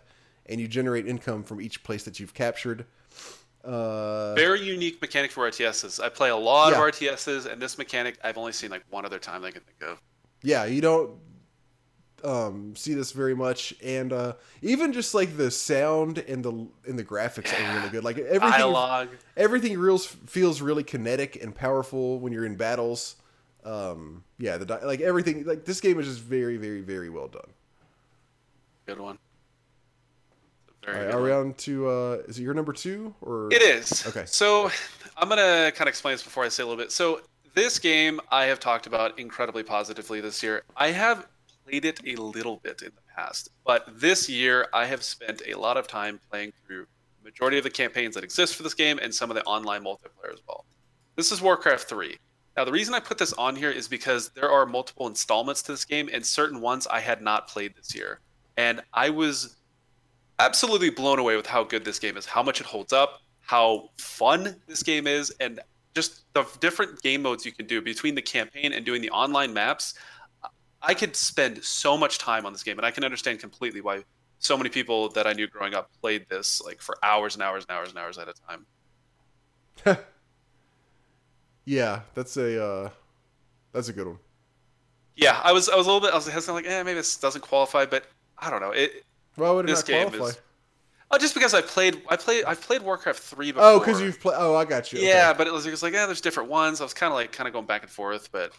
[0.47, 2.85] and you generate income from each place that you've captured.
[3.63, 6.01] Uh, Very unique mechanic for RTSs.
[6.03, 6.77] I play a lot Yeah.
[6.77, 9.61] of RTSs, and this mechanic I've only seen like one other time that I can
[9.61, 10.01] think of.
[10.41, 11.11] yeah, you don't
[12.23, 16.51] um, see this very much, and uh, even just like the sound and the
[16.87, 18.03] and the graphics are really good.
[18.03, 19.09] Like everything, Dialogue.
[19.37, 23.15] everything reals feels really kinetic and powerful when you're in battles.
[23.63, 27.49] Um, yeah, the like everything like this game is just very, very, very well done.
[28.85, 29.17] Good one.
[30.87, 33.49] All Very right, good are we on to uh, is it your number two or
[33.51, 34.05] It is.
[34.07, 34.23] Okay.
[34.25, 34.71] So
[35.17, 36.91] I'm gonna kind of explain this before I say a little bit.
[36.91, 37.21] So
[37.53, 40.63] this game I have talked about incredibly positively this year.
[40.75, 41.27] I have
[41.65, 45.57] played it a little bit in the past, but this year I have spent a
[45.57, 46.87] lot of time playing through
[47.21, 49.83] the majority of the campaigns that exist for this game and some of the online
[49.83, 50.65] multiplayer as well.
[51.15, 52.17] This is Warcraft 3.
[52.57, 55.73] Now the reason I put this on here is because there are multiple installments to
[55.73, 58.19] this game and certain ones I had not played this year.
[58.57, 59.55] And I was
[60.39, 63.89] absolutely blown away with how good this game is, how much it holds up, how
[63.97, 65.59] fun this game is, and
[65.93, 69.53] just the different game modes you can do between the campaign and doing the online
[69.53, 69.93] maps.
[70.81, 74.03] I could spend so much time on this game, and I can understand completely why
[74.39, 77.65] so many people that I knew growing up played this like for hours and hours
[77.67, 78.33] and hours and hours at a
[79.85, 79.97] time.
[81.65, 82.89] yeah, that's a uh,
[83.71, 84.17] that's a good one.
[85.15, 87.17] Yeah, I was I was a little bit I was hesitant, like, eh, maybe this
[87.17, 88.05] doesn't qualify, but
[88.41, 88.71] I don't know.
[88.71, 89.05] It
[89.35, 90.29] Why would it this not game qualify?
[90.29, 90.41] is
[91.11, 93.67] oh, just because I played I played I've played Warcraft three before.
[93.67, 94.35] Oh, because you've played.
[94.37, 94.99] Oh, I got you.
[94.99, 95.07] Okay.
[95.07, 96.81] Yeah, but it was, it was like, yeah, there's different ones.
[96.81, 98.51] I was kind of like, kind of going back and forth, but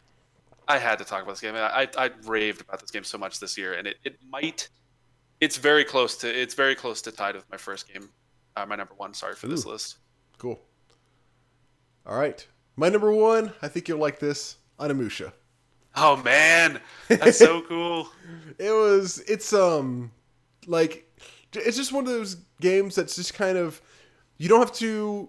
[0.68, 1.54] I had to talk about this game.
[1.56, 4.68] I, I, I raved about this game so much this year, and it, it might,
[5.40, 8.08] it's very close to, it's very close to tied with my first game,
[8.56, 9.12] uh, my number one.
[9.12, 9.98] Sorry for this list.
[10.38, 10.60] Cool.
[12.06, 12.46] All right,
[12.76, 13.52] my number one.
[13.60, 14.56] I think you'll like this.
[14.78, 15.32] Onimusha.
[15.94, 18.08] Oh man, that's so cool.
[18.58, 19.18] It was.
[19.28, 20.10] It's um,
[20.66, 21.06] like,
[21.54, 23.80] it's just one of those games that's just kind of,
[24.38, 25.28] you don't have to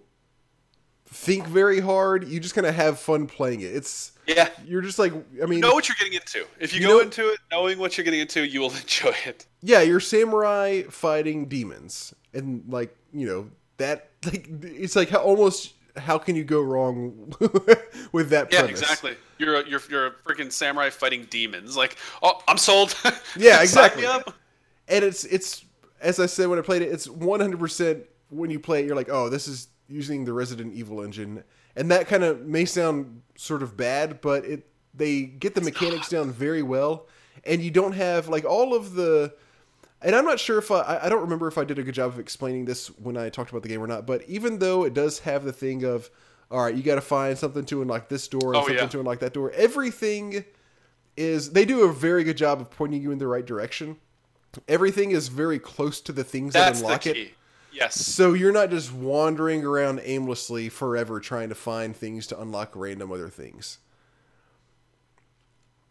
[1.07, 2.27] think very hard.
[2.27, 3.75] You just kind of have fun playing it.
[3.75, 6.45] It's Yeah, you're just like, I mean, you know what you're getting into.
[6.59, 9.13] If you, You go know- into it knowing what you're getting into, you will enjoy
[9.25, 9.45] it.
[9.61, 15.73] yeah, you're samurai fighting demons, and like you know that like it's like how, almost
[15.97, 17.33] how can you go wrong
[18.11, 18.81] with that Yeah, premise?
[18.81, 19.15] exactly.
[19.37, 21.75] You're a, you're you're a freaking samurai fighting demons.
[21.77, 22.95] Like, oh, I'm sold.
[23.37, 24.05] Yeah, exactly.
[24.05, 25.65] and it's it's
[26.01, 28.95] as I said when I played it, it's 100 percent when you play it, you're
[28.95, 31.43] like, oh, this is using the Resident Evil engine,
[31.75, 36.09] and that kind of may sound sort of bad, but it they get the mechanics
[36.09, 37.07] down very well,
[37.45, 39.33] and you don't have like all of the.
[40.03, 42.11] And I'm not sure if I, I- don't remember if I did a good job
[42.11, 44.05] of explaining this when I talked about the game or not.
[44.05, 46.09] But even though it does have the thing of,
[46.51, 48.87] all right, you got to find something to unlock this door and Oh, something yeah.
[48.87, 49.51] to unlock that door.
[49.51, 50.43] Everything
[51.15, 53.97] is they do a very good job of pointing you in the right direction.
[54.67, 57.31] Everything is very close to the things That's that unlock it.
[57.71, 57.95] Yes.
[57.99, 63.11] So you're not just wandering around aimlessly forever trying to find things to unlock random
[63.11, 63.79] other things.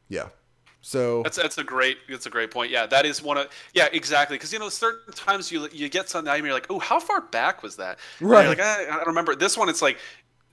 [0.09, 0.29] Yeah.
[0.85, 2.71] So That's that's a great that's a great point.
[2.73, 6.09] Yeah, that is one of yeah exactly because you know certain times you you get
[6.11, 8.41] some item you're like oh how far back was that Right.
[8.43, 9.99] you're like "Ah, I, I don't remember this one it's like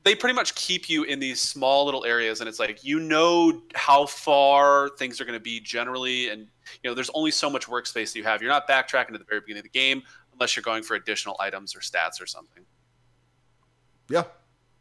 [0.03, 3.61] they pretty much keep you in these small little areas and it's like you know
[3.73, 6.41] how far things are going to be generally and
[6.83, 9.41] you know there's only so much workspace you have you're not backtracking to the very
[9.41, 10.03] beginning of the game
[10.33, 12.63] unless you're going for additional items or stats or something.
[14.09, 14.23] yeah,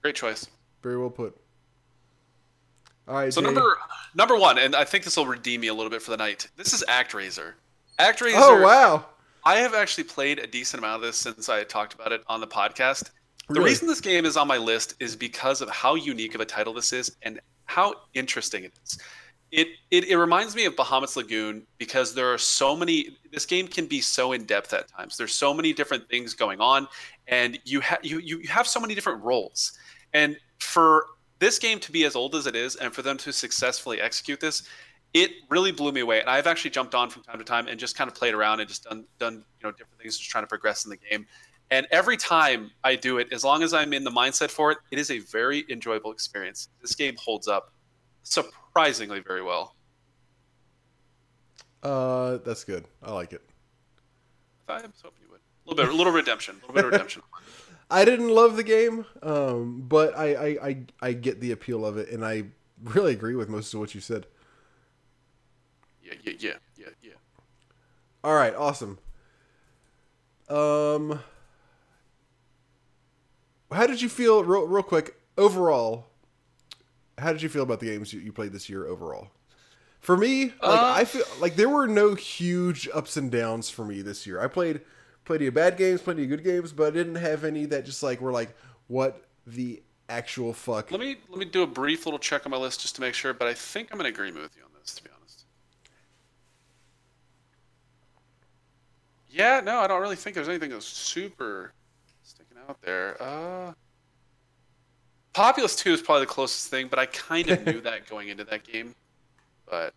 [0.02, 0.46] Great choice.
[0.82, 1.34] very well put.
[3.08, 3.32] All right.
[3.32, 3.46] So Jay.
[3.46, 3.76] number
[4.14, 6.48] number one, and I think this will redeem me a little bit for the night.
[6.56, 7.54] This is ActRaiser.
[7.98, 8.32] ActRaiser.
[8.36, 9.06] Oh wow.
[9.44, 12.40] I have actually played a decent amount of this since I talked about it on
[12.40, 13.10] the podcast.
[13.48, 13.70] The Really?
[13.70, 16.74] reason this game is on my list is because of how unique of a title
[16.74, 18.98] this is and how interesting it is.
[19.50, 23.16] It, it, it reminds me of Bahamut's Lagoon because there are so many.
[23.32, 25.16] This game can be so in depth at times.
[25.16, 26.86] There's so many different things going on,
[27.28, 29.72] and you have you you have so many different roles.
[30.12, 31.06] And for
[31.38, 34.40] this game to be as old as it is, and for them to successfully execute
[34.40, 34.62] this,
[35.14, 36.20] it really blew me away.
[36.20, 38.60] And I've actually jumped on from time to time and just kind of played around
[38.60, 41.26] and just done done you know different things, just trying to progress in the game.
[41.70, 44.78] And every time I do it, as long as I'm in the mindset for it,
[44.90, 46.68] it is a very enjoyable experience.
[46.80, 47.72] This game holds up
[48.22, 49.74] surprisingly very well.
[51.82, 52.86] Uh, that's good.
[53.02, 53.42] I like it.
[54.68, 55.40] I was hoping you would.
[55.40, 57.22] A little bit, a little redemption, a little bit of redemption.
[57.90, 61.96] I didn't love the game, um, but I, I, I, I get the appeal of
[61.96, 62.44] it, and I
[62.82, 64.26] really agree with most of what you said.
[66.02, 67.12] Yeah, yeah, yeah, yeah, yeah.
[68.22, 68.98] All right, awesome.
[70.48, 71.20] Um,
[73.72, 76.06] how did you feel, real, real quick, overall?
[77.16, 79.28] How did you feel about the games you, you played this year overall?
[80.00, 83.84] For me, like Uh, I feel like there were no huge ups and downs for
[83.84, 84.40] me this year.
[84.40, 84.80] I played
[85.28, 88.02] plenty of bad games, plenty of good games, but I didn't have any that just
[88.02, 88.56] like were like,
[88.86, 90.90] what the actual fuck?
[90.90, 93.12] Let me let me do a brief little check on my list just to make
[93.12, 95.44] sure, but I think I'm in agreement with you on this, to be honest.
[99.30, 101.74] Yeah, no, I don't really think there's anything that's super
[102.22, 103.22] sticking out there.
[103.22, 103.74] Uh,
[105.34, 108.44] Populous 2 is probably the closest thing, but I kind of knew that going into
[108.44, 108.94] that game.
[109.70, 109.92] But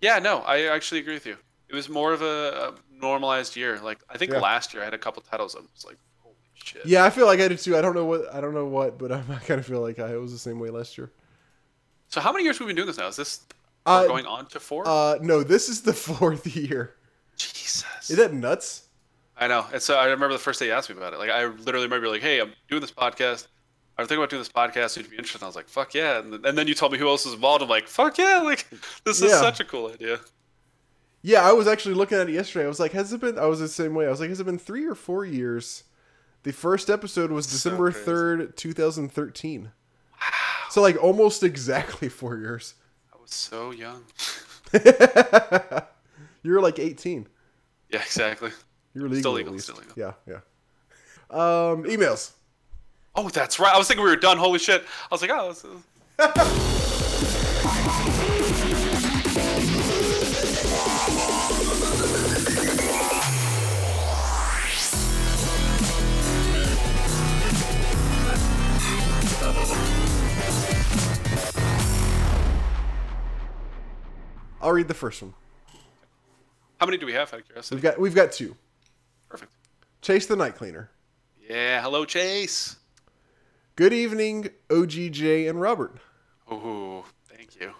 [0.00, 1.36] yeah, no, I actually agree with you.
[1.72, 2.24] It was more of a,
[2.68, 3.80] a normalized year.
[3.82, 4.38] Like I think Yeah.
[4.40, 5.56] last year I had a couple titles.
[5.56, 6.84] I was like, holy shit.
[6.86, 7.76] Yeah, I feel like I did too.
[7.76, 9.98] I don't know what I don't know what, but I'm, I kind of feel like
[9.98, 11.10] I was the same way last year.
[12.08, 13.08] So how many years have we been doing this now?
[13.08, 13.40] Is this
[13.86, 14.84] Uh, going on to four?
[14.86, 16.94] Uh, no, this is the fourth year.
[17.36, 18.10] Jesus.
[18.10, 18.88] Is that nuts?
[19.38, 19.66] I know.
[19.72, 21.18] And so I remember the first day you asked me about it.
[21.18, 23.48] Like I literally remember like, hey, I'm doing this podcast.
[23.98, 24.96] I'm thinking about doing this podcast.
[24.96, 25.38] Would you be interested?
[25.40, 26.18] And I was like, fuck yeah.
[26.18, 27.62] And then, and then you told me who else was involved.
[27.62, 28.38] I'm like, fuck yeah.
[28.44, 28.68] Like
[29.04, 29.40] this is Yeah.
[29.40, 30.20] such a cool idea.
[31.22, 32.64] Yeah, I was actually looking at it yesterday.
[32.64, 33.38] I was like, has it been?
[33.38, 34.06] I was the same way.
[34.06, 35.84] I was like, has it been three or four years?
[36.42, 39.70] The first episode was So December third, two thousand thirteen.
[40.20, 40.28] Wow.
[40.70, 42.74] So like almost exactly four years.
[43.14, 44.02] I was so young.
[46.42, 47.28] you were like eighteen.
[47.88, 48.50] Yeah, exactly.
[48.94, 49.94] You were legal, Still legal, still legal.
[49.96, 50.40] Yeah, yeah.
[51.30, 52.32] Um, emails.
[53.14, 53.74] Oh, that's right.
[53.74, 54.36] I was thinking we were done.
[54.36, 54.82] Holy shit.
[54.82, 55.54] I was like, oh,
[74.62, 75.34] I'll read the first one.
[76.78, 77.74] How many do we have out of curiosity?
[77.76, 78.56] We've got we've got two.
[79.28, 79.52] Perfect.
[80.00, 80.90] Chase the Night Cleaner.
[81.48, 81.82] Yeah.
[81.82, 82.76] Hello, Chase.
[83.76, 85.96] Good evening, OGJ and Robert.
[86.50, 87.72] Oh, thank you.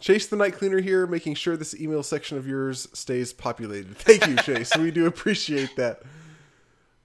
[0.00, 3.96] Chase the Night Cleaner here, making sure this email section of yours stays populated.
[3.96, 4.76] Thank you, Chase.
[4.76, 6.02] we do appreciate that.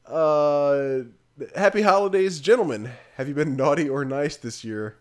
[0.06, 1.02] Uh,
[1.56, 2.92] happy holidays, gentlemen.
[3.16, 4.98] Have you been naughty or nice this year?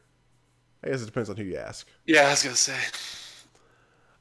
[0.83, 1.87] I guess it depends on who you ask.
[2.07, 2.79] Yeah, I was gonna say.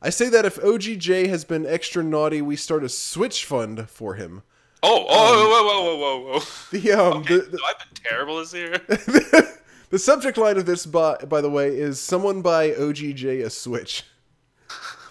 [0.02, 4.16] I say that if OGJ has been extra naughty, we start a switch fund for
[4.16, 4.44] him.
[4.84, 6.46] Oh, oh, whoa, whoa, whoa, whoa, whoa.
[6.72, 8.72] The um Okay, the, so I've been terrible this year.
[8.88, 9.58] the,
[9.90, 14.04] the subject line of this by by the way is someone buy OGJ a switch.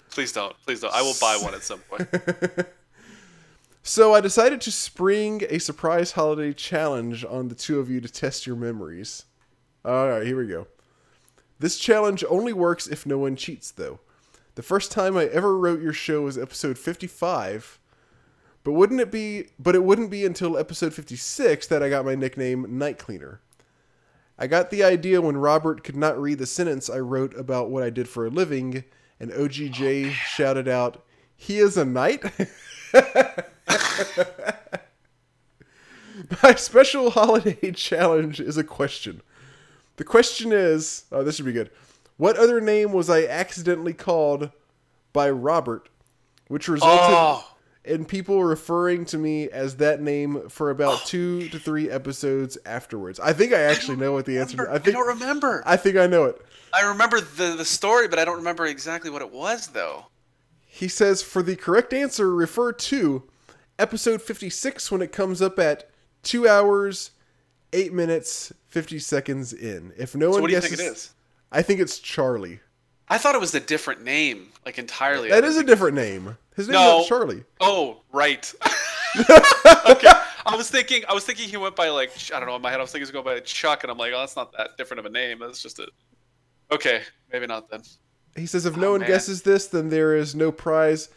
[0.09, 0.55] Please don't.
[0.65, 0.93] Please don't.
[0.93, 2.09] I will buy one at some point.
[3.87, 8.09] So I decided to spring a surprise holiday challenge on the two of you to
[8.09, 9.23] test your memories.
[9.85, 10.67] All right, here we go.
[11.59, 14.01] This challenge only works if no one cheats, though.
[14.57, 17.77] The first time I ever wrote your show was episode 55,
[18.63, 19.49] but wouldn't it be?
[19.59, 23.39] But it wouldn't be until episode 56 that I got my nickname Night Cleaner.
[24.35, 27.83] I got the idea when Robert could not read the sentence I wrote about what
[27.83, 28.83] I did for a living,
[29.19, 31.05] and OGJ oh, shouted out,
[31.35, 32.23] "He is a knight."
[36.41, 39.21] My special holiday challenge is a question.
[39.97, 41.69] The question is, oh, this should be good.
[42.17, 44.51] What other name was I accidentally called
[45.13, 45.89] by Robert,
[46.47, 47.47] which resulted Oh,
[47.85, 52.57] in people referring to me as that name for about oh, two to three episodes
[52.65, 53.19] afterwards?
[53.19, 54.57] I think I actually know what the answer.
[54.57, 55.63] remember- I think I don't remember.
[55.65, 56.41] I think I know it.
[56.73, 60.07] I remember the the story, but I don't remember exactly what it was though.
[60.65, 63.23] He says for the correct answer, refer to
[63.79, 65.89] episode 56 when it comes up at
[66.23, 67.11] two hours,
[67.73, 69.93] eight minutes, 50 seconds in.
[69.97, 71.11] If no So one what do you guesses, think it is?
[71.51, 72.59] I think it's Charlie.
[73.09, 75.29] I thought it was a different name, like entirely.
[75.29, 76.37] That is a different name.
[76.55, 76.97] His name No.
[76.99, 77.43] not Charlie.
[77.61, 78.53] Oh, right.
[79.89, 80.11] okay.
[80.45, 81.03] I was thinking.
[81.07, 82.55] I was thinking he went by like I don't know.
[82.55, 84.19] In my head, I was thinking he was going by Chuck, and I'm like, oh,
[84.19, 85.39] that's not that different of a name.
[85.39, 85.87] That's just a.
[86.71, 87.01] Okay,
[87.31, 87.81] maybe not then.
[88.35, 89.09] He says if oh, no one man.
[89.09, 91.09] guesses this, then there is no prize.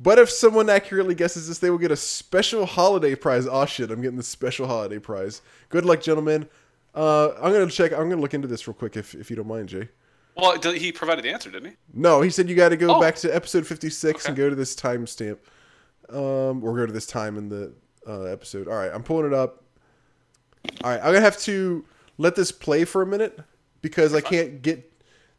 [0.00, 3.46] But if someone accurately guesses this, they will get a special holiday prize.
[3.46, 5.42] Oh shit, I'm getting the special holiday prize.
[5.70, 6.48] Good luck, gentlemen.
[6.98, 7.92] Uh, I'm gonna check.
[7.92, 9.88] I'm gonna look into this real quick, if if you don't mind, Jay.
[10.36, 11.76] Well, he provided the answer, didn't he?
[11.94, 13.00] No, he said you got to go Oh.
[13.00, 15.38] back to episode 56 and go to this timestamp,
[16.10, 17.72] um, or go to this time in the
[18.06, 18.68] uh, episode.
[18.68, 19.62] All right, I'm pulling it up.
[20.82, 21.84] All right, I'm gonna have to
[22.18, 23.38] let this play for a minute
[23.82, 24.92] because I can't get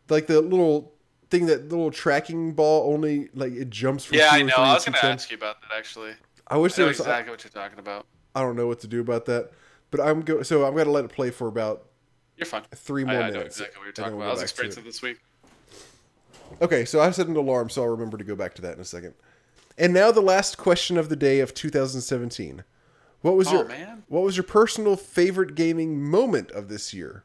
[0.09, 0.93] like the little
[1.29, 4.55] thing that little tracking ball only like it jumps from Yeah, two I know.
[4.55, 5.11] three I was going to 10.
[5.11, 6.13] ask you about that actually.
[6.47, 6.99] I wish I there was.
[6.99, 8.05] exactly what you're talking about.
[8.33, 9.51] I don't know what to do about that,
[9.91, 10.43] but I'm go.
[10.43, 11.85] So I'm gonna let it play for about
[12.37, 12.63] You're fine.
[12.75, 13.57] three I, more I know minutes.
[13.59, 14.29] exactly what you're talking about.
[14.29, 15.17] I was experiencing this week.
[16.61, 18.79] Okay, so I set an alarm, so I'll remember to go back to that in
[18.81, 19.13] a second.
[19.77, 22.63] And now the last question of the day of 2017.
[23.21, 24.03] What was Oh, your man.
[24.07, 27.23] what was your personal favorite gaming moment of this year?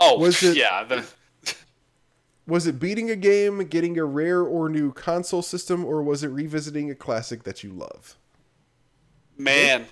[0.00, 0.82] Oh, Was it- yeah.
[0.84, 1.06] The,
[2.46, 6.28] Was it beating a game, getting a rare or new console system, or was it
[6.28, 8.16] revisiting a classic that you love?
[9.38, 9.86] Man,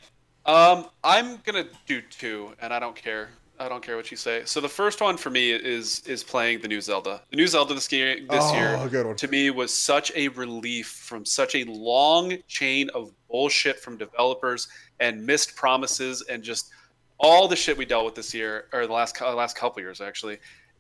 [0.47, 3.31] um, I'm gonna do two, and I don't care.
[3.61, 4.43] I don't care what you say.
[4.45, 7.23] So the first one for me is is playing the new Zelda.
[7.31, 11.25] The new Zelda this year, this Oh, year to me was such a relief from
[11.25, 16.71] such a long chain of bullshit from developers and missed promises and just
[17.19, 20.01] all the shit we dealt with this year or the last cou- last couple years
[20.01, 20.39] actually.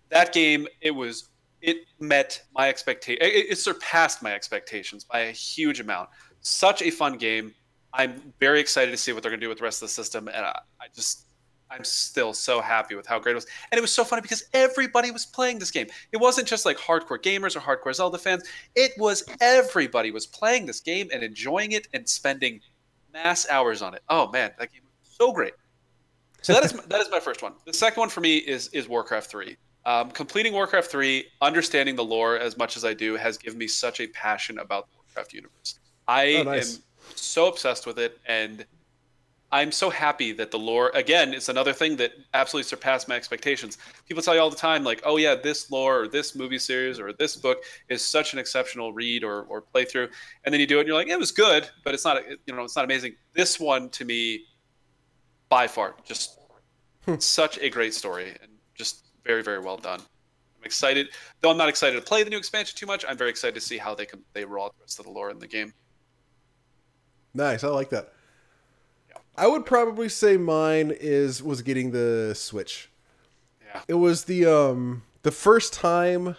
[0.08, 1.28] That game, it was
[1.60, 3.22] it met my expectation.
[3.22, 6.08] It, it surpassed my expectations by a huge amount.
[6.40, 7.54] Such a fun game.
[7.94, 9.92] I'm very excited to see what they're going to do with the rest of the
[9.92, 11.26] system, and I, I just
[11.70, 13.46] I'm still so happy with how great it was.
[13.70, 15.86] And it was so funny because everybody was playing this game.
[16.12, 18.42] It wasn't just like hardcore gamers or hardcore Zelda fans.
[18.74, 22.60] It was everybody was playing this game and enjoying it and spending
[23.12, 24.02] mass hours on it.
[24.08, 25.54] Oh man, that game was so great.
[26.42, 27.54] So that is that is my first one.
[27.64, 29.56] The second one for me is is Warcraft 3.
[29.84, 33.66] Um, completing Warcraft 3, understanding the lore as much as I do, has given me
[33.66, 35.80] such a passion about the Warcraft universe.
[36.06, 36.76] I Oh, nice.
[36.76, 36.82] am
[37.16, 38.64] so obsessed with it, and
[39.52, 43.76] I'm so happy that the lore again it's another thing that absolutely surpassed my expectations.
[44.08, 46.98] People tell you all the time, like, oh yeah, this lore or this movie series
[46.98, 47.58] or this book
[47.90, 50.08] is such an exceptional read or, or playthrough,
[50.44, 52.54] and then you do it and you're like, it was good, but it's not you
[52.54, 53.14] know it's not amazing.
[53.34, 54.46] This one to me,
[55.50, 56.38] by far, just
[57.04, 57.16] hmm.
[57.18, 60.00] such a great story and just very very well done.
[60.00, 61.08] I'm excited,
[61.42, 63.04] though I'm not excited to play the new expansion too much.
[63.06, 65.12] I'm very excited to see how they can they roll out the rest of the
[65.12, 65.74] lore in the game.
[67.34, 68.12] Nice, I like that.
[69.08, 69.16] Yeah.
[69.36, 72.90] I would probably say mine is was getting the Switch.
[73.64, 73.80] Yeah.
[73.88, 76.36] It was the um the first time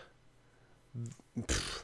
[1.40, 1.84] pff,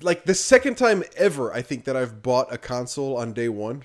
[0.00, 3.84] like the second time ever I think that I've bought a console on day 1.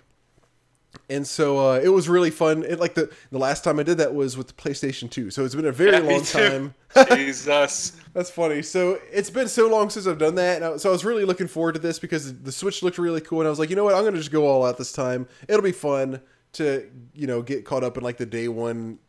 [1.09, 2.63] And so uh, it was really fun.
[2.63, 5.29] It, like the the last time I did that was with the PlayStation 2.
[5.29, 6.73] So it's been a very Yeah, long time.
[7.13, 7.97] Jesus.
[8.15, 8.61] That's funny.
[8.61, 10.55] So it's been so long since I've done that.
[10.55, 13.19] And I, so I was really looking forward to this because the Switch looked really
[13.19, 14.93] cool, and I was like, you know what, I'm gonna just go all out this
[14.93, 15.27] time.
[15.49, 16.21] It'll be fun
[16.53, 18.99] to you know get caught up in like the day one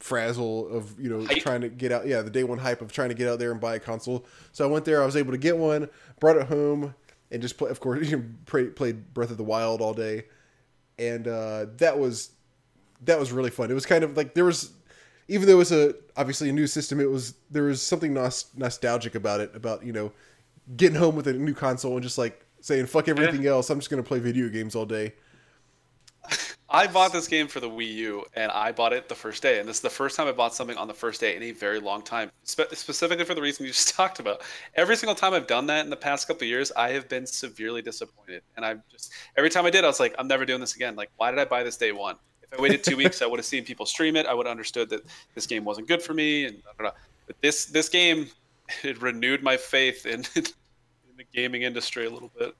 [0.00, 1.38] frazzle of you know Hype.
[1.38, 2.08] trying to get out.
[2.08, 4.26] Yeah, the day one hype of trying to get out there and buy a console.
[4.50, 5.00] So I went there.
[5.00, 5.88] I was able to get one,
[6.18, 6.92] brought it home,
[7.30, 7.70] and just play.
[7.70, 10.24] Of course, you know, play, played Breath of the Wild all day,
[10.98, 12.30] and uh, that was
[13.04, 13.70] that was really fun.
[13.70, 14.72] It was kind of like there was
[15.28, 18.46] even though it was a obviously a new system, it was there was something nos-
[18.56, 19.54] nostalgic about it.
[19.54, 20.12] About you know
[20.76, 23.70] getting home with a new console and just like saying fuck everything else.
[23.70, 25.14] I'm just gonna play video games all day.
[26.68, 29.60] I bought this game for the Wii U, and I bought it the first day.
[29.60, 31.52] And this is the first time I bought something on the first day in a
[31.52, 32.32] very long time.
[32.42, 34.42] Spe- specifically for the reason you just talked about.
[34.74, 37.24] Every single time I've done that in the past couple of years, I have been
[37.24, 38.42] severely disappointed.
[38.56, 40.96] And I've just every time I did, I was like, I'm never doing this again.
[40.96, 42.16] Like, why did I buy this day one?
[42.56, 44.26] I waited two weeks, I would have seen people stream it.
[44.26, 45.02] I would have understood that
[45.34, 46.44] this game wasn't good for me.
[46.46, 46.96] And da, da, da.
[47.26, 48.28] but this this game,
[48.84, 50.44] it renewed my faith in in
[51.16, 52.54] the gaming industry a little bit.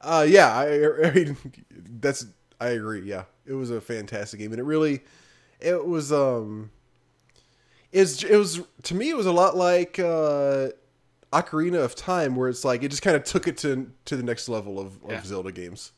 [0.00, 1.36] Uh, yeah, I, I mean
[2.00, 2.26] that's
[2.60, 3.02] I agree.
[3.02, 5.00] Yeah, it was a fantastic game, and it really
[5.60, 6.70] it was um
[7.92, 10.68] is it was to me it was a lot like uh
[11.32, 14.22] Ocarina of Time, where it's like it just kind of took it to to the
[14.22, 15.18] next level of, Yeah.
[15.18, 15.92] of Zelda games.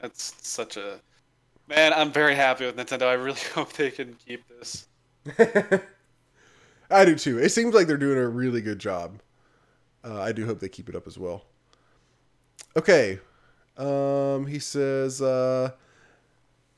[0.00, 1.00] That's such a
[1.68, 1.92] man.
[1.92, 3.02] I'm very happy with Nintendo.
[3.02, 4.86] I really hope they can keep this.
[6.90, 7.38] I do too.
[7.38, 9.20] It seems like they're doing a really good job.
[10.04, 11.44] Uh, I do hope they keep it up as well.
[12.76, 13.18] Okay.
[13.76, 15.72] Um, he says, uh,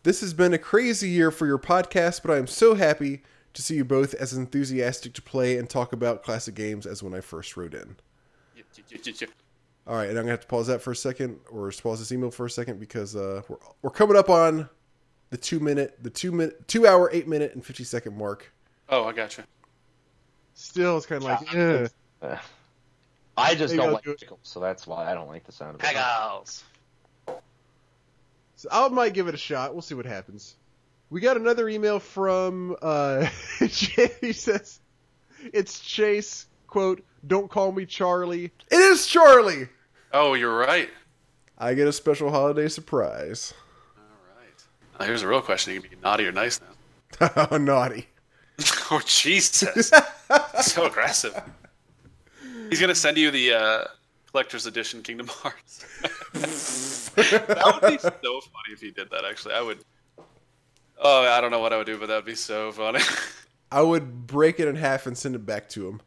[0.03, 3.23] This has been a crazy year for your podcast, but I am so happy
[3.55, 7.15] to see you both as enthusiastic to play and talk about classic games as when
[7.15, 7.97] I first wrote in.
[9.89, 11.99] All right, and I'm gonna have to pause that for a second, or just pause
[11.99, 14.69] this email for a second because uh, we're we're coming up on
[15.31, 18.53] the two minute, the two minute, two hour, eight minute, and fifty second mark.
[18.91, 19.45] Oh, I gotcha.
[20.53, 21.87] Still, it's kind of like, Yeah.
[22.23, 22.37] eh.
[23.39, 25.53] I just There don't go, like do pickles, so that's why I don't like the
[25.53, 25.87] sound of it.
[25.87, 26.65] Pickles.
[28.57, 29.73] So I might give it a shot.
[29.73, 30.57] We'll see what happens.
[31.11, 33.27] We got another email from uh
[33.61, 34.81] he says
[35.53, 38.51] it's Chase, quote, don't call me Charlie.
[38.71, 39.69] It is Charlie.
[40.13, 40.91] Oh, you're right.
[41.59, 43.53] I get a special holiday surprise.
[43.97, 44.05] All
[44.37, 44.99] right.
[45.01, 47.29] Now, here's a real question: You can be naughty or nice now.
[47.35, 48.07] How naughty.
[48.91, 49.91] oh Jesus!
[50.63, 51.41] so aggressive.
[52.71, 53.85] He's gonna send you the uh,
[54.31, 55.85] collector's edition Kingdom Hearts.
[57.15, 59.25] that would be so funny if he did that.
[59.25, 59.79] Actually, I would.
[61.01, 63.01] Oh, I don't know what I would do, but that'd be so funny.
[63.71, 66.01] I would break it in half and send it back to him.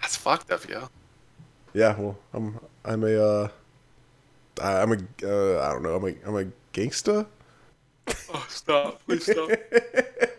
[0.00, 0.88] That's fucked up, yo.
[1.74, 3.48] Yeah, well, I'm I'm a uh
[4.60, 7.26] I- I'm a uh, I don't know, I'm a I'm a gangsta.
[8.34, 9.00] Oh, stop!
[9.06, 9.48] Please stop.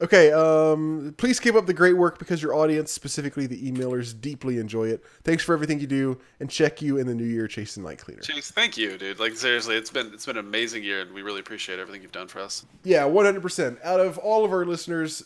[0.00, 4.58] Okay, um, please keep up the great work because your audience, specifically the emailers, deeply
[4.58, 5.02] enjoy it.
[5.24, 8.20] Thanks for everything you do, and check you in the new year, Chasing Night Cleaner.
[8.20, 9.18] Chase, thank you, dude.
[9.18, 12.12] Like seriously, it's been it's been an amazing year, and we really appreciate everything you've
[12.12, 12.64] done for us.
[12.84, 13.80] Yeah, one hundred percent.
[13.82, 15.24] Out of all of our listeners,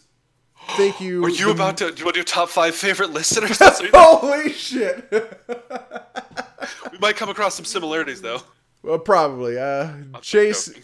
[0.70, 1.24] thank you.
[1.24, 1.90] Are you the- about to?
[1.90, 3.59] Do you want to do top five favorite listeners?
[3.59, 5.09] That's what you- Holy shit!
[6.93, 8.40] we might come across some similarities though.
[8.82, 9.59] well, probably.
[9.59, 10.66] Uh, Chase.
[10.68, 10.82] joking.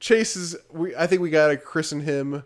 [0.00, 0.56] Chase is.
[0.72, 0.94] We.
[0.96, 2.44] I think we gotta christen him,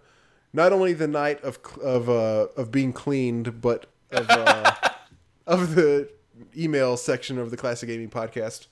[0.53, 4.75] not only the night of of uh, of being cleaned, but of uh,
[5.47, 6.09] of the
[6.57, 8.67] email section of the Classic Gaming Podcast.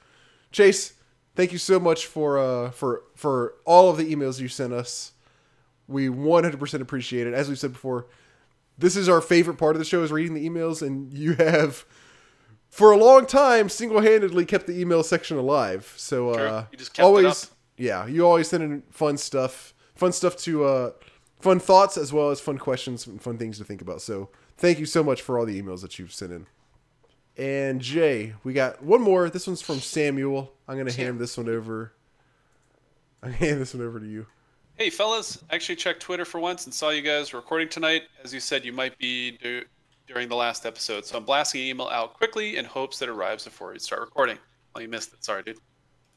[0.52, 0.94] Chase,
[1.36, 5.12] thank you so much for uh, for for all of the emails you sent us.
[5.90, 7.34] We 100% appreciate it.
[7.34, 8.06] As we said before,
[8.78, 11.84] this is our favorite part of the show is reading the emails, and you have
[12.70, 15.92] for a long time single-handedly kept the email section alive.
[15.96, 20.12] So uh, You just kept it always, yeah, you always send in fun stuff, fun
[20.12, 20.90] stuff to uh,
[21.40, 24.00] fun thoughts as well as fun questions and fun things to think about.
[24.00, 26.46] So thank you so much for all the emails that you've sent in.
[27.36, 29.28] And Jay, we got one more.
[29.28, 30.52] This one's from Samuel.
[30.68, 31.92] I'm gonna hand this one over.
[33.22, 34.26] I'm gonna hand this one over to you.
[34.80, 38.04] Hey fellas, I actually checked Twitter for once and saw you guys recording tonight.
[38.24, 39.66] As you said, you might be do-
[40.06, 43.12] during the last episode, so I'm blasting an email out quickly in hopes that it
[43.12, 44.38] arrives before we start recording.
[44.74, 45.22] Oh, you missed it.
[45.22, 45.56] Sorry, dude.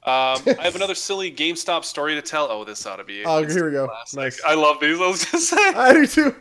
[0.04, 2.48] Um, I have another silly GameStop story to tell.
[2.50, 3.26] Oh, this ought to be.
[3.26, 3.90] Oh, here we go.
[3.90, 4.18] classic.
[4.18, 4.42] Nice.
[4.46, 4.98] I love these.
[4.98, 5.76] I was just saying.
[5.76, 6.36] I do too.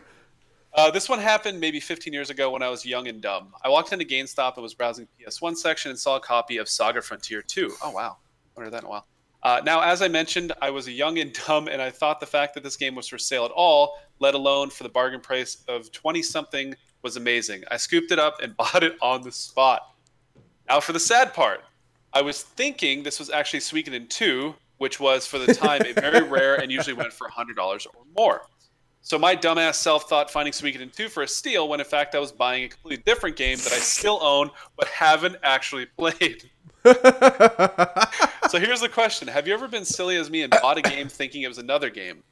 [0.75, 3.53] Uh, this one happened maybe 15 years ago when I was young and dumb.
[3.65, 7.03] I walked into GameStop and was browsing PS1 section and saw a copy of Saga
[7.03, 7.73] Frontier 2.
[7.83, 8.19] Oh wow,
[8.55, 9.09] haven't heard that in a while.
[9.43, 12.27] Uh, now, as I mentioned, I was a young and dumb, and I thought the
[12.27, 15.65] fact that this game was for sale at all, let alone for the bargain price
[15.69, 17.65] of 20 something, was amazing.
[17.71, 19.83] I scooped it up and bought it on the spot.
[20.69, 21.65] Now, for the sad part,
[22.13, 26.23] I was thinking this was actually Suikoden 2, which was for the time a very
[26.29, 28.43] rare and usually went for $100 or more.
[29.01, 32.21] So my dumbass self thought finding Suikoden 2 for a steal when in fact I
[32.21, 36.49] was buying a completely different game that I still own but haven't actually played.
[38.53, 41.09] So here's the question: Have you ever been silly as me and bought a game
[41.09, 42.23] thinking it was another game?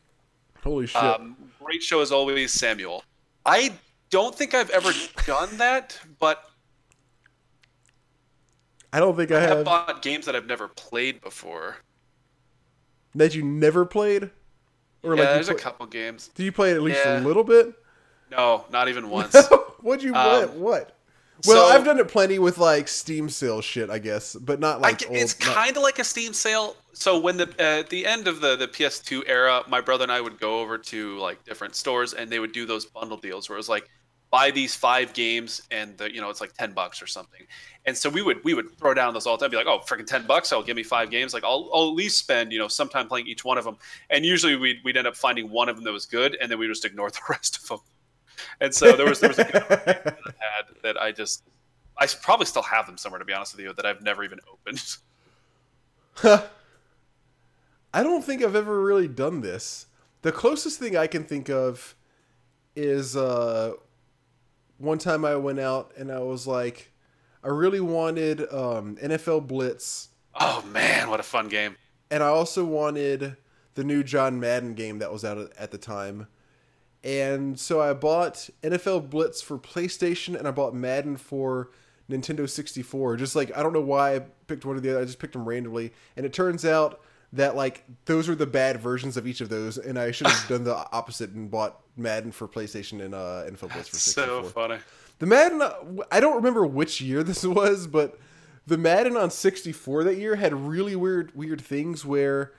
[0.62, 1.02] Holy shit!
[1.02, 3.02] Um, great show as always, Samuel.
[3.46, 3.72] I
[4.10, 4.90] don't think I've ever
[5.24, 6.44] done that, but
[8.92, 11.76] I don't think I I have have bought games that I've never played before.
[13.14, 14.24] that you never played,
[15.02, 16.28] or yeah, like there's a couple games.
[16.34, 17.72] Did you play it at least a little bit?
[18.30, 19.34] No, not even once.
[19.80, 20.52] What'd you Um, what?
[20.54, 20.96] What?
[21.46, 24.80] Well, so- I've done it plenty with like Steam sale shit, I guess, but not
[24.80, 26.76] like old, it's kind of like a Steam sale.
[26.92, 30.12] So when the uh, at the end of the the PS2 era, my brother and
[30.12, 33.48] I would go over to like different stores, and they would do those bundle deals
[33.48, 33.88] where it was like
[34.30, 37.42] buy these five games, and the, you know it's like ten bucks or something.
[37.86, 39.80] And so we would we would throw down those all the time, be like, oh,
[39.80, 40.52] freaking ten bucks!
[40.52, 41.34] I'll give me five games.
[41.34, 43.76] Like I'll, I'll at least spend you know some time playing each one of them.
[44.10, 46.58] And usually we'd we'd end up finding one of them that was good, and then
[46.58, 47.78] we just ignore the rest of them.
[48.60, 51.42] And so there was there was a game that I had that I just
[51.96, 54.38] I probably still have them somewhere to be honest with you that I've never even
[54.50, 54.96] opened.
[57.92, 59.86] I don't think I've ever really done this.
[60.22, 61.94] The closest thing I can think of
[62.76, 63.72] is uh,
[64.78, 66.92] one time I went out and I was like,
[67.42, 70.08] I really wanted um, NFL Blitz,
[70.38, 71.76] Oh man, what a fun game!
[72.10, 73.36] and I also wanted
[73.74, 76.26] the new John Madden game that was out at the time.
[77.02, 81.70] And so I bought NFL Blitz for PlayStation and I bought Madden for
[82.10, 83.16] Nintendo 64.
[83.16, 85.00] Just like I don't know why I picked one or the other.
[85.00, 85.92] I just picked them randomly.
[86.16, 87.00] And it turns out
[87.32, 90.48] that like those are the bad versions of each of those and I should have
[90.48, 94.26] done the opposite and bought Madden for PlayStation and uh NFL Blitz for 64.
[94.26, 94.78] So funny.
[95.20, 95.62] The Madden,
[96.10, 98.18] I don't remember which year this was, but
[98.66, 102.52] the Madden on 64 that year had really weird, weird things where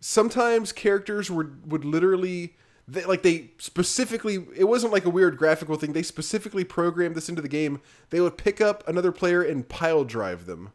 [0.00, 2.54] sometimes characters would would literally,
[2.88, 5.92] they, like they specifically, it wasn't like a weird graphical thing.
[5.92, 7.80] They specifically programmed this into the game.
[8.10, 10.72] They would pick up another player and pile drive them.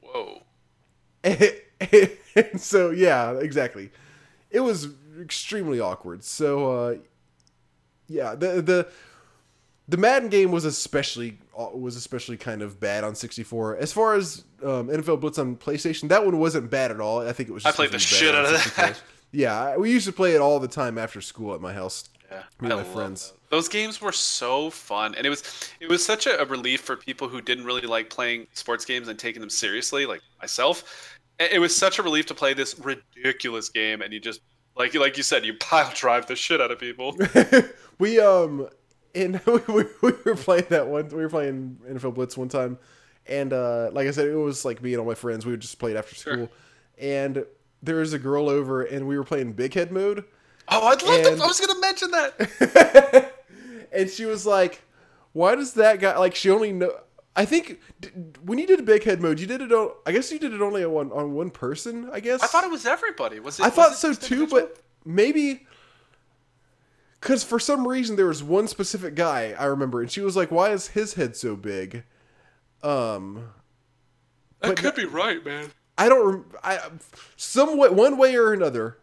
[0.00, 0.42] Whoa.
[1.24, 3.90] and so yeah, exactly.
[4.50, 4.88] It was
[5.20, 6.24] extremely awkward.
[6.24, 6.96] So uh,
[8.06, 8.88] yeah, the the
[9.88, 13.76] the Madden game was especially uh, was especially kind of bad on 64.
[13.76, 17.26] As far as um, NFL Blitz on PlayStation, that one wasn't bad at all.
[17.26, 17.66] I think it was.
[17.66, 19.02] I played the shit out of that.
[19.32, 22.08] Yeah, we used to play it all the time after school at my house.
[22.30, 23.30] Yeah, Me and I my friends.
[23.30, 23.34] those.
[23.50, 25.42] Those games were so fun, and it was
[25.80, 29.08] it was such a, a relief for people who didn't really like playing sports games
[29.08, 31.16] and taking them seriously, like myself.
[31.38, 34.40] It was such a relief to play this ridiculous game, and you just
[34.76, 37.16] like like you said, you pile drive the shit out of people.
[37.98, 38.68] we um
[39.14, 42.78] and we, we, we were playing that one we were playing NFL Blitz one time
[43.26, 45.60] and uh like I said it was like me and all my friends we would
[45.60, 46.34] just play it after Sure.
[46.34, 46.48] school
[46.98, 47.44] and
[47.82, 50.24] there was a girl over and we were playing big head mode
[50.70, 51.42] Oh, I'd love And- to.
[51.44, 53.32] I was going to mention that.
[53.92, 54.82] and she was like,
[55.32, 56.92] "Why does that guy like?" She only know.
[57.34, 58.10] I think d-
[58.44, 59.72] when you did big head mode, you did it.
[59.72, 62.10] On, I guess you did it only on one on one person.
[62.12, 63.40] I guess I thought it was everybody.
[63.40, 63.62] Was it?
[63.62, 64.76] I was thought it so too, but
[65.06, 65.66] maybe
[67.20, 70.50] because for some reason there was one specific guy I remember, and she was like,
[70.50, 72.04] "Why is his head so big?"
[72.82, 73.48] Um,
[74.60, 75.70] that could be right, man.
[75.98, 76.46] I don't.
[76.62, 76.78] I
[77.36, 78.98] some way, one way or another,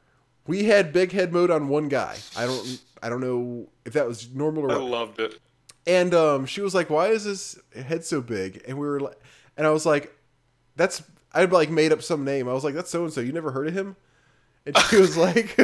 [0.48, 2.18] we had big head mode on one guy.
[2.38, 2.82] I don't.
[3.04, 4.90] I don't know if that was normal or I what.
[4.90, 5.40] loved it.
[5.86, 9.20] And um, she was like, "Why is his head so big?" And we were like,
[9.58, 10.16] and I was like,
[10.76, 11.04] "That's."
[11.34, 12.48] I like made up some name.
[12.48, 13.20] I was like, "That's so and so.
[13.20, 13.98] You never heard of him?"
[14.66, 15.56] And she was like,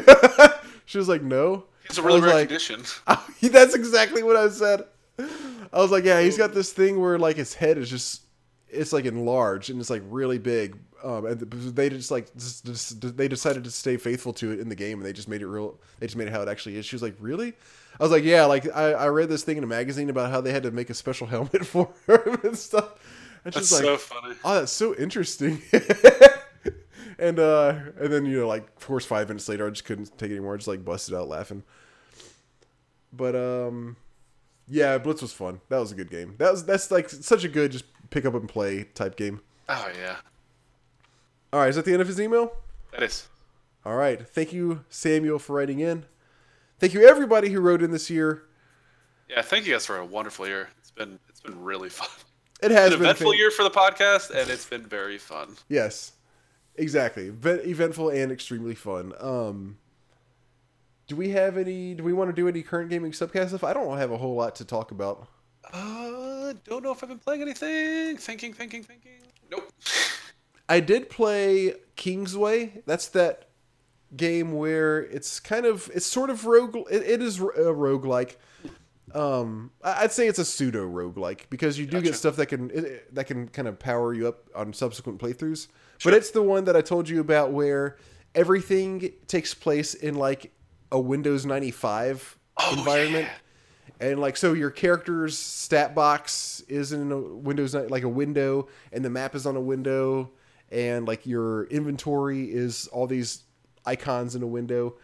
[0.86, 2.84] "She was like, no." It's a really rare like, condition.
[3.42, 4.84] That's exactly what I said.
[5.18, 8.22] I was like, "Yeah, he's got this thing where like his head is just,
[8.70, 13.18] it's like enlarged and it's like really big." Um, and they just like just, just,
[13.18, 15.48] they decided to stay faithful to it in the game, and they just made it
[15.48, 15.80] real.
[16.00, 16.86] They just made it how it actually is.
[16.86, 17.54] She was like, "Really?"
[18.00, 20.42] I was like, "Yeah." Like I, I read this thing in a magazine about how
[20.42, 22.94] they had to make a special helmet for him and stuff.
[23.44, 24.36] And That's she's like, so funny.
[24.44, 25.62] "Oh, that's so interesting."
[27.20, 30.18] and uh, and then you know, like of course, five minutes later, I just couldn't
[30.18, 30.54] take it anymore.
[30.54, 31.64] I just like busted out laughing.
[33.14, 33.98] But um,
[34.68, 35.62] yeah, Blitz was fun.
[35.70, 36.36] That was a good game.
[36.38, 39.42] That was that's like such a good just pick up and play type game.
[39.68, 40.18] Oh yeah,
[41.54, 42.54] All right, is that the end of his email?
[42.92, 43.28] that is.
[43.86, 44.26] All right.
[44.28, 46.06] Thank you, Samuel, for writing in.
[46.80, 48.44] Thank you, everybody who wrote in this year.
[49.30, 50.70] Yeah, thank you guys for a wonderful year.
[50.80, 52.10] It's been it's been really fun.
[52.62, 55.56] It has An been eventful fan- year for the podcast, and it's been very fun.
[55.68, 56.12] Yes,
[56.76, 57.30] exactly.
[57.30, 59.14] Ve- eventful and extremely fun.
[59.20, 59.78] Um,
[61.08, 61.96] do we have any?
[61.96, 63.64] Do we want to do any current gaming subcast stuff?
[63.64, 65.28] I don't have a whole lot to talk about.
[65.74, 68.18] Uh, don't know if I've been playing anything.
[68.18, 69.22] Thinking, thinking, thinking.
[69.50, 69.72] Nope.
[70.72, 72.82] I did play Kingsway.
[72.86, 73.46] That's that
[74.16, 76.76] game where it's kind of it's sort of rogue.
[76.90, 77.44] It, it is a
[77.74, 78.36] roguelike.
[79.14, 82.06] Um, I- I'd say it's a pseudo roguelike because you do Gotcha.
[82.06, 85.68] get stuff that can it, that can kind of power you up on subsequent playthroughs.
[85.98, 86.12] Sure.
[86.12, 87.98] But it's the one that I told you about where
[88.34, 90.52] everything takes place in like
[90.92, 93.28] a Windows 95 Oh, environment.
[93.28, 94.08] yeah.
[94.12, 99.04] And like so, your character's stat box is in a Windows like a window, and
[99.06, 100.32] the map is on a window,
[100.72, 103.44] and like your inventory is all these
[103.86, 104.96] icons in a window.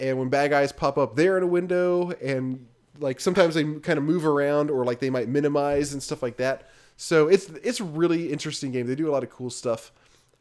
[0.00, 2.66] And when bad guys pop up, they're in a window, and
[2.98, 6.38] like sometimes they kind of move around, or like they might minimize and stuff like
[6.38, 6.68] that.
[6.96, 8.86] So it's it's a really interesting game.
[8.86, 9.92] They do a lot of cool stuff.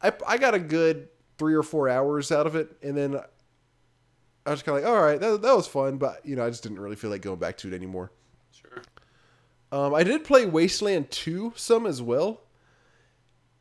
[0.02, 3.19] I I got a good three or four hours out of it, and then
[4.45, 6.49] I was kind of like, all right, that, that was fun, but you know, I
[6.49, 8.11] just didn't really feel like going back to it anymore.
[8.52, 8.81] Sure.
[9.72, 12.41] Um, I did play Wasteland 2 some as well,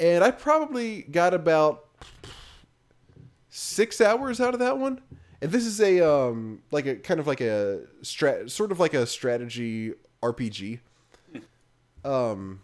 [0.01, 1.85] and I probably got about
[3.51, 5.01] six hours out of that one.
[5.43, 8.95] And this is a um, like a kind of like a strat, sort of like
[8.95, 10.81] a strategy RPG.
[12.05, 12.63] Um,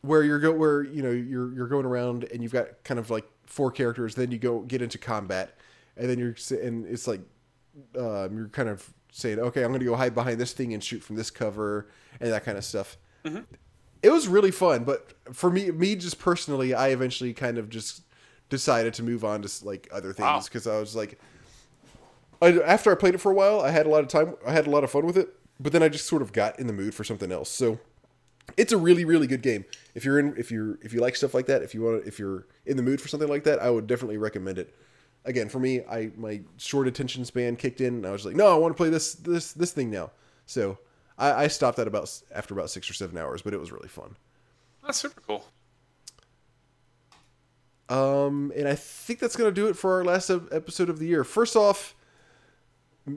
[0.00, 3.10] where you're go where you know you're you're going around and you've got kind of
[3.10, 5.56] like four characters, then you go get into combat,
[5.96, 7.20] and then you're and it's like
[7.98, 10.82] um, you're kind of saying, okay, I'm going to go hide behind this thing and
[10.82, 11.88] shoot from this cover
[12.20, 12.98] and that kind of stuff.
[14.02, 18.02] It was really fun, but for me, me just personally, I eventually kind of just
[18.48, 21.18] decided to move on to like other things because I was like,
[22.40, 24.52] I, after I played it for a while, I had a lot of time, I
[24.52, 26.66] had a lot of fun with it, but then I just sort of got in
[26.66, 27.50] the mood for something else.
[27.50, 27.80] So
[28.56, 29.64] it's a really really good game.
[29.94, 32.18] If you're in if you're if you like stuff like that if you want if
[32.18, 34.74] you're in the mood for something like that i would definitely recommend it.
[35.24, 38.46] Again for me i my short attention span kicked in and i was like no
[38.46, 40.10] i want to play this this this thing now.
[40.46, 40.78] So
[41.18, 43.88] i, I stopped at about after about six or seven hours but it was really
[43.88, 44.16] fun
[44.84, 45.44] That's super cool.
[47.88, 51.06] Um, and I think that's going to do it for our last episode of the
[51.06, 51.24] year.
[51.24, 51.94] First off,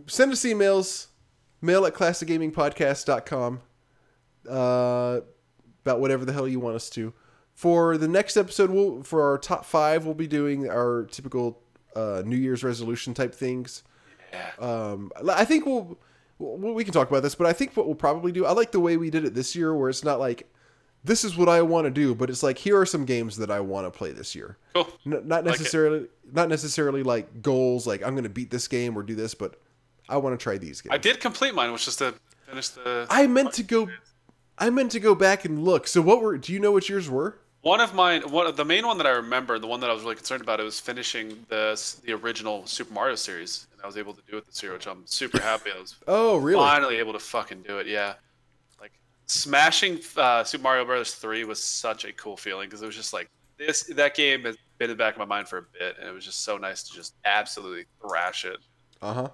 [0.07, 1.07] send us emails,
[1.61, 3.61] mail at classicgamingpodcast.com,
[4.49, 5.19] uh,
[5.83, 7.13] about whatever the hell you want us to.
[7.53, 11.61] For the next episode, we'll, for our top five, we'll be doing our typical
[11.95, 13.83] uh, New Year's resolution type things.
[14.31, 14.51] Yeah.
[14.57, 15.99] Um, I think we'll,
[16.41, 18.71] we we can talk about this, but I think what we'll probably do, I like
[18.71, 20.49] the way we did it this year, where it's not like,
[21.03, 23.49] this is what I want to do, but it's like, here are some games that
[23.49, 24.57] I want to play this year.
[24.73, 24.87] Cool.
[25.05, 28.97] N- not Like necessarily not necessarily like goals like i'm going to beat this game
[28.97, 29.59] or do this but
[30.07, 32.13] i want to try these games I did complete mine, which is to
[32.47, 33.05] finish the.
[33.09, 33.89] I meant to go
[34.57, 37.09] i meant to go back and look so what were do you know what yours
[37.09, 39.89] were One of mine, one of the main one that I remember, the one that
[39.89, 43.81] I was really concerned about, it was finishing the the original Super Mario series, and
[43.83, 45.69] I was able to do it this year, which I'm super happy.
[45.75, 47.85] I was oh really finally able to fucking do it.
[47.85, 48.15] Yeah,
[48.79, 48.91] like
[49.27, 53.13] smashing uh, Super Mario Brothers three was such a cool feeling because it was just
[53.13, 53.83] like this.
[53.83, 56.11] That game has been in the back of my mind for a bit, and it
[56.13, 58.57] was just so nice to just absolutely thrash it.
[59.03, 59.29] Uh huh.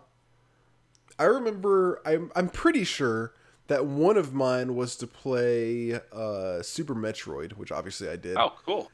[1.17, 2.01] I remember.
[2.05, 3.35] I'm I'm pretty sure
[3.67, 8.37] that one of mine was to play uh, Super Metroid, which obviously I did.
[8.37, 8.91] Oh, cool.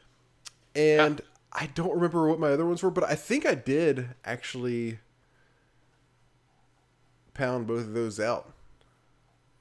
[0.76, 1.22] and
[1.52, 5.00] I don't remember what my other ones were, but I think I did actually
[7.34, 8.52] pound both of those out,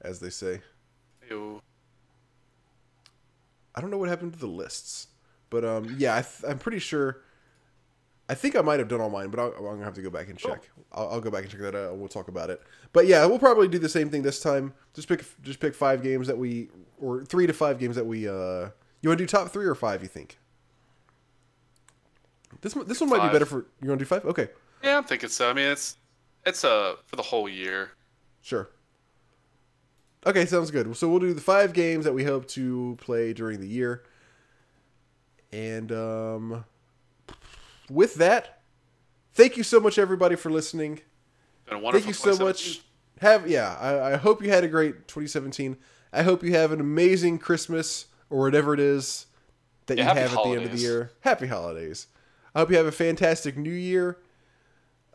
[0.01, 0.61] as they say.
[1.29, 1.61] Ew.
[3.75, 5.07] I don't know what happened to the lists,
[5.49, 7.21] but um, yeah, I th- I'm pretty sure.
[8.33, 10.09] I think I might have done all mine, but I'll, I'm gonna have to go
[10.09, 10.69] back and check.
[10.91, 11.91] I'll, I'll go back and check that out.
[11.91, 12.61] and We'll talk about it.
[12.91, 14.73] But yeah, we'll probably do the same thing this time.
[14.93, 16.69] Just pick just pick five games that we
[16.99, 18.27] or three to five games that we.
[18.27, 18.69] uh
[19.01, 20.01] You want to do top three or five?
[20.01, 20.37] You think?
[22.61, 23.89] This one- this one might be better for you.
[23.89, 24.25] Want to do five?
[24.25, 24.47] Okay,
[24.83, 25.49] Yeah, I'm thinking so.
[25.49, 25.97] I mean, it's
[26.45, 27.91] it's uh for the whole year.
[28.41, 28.69] sure.
[30.25, 30.95] Okay, sounds good.
[30.95, 34.03] So we'll do the five games that we hope to play during the year.
[35.51, 36.63] And um,
[37.93, 38.61] with that,
[39.33, 41.01] thank you so much, everybody, for listening.
[41.65, 42.81] Been a wonderful Thank you so much.
[43.19, 45.77] Have yeah, I, I hope you had a great 2017.
[46.11, 49.27] I hope you have an amazing Christmas or whatever it is
[49.85, 51.11] that Yeah, you have at the end of the year.
[51.21, 52.07] Happy holidays.
[52.53, 54.17] I hope you have a fantastic new year.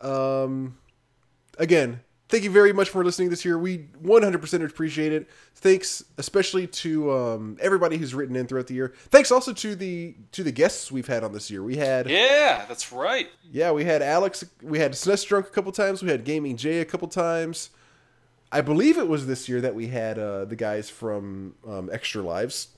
[0.01, 0.77] Um,
[1.57, 3.57] again, thank you very much for listening this year.
[3.57, 5.29] We 100% appreciate it.
[5.55, 8.93] Thanks especially to um, everybody who's written in throughout the year.
[9.09, 11.61] Thanks also to the to the guests we've had on this year.
[11.63, 13.27] We had Yeah, that's right.
[13.51, 16.79] yeah, we had Alex, we had SNES Drunk a couple times, we had Gaming Jay
[16.79, 17.71] a couple times.
[18.51, 22.23] I believe it was this year that we had uh, the guys from um, Extra
[22.23, 22.69] Lives.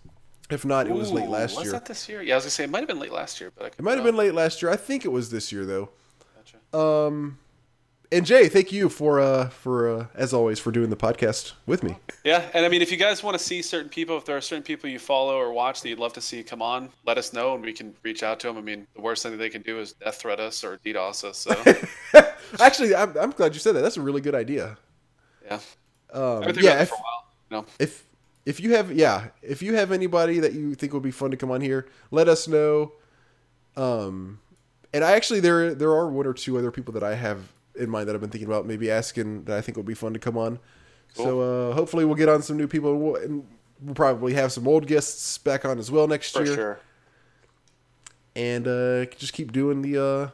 [0.50, 1.72] If not, it was late last was year.
[1.72, 2.22] Was that this year?
[2.22, 3.82] Yeah, I was gonna say it might have been late last year, but I It
[3.82, 4.70] might have been late last year.
[4.70, 5.90] I think it was this year though.
[6.36, 6.78] Gotcha.
[6.78, 7.38] Um,
[8.12, 11.84] and Jay, thank you for uh, for uh, as always for doing the podcast with
[11.84, 11.98] me.
[12.24, 14.42] Yeah, and I mean, if you guys want to see certain people, if there are
[14.42, 17.34] certain people you follow or watch that you'd love to see come on, let us
[17.34, 18.58] know and we can reach out to them.
[18.58, 21.24] I mean, the worst thing that they can do is death threat us or DDoS
[21.24, 21.38] us.
[21.38, 22.24] So
[22.60, 23.82] Actually, I'm, I'm glad you said that.
[23.82, 24.78] That's a really good idea.
[25.46, 25.60] yeah,
[26.12, 27.26] Um, I've been yeah, if, for a while.
[27.50, 28.06] No, if
[28.46, 31.38] if you have yeah if you have anybody that you think would be fun to
[31.38, 32.94] come on here let us know
[33.78, 34.40] um
[34.94, 37.90] and i actually there there are one or two other people that i have in
[37.90, 40.20] mind that i've been thinking about maybe asking that i think would be fun to
[40.20, 40.60] come on
[41.14, 43.48] so uh hopefully we'll get on some new people and we'll, and
[43.82, 46.80] we'll probably have some old guests back on as well next for year sure.
[48.36, 50.30] and uh just keep doing the uh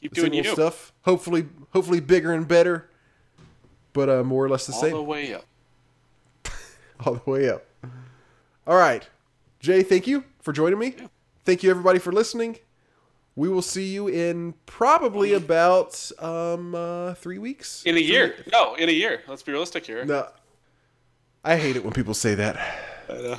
[0.00, 2.88] Keep the doing you stuff hopefully hopefully bigger and better
[3.92, 5.44] but uh more or less the all same All the way up.
[7.04, 7.66] all the way up.
[8.66, 9.06] All right.
[9.58, 10.94] Jay, thank you for joining me.
[11.44, 12.58] Thank you everybody for listening.
[13.36, 17.82] We will see you in probably about um uh 3 weeks.
[17.84, 18.36] In a year?
[18.52, 19.22] No, in a year.
[19.28, 20.04] Let's be realistic here.
[20.04, 20.28] No.
[21.44, 22.56] I hate it when people say that.
[23.08, 23.38] I know.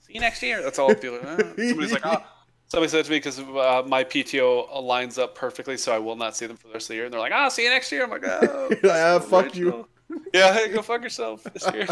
[0.00, 0.62] See you next year.
[0.62, 1.20] That's all people.
[1.22, 2.22] Uh, somebody's like, oh.
[2.68, 6.36] Somebody said to me because uh, my PTO lines up perfectly, so I will not
[6.36, 7.04] see them for the rest of the year.
[7.04, 9.86] And they're like, "Ah, see you next year." I'm like, "Oh, Ah, fuck you.
[10.34, 11.86] Yeah, hey, go fuck yourself this year.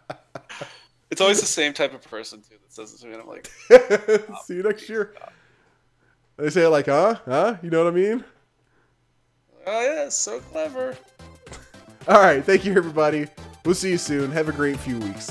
[1.10, 3.14] it's always the same type of person too that says it to me.
[3.14, 3.50] And I'm like,
[4.44, 5.14] see you next year.
[6.36, 7.16] They say it like, huh?
[7.24, 7.56] Huh?
[7.62, 8.24] You know what I mean?
[9.66, 10.96] "Oh yeah, so clever."
[12.08, 12.44] All right.
[12.44, 13.26] Thank you, everybody.
[13.64, 14.30] We'll see you soon.
[14.30, 15.30] Have a great few weeks.